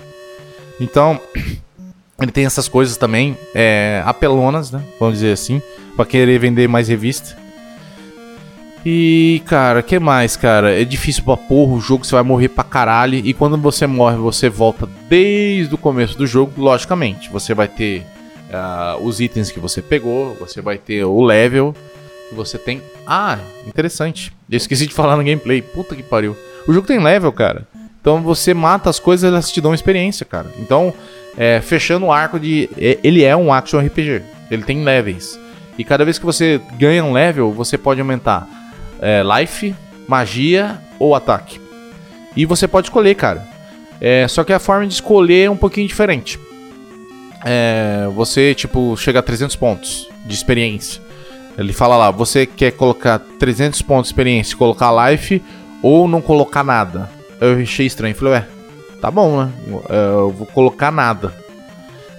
Então, 0.79 1.19
ele 2.19 2.31
tem 2.31 2.45
essas 2.45 2.67
coisas 2.67 2.97
também, 2.97 3.37
é, 3.53 4.01
apelonas, 4.05 4.71
né? 4.71 4.83
Vamos 4.99 5.15
dizer 5.15 5.33
assim, 5.33 5.61
pra 5.95 6.05
querer 6.05 6.39
vender 6.39 6.67
mais 6.67 6.87
revista. 6.87 7.37
E, 8.85 9.41
cara, 9.45 9.83
que 9.83 9.99
mais, 9.99 10.37
cara? 10.37 10.79
É 10.79 10.85
difícil 10.85 11.23
pra 11.23 11.35
porra 11.35 11.73
o 11.73 11.81
jogo, 11.81 12.05
você 12.05 12.15
vai 12.15 12.23
morrer 12.23 12.49
pra 12.49 12.63
caralho. 12.63 13.15
E 13.15 13.33
quando 13.33 13.57
você 13.57 13.85
morre, 13.85 14.15
você 14.15 14.49
volta 14.49 14.87
desde 15.09 15.75
o 15.75 15.77
começo 15.77 16.17
do 16.17 16.25
jogo, 16.25 16.53
logicamente. 16.57 17.29
Você 17.29 17.53
vai 17.53 17.67
ter 17.67 18.05
uh, 18.49 19.03
os 19.03 19.19
itens 19.19 19.51
que 19.51 19.59
você 19.59 19.81
pegou, 19.81 20.35
você 20.35 20.61
vai 20.61 20.77
ter 20.77 21.03
o 21.03 21.21
level 21.21 21.73
que 22.27 22.35
você 22.35 22.57
tem. 22.57 22.81
Ah, 23.05 23.39
interessante. 23.65 24.33
Eu 24.49 24.57
esqueci 24.57 24.87
de 24.87 24.93
falar 24.93 25.15
no 25.15 25.23
gameplay. 25.23 25.61
Puta 25.61 25.95
que 25.95 26.03
pariu. 26.03 26.35
O 26.67 26.73
jogo 26.73 26.87
tem 26.87 26.99
level, 26.99 27.31
cara. 27.31 27.67
Então 28.01 28.21
você 28.21 28.53
mata 28.53 28.89
as 28.89 28.99
coisas, 28.99 29.29
elas 29.29 29.51
te 29.51 29.59
dão 29.59 29.73
experiência, 29.73 30.25
cara. 30.25 30.47
Então, 30.59 30.93
é, 31.37 31.59
fechando 31.61 32.07
o 32.07 32.11
arco 32.11 32.39
de. 32.39 32.69
É, 32.77 32.99
ele 33.03 33.23
é 33.23 33.35
um 33.35 33.51
action 33.51 33.79
RPG. 33.79 34.21
Ele 34.49 34.63
tem 34.63 34.83
levels. 34.83 35.39
E 35.77 35.83
cada 35.83 36.03
vez 36.03 36.19
que 36.19 36.25
você 36.25 36.59
ganha 36.77 37.03
um 37.03 37.13
level, 37.13 37.51
você 37.51 37.77
pode 37.77 38.01
aumentar 38.01 38.47
é, 39.01 39.23
life, 39.23 39.73
magia 40.07 40.79
ou 40.99 41.15
ataque. 41.15 41.59
E 42.35 42.45
você 42.45 42.67
pode 42.67 42.87
escolher, 42.87 43.15
cara. 43.15 43.47
É, 44.01 44.27
só 44.27 44.43
que 44.43 44.53
a 44.53 44.59
forma 44.59 44.87
de 44.87 44.93
escolher 44.93 45.45
é 45.45 45.49
um 45.49 45.57
pouquinho 45.57 45.87
diferente. 45.87 46.39
É, 47.45 48.07
você, 48.13 48.53
tipo, 48.53 48.95
chega 48.97 49.19
a 49.19 49.23
300 49.23 49.55
pontos 49.55 50.09
de 50.25 50.33
experiência. 50.33 51.01
Ele 51.57 51.73
fala 51.73 51.97
lá, 51.97 52.11
você 52.11 52.45
quer 52.45 52.71
colocar 52.71 53.19
300 53.19 53.81
pontos 53.81 54.09
de 54.09 54.13
experiência, 54.13 54.55
colocar 54.55 55.09
life 55.09 55.41
ou 55.81 56.07
não 56.07 56.21
colocar 56.21 56.63
nada. 56.63 57.09
Eu 57.39 57.61
achei 57.61 57.85
estranho, 57.85 58.15
falei, 58.15 58.33
ué, 58.33 58.47
tá 59.01 59.09
bom, 59.09 59.43
né? 59.43 59.51
É, 59.89 60.09
eu 60.11 60.31
vou 60.31 60.47
colocar 60.47 60.91
nada. 60.91 61.33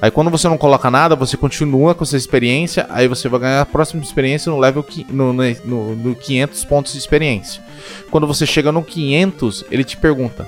Aí 0.03 0.11
quando 0.11 0.31
você 0.31 0.49
não 0.49 0.57
coloca 0.57 0.91
nada, 0.91 1.15
você 1.15 1.37
continua 1.37 1.95
com 1.95 2.05
essa 2.05 2.17
experiência, 2.17 2.87
aí 2.89 3.07
você 3.07 3.29
vai 3.29 3.41
ganhar 3.41 3.61
a 3.61 3.67
próxima 3.67 4.03
experiência 4.03 4.51
no 4.51 4.59
level 4.59 4.85
no, 5.11 5.33
no, 5.33 5.95
no 5.95 6.15
500 6.15 6.65
pontos 6.65 6.93
de 6.93 6.99
experiência. 6.99 7.63
Quando 8.11 8.27
você 8.27 8.47
chega 8.47 8.73
no 8.73 8.83
500, 8.83 9.67
ele 9.71 9.85
te 9.85 9.99
pergunta: 9.99 10.47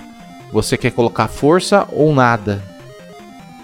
você 0.50 0.78
quer 0.78 0.90
colocar 0.92 1.28
força 1.28 1.86
ou 1.92 2.14
nada? 2.14 2.62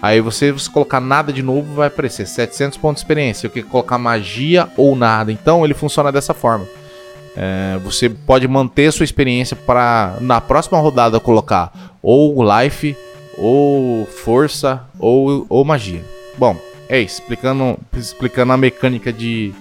Aí 0.01 0.21
você, 0.21 0.51
você 0.51 0.69
colocar 0.69 0.99
nada 0.99 1.33
de 1.33 1.43
novo, 1.43 1.73
vai 1.75 1.87
aparecer 1.87 2.25
700 2.25 2.77
pontos 2.77 3.01
de 3.01 3.05
experiência. 3.05 3.47
Eu 3.47 3.51
quero 3.51 3.67
colocar 3.67 3.97
magia 3.97 4.69
ou 4.77 4.95
nada. 4.95 5.31
Então 5.31 5.65
ele 5.65 5.73
funciona 5.73 6.11
dessa 6.11 6.33
forma. 6.33 6.65
É, 7.35 7.77
você 7.83 8.09
pode 8.09 8.47
manter 8.47 8.91
sua 8.91 9.03
experiência 9.03 9.55
para 9.55 10.17
na 10.21 10.41
próxima 10.41 10.79
rodada 10.79 11.19
colocar 11.19 11.71
ou 12.01 12.43
life 12.43 12.95
ou 13.39 14.05
força, 14.05 14.83
ou, 14.99 15.45
ou 15.47 15.63
magia. 15.63 16.03
Bom, 16.37 16.57
é 16.89 16.99
isso. 16.99 17.21
Explicando, 17.21 17.79
explicando 17.93 18.51
a 18.51 18.57
mecânica 18.57 19.11
de, 19.13 19.53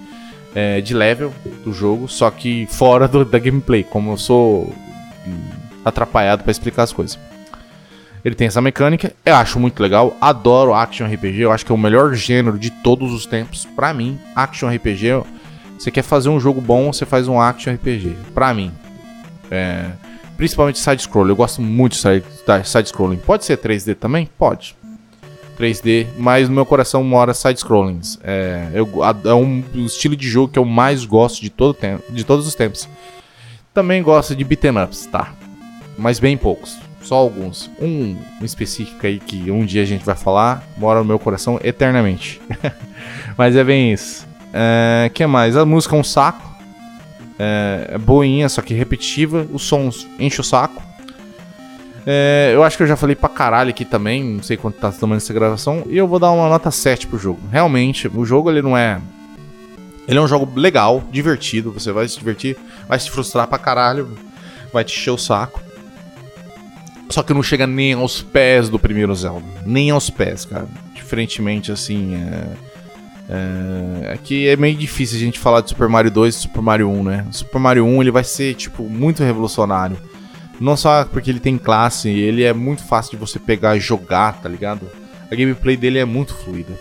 é, 0.54 0.80
de 0.80 0.92
level 0.92 1.32
do 1.64 1.72
jogo, 1.72 2.08
só 2.08 2.30
que 2.30 2.66
fora 2.66 3.06
do, 3.06 3.24
da 3.24 3.38
gameplay, 3.38 3.84
como 3.84 4.12
eu 4.12 4.16
sou 4.16 4.72
atrapalhado 5.84 6.42
para 6.42 6.50
explicar 6.50 6.82
as 6.82 6.92
coisas. 6.92 7.18
Ele 8.24 8.34
tem 8.34 8.46
essa 8.46 8.60
mecânica, 8.60 9.12
eu 9.24 9.36
acho 9.36 9.60
muito 9.60 9.80
legal, 9.80 10.16
adoro 10.20 10.74
action 10.74 11.06
RPG, 11.06 11.40
eu 11.40 11.52
acho 11.52 11.64
que 11.64 11.72
é 11.72 11.74
o 11.74 11.78
melhor 11.78 12.14
gênero 12.14 12.58
de 12.58 12.70
todos 12.70 13.12
os 13.12 13.26
tempos. 13.26 13.64
Pra 13.64 13.94
mim, 13.94 14.18
action 14.34 14.68
RPG, 14.68 15.22
você 15.78 15.90
quer 15.90 16.02
fazer 16.02 16.28
um 16.28 16.40
jogo 16.40 16.60
bom, 16.60 16.92
você 16.92 17.06
faz 17.06 17.28
um 17.28 17.40
action 17.40 17.72
RPG. 17.74 18.16
Pra 18.34 18.52
mim. 18.52 18.72
É, 19.50 19.86
Principalmente 20.38 20.78
side-scroll. 20.78 21.28
Eu 21.28 21.34
gosto 21.34 21.60
muito 21.60 21.94
de 21.94 21.98
side-scrolling. 22.64 23.16
Pode 23.16 23.44
ser 23.44 23.58
3D 23.58 23.96
também? 23.96 24.30
Pode. 24.38 24.76
3D, 25.58 26.06
mas 26.16 26.48
no 26.48 26.54
meu 26.54 26.64
coração 26.64 27.02
mora 27.02 27.34
side-scrollings. 27.34 28.20
É, 28.22 28.68
é 29.24 29.34
um 29.34 29.64
estilo 29.84 30.14
de 30.14 30.28
jogo 30.28 30.52
que 30.52 30.58
eu 30.58 30.64
mais 30.64 31.04
gosto 31.04 31.42
de, 31.42 31.50
todo 31.50 31.74
tempo, 31.74 32.04
de 32.12 32.22
todos 32.22 32.46
os 32.46 32.54
tempos. 32.54 32.88
Também 33.74 34.00
gosto 34.00 34.36
de 34.36 34.44
beat'em 34.44 34.80
ups, 34.80 35.06
tá? 35.06 35.32
Mas 35.98 36.20
bem 36.20 36.36
poucos. 36.36 36.78
Só 37.08 37.14
alguns. 37.14 37.70
Um 37.80 38.18
específico 38.42 39.06
aí 39.06 39.18
que 39.18 39.50
um 39.50 39.64
dia 39.64 39.80
a 39.80 39.86
gente 39.86 40.04
vai 40.04 40.14
falar, 40.14 40.62
mora 40.76 40.98
no 40.98 41.06
meu 41.06 41.18
coração 41.18 41.58
eternamente. 41.64 42.38
mas 43.34 43.56
é 43.56 43.64
bem 43.64 43.94
isso. 43.94 44.28
É, 44.52 45.10
que 45.14 45.26
mais? 45.26 45.56
A 45.56 45.64
música 45.64 45.96
é 45.96 45.98
um 45.98 46.04
saco. 46.04 46.46
É, 47.38 47.92
é 47.94 47.98
boinha, 47.98 48.46
só 48.50 48.60
que 48.60 48.74
repetitiva. 48.74 49.46
Os 49.50 49.62
sons 49.62 50.06
enchem 50.18 50.40
o 50.40 50.44
saco. 50.44 50.82
É, 52.06 52.50
eu 52.52 52.62
acho 52.62 52.76
que 52.76 52.82
eu 52.82 52.86
já 52.86 52.94
falei 52.94 53.16
pra 53.16 53.30
caralho 53.30 53.70
aqui 53.70 53.86
também, 53.86 54.22
não 54.22 54.42
sei 54.42 54.58
quanto 54.58 54.78
tá 54.78 54.92
tomando 54.92 55.16
essa 55.16 55.32
gravação, 55.32 55.84
e 55.86 55.96
eu 55.96 56.06
vou 56.06 56.18
dar 56.18 56.30
uma 56.30 56.48
nota 56.48 56.70
7 56.70 57.06
pro 57.06 57.18
jogo. 57.18 57.40
Realmente, 57.50 58.06
o 58.06 58.24
jogo 58.26 58.50
ele 58.50 58.60
não 58.60 58.76
é. 58.76 59.00
Ele 60.06 60.18
é 60.18 60.20
um 60.20 60.28
jogo 60.28 60.60
legal, 60.60 61.02
divertido, 61.10 61.72
você 61.72 61.90
vai 61.90 62.06
se 62.06 62.18
divertir, 62.18 62.56
vai 62.86 62.98
se 62.98 63.10
frustrar 63.10 63.46
pra 63.46 63.58
caralho, 63.58 64.14
vai 64.72 64.84
te 64.84 64.94
encher 64.94 65.10
o 65.10 65.18
saco. 65.18 65.67
Só 67.08 67.22
que 67.22 67.32
não 67.32 67.42
chega 67.42 67.66
nem 67.66 67.94
aos 67.94 68.20
pés 68.20 68.68
do 68.68 68.78
primeiro 68.78 69.14
Zelda. 69.14 69.46
Nem 69.64 69.90
aos 69.90 70.10
pés, 70.10 70.44
cara. 70.44 70.68
Diferentemente, 70.94 71.72
assim. 71.72 72.14
É 72.14 72.68
é, 73.28 74.12
aqui 74.14 74.48
é 74.48 74.56
meio 74.56 74.74
difícil 74.74 75.18
a 75.18 75.20
gente 75.20 75.38
falar 75.38 75.60
de 75.60 75.68
Super 75.68 75.86
Mario 75.86 76.10
2 76.10 76.34
e 76.34 76.38
Super 76.38 76.62
Mario 76.62 76.88
1, 76.88 77.02
né? 77.02 77.26
Super 77.30 77.58
Mario 77.58 77.84
1 77.84 78.02
ele 78.02 78.10
vai 78.10 78.24
ser 78.24 78.54
tipo 78.54 78.84
muito 78.84 79.22
revolucionário. 79.22 79.98
Não 80.58 80.76
só 80.76 81.04
porque 81.04 81.30
ele 81.30 81.38
tem 81.38 81.58
classe, 81.58 82.08
ele 82.08 82.42
é 82.42 82.52
muito 82.52 82.82
fácil 82.82 83.12
de 83.12 83.16
você 83.18 83.38
pegar 83.38 83.76
e 83.76 83.80
jogar, 83.80 84.40
tá 84.40 84.48
ligado? 84.48 84.90
A 85.30 85.34
gameplay 85.34 85.76
dele 85.76 85.98
é 85.98 86.04
muito 86.04 86.34
fluida. 86.34 86.72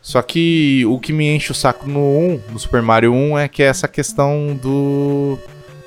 Só 0.00 0.20
que 0.22 0.84
o 0.86 0.98
que 0.98 1.12
me 1.12 1.28
enche 1.28 1.52
o 1.52 1.54
saco 1.54 1.86
no 1.86 2.00
1, 2.00 2.40
no 2.52 2.58
Super 2.58 2.82
Mario 2.82 3.12
1, 3.12 3.38
é 3.38 3.48
que 3.48 3.62
é 3.62 3.66
essa 3.66 3.86
questão 3.86 4.58
do. 4.60 5.38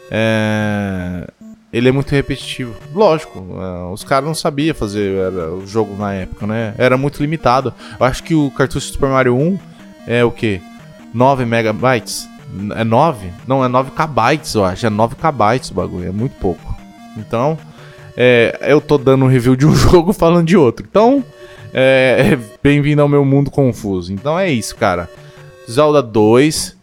É, 0.09 1.27
ele 1.71 1.89
é 1.89 1.91
muito 1.91 2.11
repetitivo. 2.11 2.75
Lógico, 2.93 3.39
uh, 3.39 3.91
os 3.91 4.03
caras 4.03 4.25
não 4.25 4.35
sabiam 4.35 4.73
fazer 4.73 5.31
o 5.33 5.65
jogo 5.65 5.95
na 5.97 6.13
época, 6.13 6.47
né? 6.47 6.73
Era 6.77 6.97
muito 6.97 7.21
limitado. 7.21 7.73
Eu 7.99 8.05
acho 8.05 8.23
que 8.23 8.33
o 8.33 8.49
cartucho 8.51 8.91
Super 8.91 9.09
Mario 9.09 9.35
1 9.35 9.59
é 10.07 10.23
o 10.23 10.31
quê? 10.31 10.61
9 11.13 11.45
megabytes? 11.45 12.27
É 12.75 12.83
9? 12.83 13.29
Não, 13.45 13.63
é 13.63 13.67
9 13.67 13.91
kbytes, 13.91 14.55
eu 14.55 14.63
acho. 14.63 14.85
É 14.85 14.89
9 14.89 15.15
kbytes 15.15 15.71
o 15.71 15.73
bagulho, 15.73 16.07
é 16.07 16.11
muito 16.11 16.33
pouco. 16.39 16.75
Então, 17.17 17.57
é, 18.15 18.57
eu 18.61 18.79
tô 18.79 18.97
dando 18.97 19.25
um 19.25 19.27
review 19.27 19.55
de 19.55 19.65
um 19.65 19.75
jogo 19.75 20.13
falando 20.13 20.47
de 20.47 20.55
outro. 20.55 20.85
Então, 20.89 21.23
é, 21.73 22.37
bem-vindo 22.63 23.01
ao 23.01 23.09
meu 23.09 23.25
mundo 23.25 23.51
confuso. 23.51 24.13
Então 24.13 24.39
é 24.39 24.49
isso, 24.49 24.75
cara. 24.75 25.09
Zelda 25.69 26.01
2 26.01 26.69
é, 26.69 26.76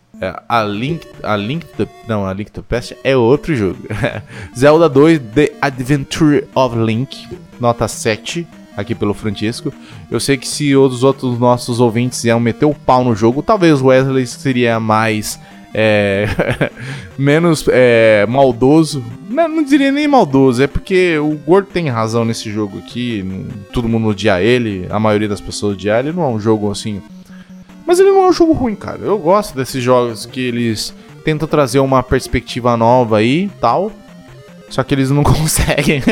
a 0.48 0.62
Link, 0.62 1.06
a 1.22 1.36
Link 1.36 1.66
to, 1.76 1.88
não, 2.08 2.26
a 2.26 2.32
Link 2.32 2.50
to 2.50 2.62
Past 2.62 2.96
é 3.02 3.16
outro 3.16 3.54
jogo. 3.54 3.78
Zelda 4.56 4.88
2 4.88 5.20
The 5.34 5.52
Adventure 5.60 6.46
of 6.54 6.76
Link, 6.76 7.28
nota 7.60 7.88
7 7.88 8.46
aqui 8.76 8.94
pelo 8.94 9.14
Francisco. 9.14 9.72
Eu 10.10 10.20
sei 10.20 10.36
que 10.36 10.48
se 10.48 10.74
os 10.76 11.02
outros 11.02 11.38
nossos 11.38 11.80
ouvintes 11.80 12.24
iam 12.24 12.40
meter 12.40 12.66
o 12.66 12.74
pau 12.74 13.04
no 13.04 13.14
jogo, 13.14 13.42
talvez 13.42 13.80
o 13.80 13.86
Wesley 13.86 14.26
seria 14.26 14.78
mais 14.80 15.38
é, 15.72 16.28
menos 17.18 17.64
é, 17.68 18.24
maldoso. 18.28 19.04
Não, 19.28 19.48
não, 19.48 19.64
diria 19.64 19.90
nem 19.90 20.06
maldoso, 20.06 20.62
é 20.62 20.66
porque 20.66 21.18
o 21.18 21.36
Gordo 21.36 21.68
tem 21.72 21.88
razão 21.88 22.24
nesse 22.24 22.50
jogo 22.50 22.78
aqui. 22.78 23.24
Todo 23.72 23.88
mundo 23.88 24.08
odia 24.08 24.40
ele, 24.40 24.86
a 24.90 25.00
maioria 25.00 25.28
das 25.28 25.40
pessoas 25.40 25.74
odia 25.74 25.98
ele. 25.98 26.12
Não 26.12 26.22
é 26.22 26.28
um 26.28 26.38
jogo 26.38 26.70
assim 26.70 27.02
mas 27.86 27.98
ele 27.98 28.10
não 28.10 28.24
é 28.24 28.28
um 28.28 28.32
jogo 28.32 28.52
ruim, 28.52 28.74
cara. 28.74 29.00
Eu 29.00 29.18
gosto 29.18 29.54
desses 29.54 29.82
jogos 29.82 30.26
que 30.26 30.40
eles 30.40 30.94
tentam 31.24 31.48
trazer 31.48 31.78
uma 31.78 32.02
perspectiva 32.02 32.76
nova 32.76 33.18
aí 33.18 33.50
tal. 33.60 33.92
Só 34.68 34.82
que 34.82 34.94
eles 34.94 35.10
não 35.10 35.22
conseguem. 35.24 36.02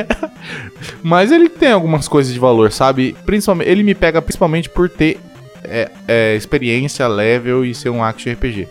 Mas 1.02 1.32
ele 1.32 1.48
tem 1.48 1.72
algumas 1.72 2.08
coisas 2.08 2.32
de 2.32 2.38
valor, 2.38 2.70
sabe? 2.70 3.16
Principalmente, 3.24 3.68
ele 3.68 3.82
me 3.82 3.94
pega 3.94 4.22
principalmente 4.22 4.68
por 4.68 4.88
ter 4.88 5.18
é, 5.64 5.90
é, 6.06 6.36
experiência, 6.36 7.06
level 7.08 7.64
e 7.64 7.74
ser 7.74 7.90
um 7.90 8.02
action 8.02 8.32
RPG. 8.32 8.68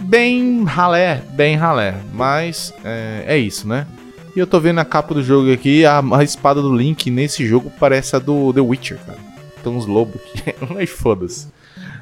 Bem 0.00 0.64
ralé, 0.64 1.22
bem 1.30 1.56
ralé. 1.56 1.96
Mas 2.12 2.72
é, 2.84 3.24
é 3.26 3.38
isso, 3.38 3.66
né? 3.66 3.86
E 4.34 4.38
eu 4.38 4.46
tô 4.46 4.60
vendo 4.60 4.80
a 4.80 4.84
capa 4.84 5.14
do 5.14 5.22
jogo 5.22 5.50
aqui, 5.50 5.86
a, 5.86 6.02
a, 6.12 6.22
espada 6.22 6.60
do 6.60 6.74
Link 6.74 7.10
nesse 7.10 7.46
jogo 7.46 7.72
parece 7.80 8.14
a 8.14 8.18
do 8.18 8.52
The 8.52 8.60
Witcher, 8.60 8.98
cara. 8.98 9.18
Tem 9.64 9.72
uns 9.72 9.86
lobos 9.86 10.16
aqui, 10.16 10.54
mas 10.74 10.90
foda-se. 10.90 11.48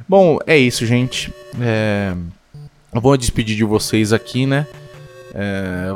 Bom, 0.09 0.39
é 0.47 0.57
isso, 0.57 0.85
gente. 0.87 1.33
É... 1.61 2.15
Eu 2.93 3.01
vou 3.01 3.17
despedir 3.17 3.57
de 3.57 3.65
vocês 3.65 4.13
aqui, 4.13 4.47
né? 4.47 4.67
É... 5.35 5.95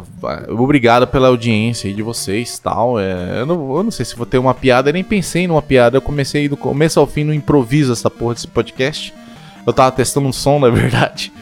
Obrigado 0.49 1.07
pela 1.07 1.29
audiência 1.29 1.93
de 1.93 2.03
vocês 2.03 2.59
tal. 2.59 2.99
É... 2.99 3.41
Eu, 3.41 3.47
não, 3.47 3.77
eu 3.77 3.83
não 3.83 3.91
sei 3.91 4.05
se 4.05 4.17
vou 4.17 4.27
ter 4.27 4.39
uma 4.39 4.55
piada, 4.55 4.89
eu 4.91 4.95
nem 4.95 5.05
pensei 5.05 5.47
numa 5.47 5.63
piada. 5.63 5.97
Eu 5.97 6.03
comecei 6.03 6.49
do 6.49 6.57
começo 6.57 6.99
ao 6.99 7.07
fim 7.07 7.25
no 7.25 7.35
improviso 7.35 7.93
essa 7.93 8.11
porra 8.11 8.35
desse 8.35 8.49
podcast. 8.49 9.15
Eu 9.67 9.73
tava 9.73 9.93
testando 9.93 10.29
um 10.29 10.33
som, 10.33 10.59
na 10.59 10.71
verdade. 10.71 11.33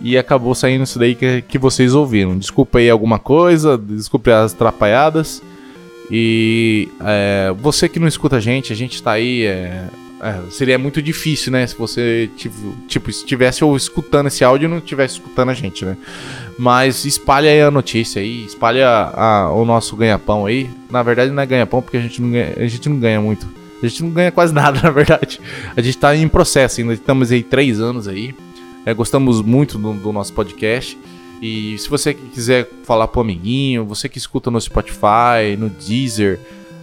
E 0.00 0.18
acabou 0.18 0.54
saindo 0.54 0.82
isso 0.82 0.98
daí 0.98 1.14
que, 1.14 1.42
que 1.42 1.58
vocês 1.58 1.94
ouviram. 1.94 2.36
Desculpa 2.36 2.78
aí 2.78 2.90
alguma 2.90 3.18
coisa, 3.18 3.78
desculpe 3.78 4.30
as 4.30 4.52
atrapalhadas. 4.52 5.42
E 6.10 6.88
é, 7.04 7.54
você 7.58 7.88
que 7.88 7.98
não 7.98 8.08
escuta 8.08 8.36
a 8.36 8.40
gente, 8.40 8.72
a 8.72 8.76
gente 8.76 9.02
tá 9.02 9.12
aí. 9.12 9.46
É, 10.22 10.38
seria 10.50 10.78
muito 10.78 11.02
difícil, 11.02 11.50
né? 11.50 11.66
Se 11.66 11.76
você 11.76 12.30
tipo 12.86 13.10
estivesse 13.10 13.64
ou 13.64 13.76
escutando 13.76 14.28
esse 14.28 14.44
áudio 14.44 14.66
e 14.66 14.70
não 14.70 14.78
estivesse 14.78 15.14
escutando 15.14 15.48
a 15.48 15.54
gente, 15.54 15.84
né? 15.84 15.96
Mas 16.56 17.04
espalha 17.04 17.50
aí 17.50 17.60
a 17.60 17.72
notícia 17.72 18.22
aí, 18.22 18.44
espalha 18.44 18.88
a, 18.88 19.52
o 19.52 19.64
nosso 19.64 19.96
ganha-pão 19.96 20.46
aí. 20.46 20.70
Na 20.88 21.02
verdade 21.02 21.32
não 21.32 21.42
é 21.42 21.46
ganha-pão 21.46 21.82
porque 21.82 21.96
a 21.96 22.00
gente 22.00 22.22
não 22.22 22.30
ganha, 22.30 22.54
a 22.56 22.66
gente 22.68 22.88
não 22.88 23.00
ganha 23.00 23.20
muito. 23.20 23.48
A 23.82 23.86
gente 23.88 24.04
não 24.04 24.10
ganha 24.10 24.30
quase 24.30 24.54
nada, 24.54 24.80
na 24.80 24.90
verdade. 24.90 25.40
A 25.76 25.82
gente 25.82 25.98
tá 25.98 26.14
em 26.14 26.28
processo 26.28 26.80
ainda, 26.80 26.94
estamos 26.94 27.32
aí 27.32 27.42
três 27.42 27.80
anos 27.80 28.06
aí. 28.06 28.32
É, 28.86 28.94
gostamos 28.94 29.42
muito 29.42 29.76
do, 29.76 29.92
do, 29.92 30.12
nosso 30.12 30.32
podcast. 30.32 30.96
E 31.40 31.76
se 31.78 31.88
você 31.88 32.14
quiser 32.14 32.70
falar 32.84 33.08
pro 33.08 33.20
amiguinho, 33.22 33.84
você 33.84 34.08
que 34.08 34.18
escuta 34.18 34.52
no 34.52 34.60
Spotify, 34.60 35.56
no 35.58 35.68
Deezer, 35.68 36.38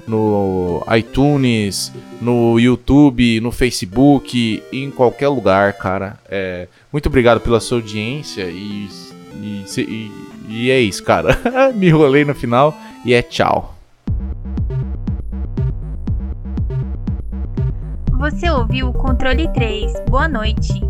no 0.09 0.83
iTunes, 0.97 1.93
no 2.19 2.59
YouTube, 2.59 3.39
no 3.39 3.51
Facebook, 3.51 4.63
em 4.73 4.89
qualquer 4.89 5.27
lugar, 5.27 5.73
cara. 5.73 6.17
É, 6.27 6.67
muito 6.91 7.07
obrigado 7.07 7.39
pela 7.39 7.59
sua 7.59 7.77
audiência 7.77 8.45
e, 8.45 8.89
e, 9.35 9.65
e, 9.77 10.11
e 10.49 10.71
é 10.71 10.79
isso, 10.79 11.03
cara. 11.03 11.37
Me 11.75 11.89
enrolei 11.89 12.25
no 12.25 12.33
final 12.33 12.75
e 13.05 13.13
é 13.13 13.21
tchau. 13.21 13.75
Você 18.17 18.49
ouviu 18.49 18.89
o 18.89 18.93
Controle 18.93 19.47
3. 19.53 19.93
Boa 20.09 20.27
noite. 20.27 20.88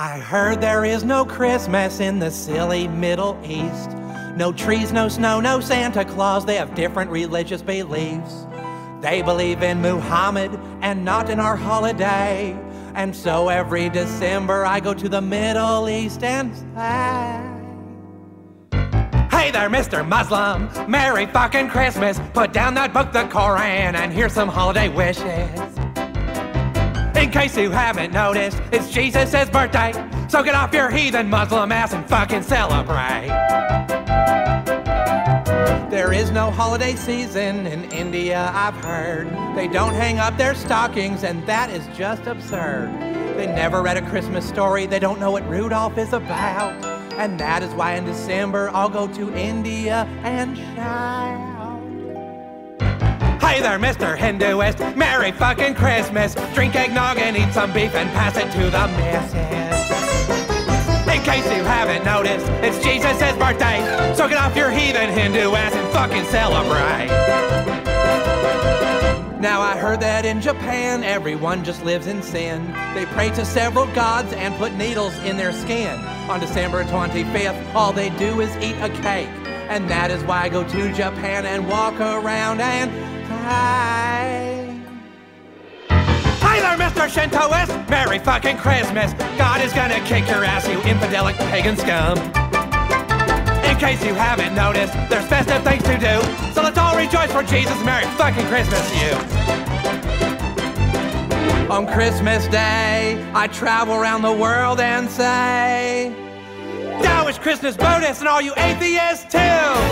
I 0.00 0.18
heard 0.18 0.62
there 0.62 0.86
is 0.86 1.04
no 1.04 1.26
Christmas 1.26 2.00
in 2.00 2.20
the 2.20 2.30
silly 2.30 2.88
Middle 2.88 3.38
East. 3.44 3.90
No 4.34 4.50
trees, 4.50 4.92
no 4.92 5.08
snow, 5.08 5.40
no 5.40 5.60
Santa 5.60 6.06
Claus. 6.06 6.46
They 6.46 6.54
have 6.54 6.74
different 6.74 7.10
religious 7.10 7.60
beliefs. 7.60 8.46
They 9.02 9.20
believe 9.20 9.62
in 9.62 9.82
Muhammad 9.82 10.58
and 10.80 11.04
not 11.04 11.28
in 11.28 11.38
our 11.38 11.54
holiday. 11.54 12.58
And 12.94 13.14
so 13.14 13.50
every 13.50 13.90
December 13.90 14.64
I 14.64 14.80
go 14.80 14.94
to 14.94 15.06
the 15.06 15.20
Middle 15.20 15.86
East 15.90 16.22
and 16.22 16.56
say, 16.56 17.46
Hey 19.30 19.50
there, 19.50 19.68
Mr. 19.68 20.08
Muslim. 20.08 20.90
Merry 20.90 21.26
fucking 21.26 21.68
Christmas. 21.68 22.18
Put 22.32 22.54
down 22.54 22.72
that 22.72 22.94
book, 22.94 23.12
the 23.12 23.24
Koran, 23.24 23.94
and 23.96 24.14
here's 24.14 24.32
some 24.32 24.48
holiday 24.48 24.88
wishes. 24.88 25.79
In 27.20 27.30
case 27.30 27.54
you 27.54 27.70
haven't 27.70 28.14
noticed, 28.14 28.62
it's 28.72 28.90
Jesus' 28.90 29.50
birthday. 29.50 29.92
So 30.30 30.42
get 30.42 30.54
off 30.54 30.72
your 30.72 30.90
heathen 30.90 31.28
Muslim 31.28 31.70
ass 31.70 31.92
and 31.92 32.08
fucking 32.08 32.42
celebrate. 32.42 33.28
There 35.90 36.14
is 36.14 36.30
no 36.30 36.50
holiday 36.50 36.96
season 36.96 37.66
in 37.66 37.84
India, 37.92 38.50
I've 38.54 38.74
heard. 38.76 39.28
They 39.54 39.68
don't 39.68 39.92
hang 39.92 40.18
up 40.18 40.38
their 40.38 40.54
stockings, 40.54 41.22
and 41.22 41.46
that 41.46 41.68
is 41.68 41.86
just 41.94 42.26
absurd. 42.26 42.88
They 43.36 43.46
never 43.46 43.82
read 43.82 43.98
a 43.98 44.08
Christmas 44.08 44.48
story, 44.48 44.86
they 44.86 44.98
don't 44.98 45.20
know 45.20 45.30
what 45.30 45.46
Rudolph 45.46 45.98
is 45.98 46.14
about. 46.14 46.82
And 47.18 47.38
that 47.38 47.62
is 47.62 47.70
why 47.74 47.96
in 47.96 48.06
December 48.06 48.70
I'll 48.72 48.88
go 48.88 49.06
to 49.08 49.34
India 49.36 50.08
and 50.22 50.56
shout. 50.56 51.49
Hey 53.50 53.60
there, 53.60 53.80
Mr. 53.80 54.16
Hinduist. 54.16 54.94
Merry 54.94 55.32
fucking 55.32 55.74
Christmas. 55.74 56.36
Drink 56.54 56.76
eggnog 56.76 57.18
and 57.18 57.36
eat 57.36 57.52
some 57.52 57.72
beef 57.72 57.92
and 57.96 58.08
pass 58.10 58.36
it 58.36 58.48
to 58.52 58.70
the 58.70 58.86
missus. 58.96 59.34
In 61.08 61.20
case 61.24 61.44
you 61.46 61.64
haven't 61.64 62.04
noticed, 62.04 62.46
it's 62.62 62.78
Jesus' 62.78 63.36
birthday. 63.38 64.14
So 64.14 64.28
get 64.28 64.38
off 64.38 64.54
your 64.54 64.70
heathen 64.70 65.10
Hindu 65.10 65.52
ass 65.56 65.74
and 65.74 65.92
fucking 65.92 66.26
celebrate. 66.26 67.08
Now 69.40 69.60
I 69.60 69.76
heard 69.76 69.98
that 69.98 70.24
in 70.24 70.40
Japan, 70.40 71.02
everyone 71.02 71.64
just 71.64 71.84
lives 71.84 72.06
in 72.06 72.22
sin. 72.22 72.64
They 72.94 73.04
pray 73.06 73.30
to 73.30 73.44
several 73.44 73.86
gods 73.94 74.32
and 74.32 74.54
put 74.58 74.74
needles 74.74 75.18
in 75.24 75.36
their 75.36 75.52
skin. 75.52 75.98
On 76.30 76.38
December 76.38 76.84
25th, 76.84 77.74
all 77.74 77.92
they 77.92 78.10
do 78.10 78.40
is 78.40 78.56
eat 78.58 78.76
a 78.76 78.90
cake. 79.02 79.28
And 79.68 79.90
that 79.90 80.12
is 80.12 80.22
why 80.22 80.42
I 80.42 80.48
go 80.48 80.62
to 80.62 80.92
Japan 80.92 81.46
and 81.46 81.68
walk 81.68 81.98
around 81.98 82.60
and 82.60 83.19
Hi. 83.50 84.80
Hi 85.90 86.60
there, 86.60 86.78
Mr. 86.78 87.08
Shintoist. 87.10 87.90
Merry 87.90 88.20
fucking 88.20 88.58
Christmas. 88.58 89.12
God 89.36 89.60
is 89.60 89.72
gonna 89.72 89.98
kick 90.04 90.28
your 90.28 90.44
ass, 90.44 90.68
you 90.68 90.78
infidelic 90.86 91.34
pagan 91.50 91.76
scum. 91.76 92.16
In 93.64 93.76
case 93.76 94.04
you 94.04 94.14
haven't 94.14 94.54
noticed, 94.54 94.94
there's 95.10 95.26
festive 95.26 95.64
things 95.64 95.82
to 95.82 95.98
do. 95.98 96.22
So 96.52 96.62
let's 96.62 96.78
all 96.78 96.96
rejoice 96.96 97.32
for 97.32 97.42
Jesus. 97.42 97.76
Merry 97.82 98.04
fucking 98.14 98.46
Christmas, 98.46 98.86
you. 99.02 99.16
On 101.68 101.88
Christmas 101.88 102.46
Day, 102.46 103.28
I 103.34 103.48
travel 103.48 103.96
around 103.96 104.22
the 104.22 104.32
world 104.32 104.78
and 104.78 105.10
say, 105.10 106.14
Now 107.02 107.26
is 107.26 107.36
Christmas 107.36 107.76
bonus 107.76 108.20
and 108.20 108.28
all 108.28 108.40
you 108.40 108.54
atheists 108.56 109.24
too. 109.32 109.90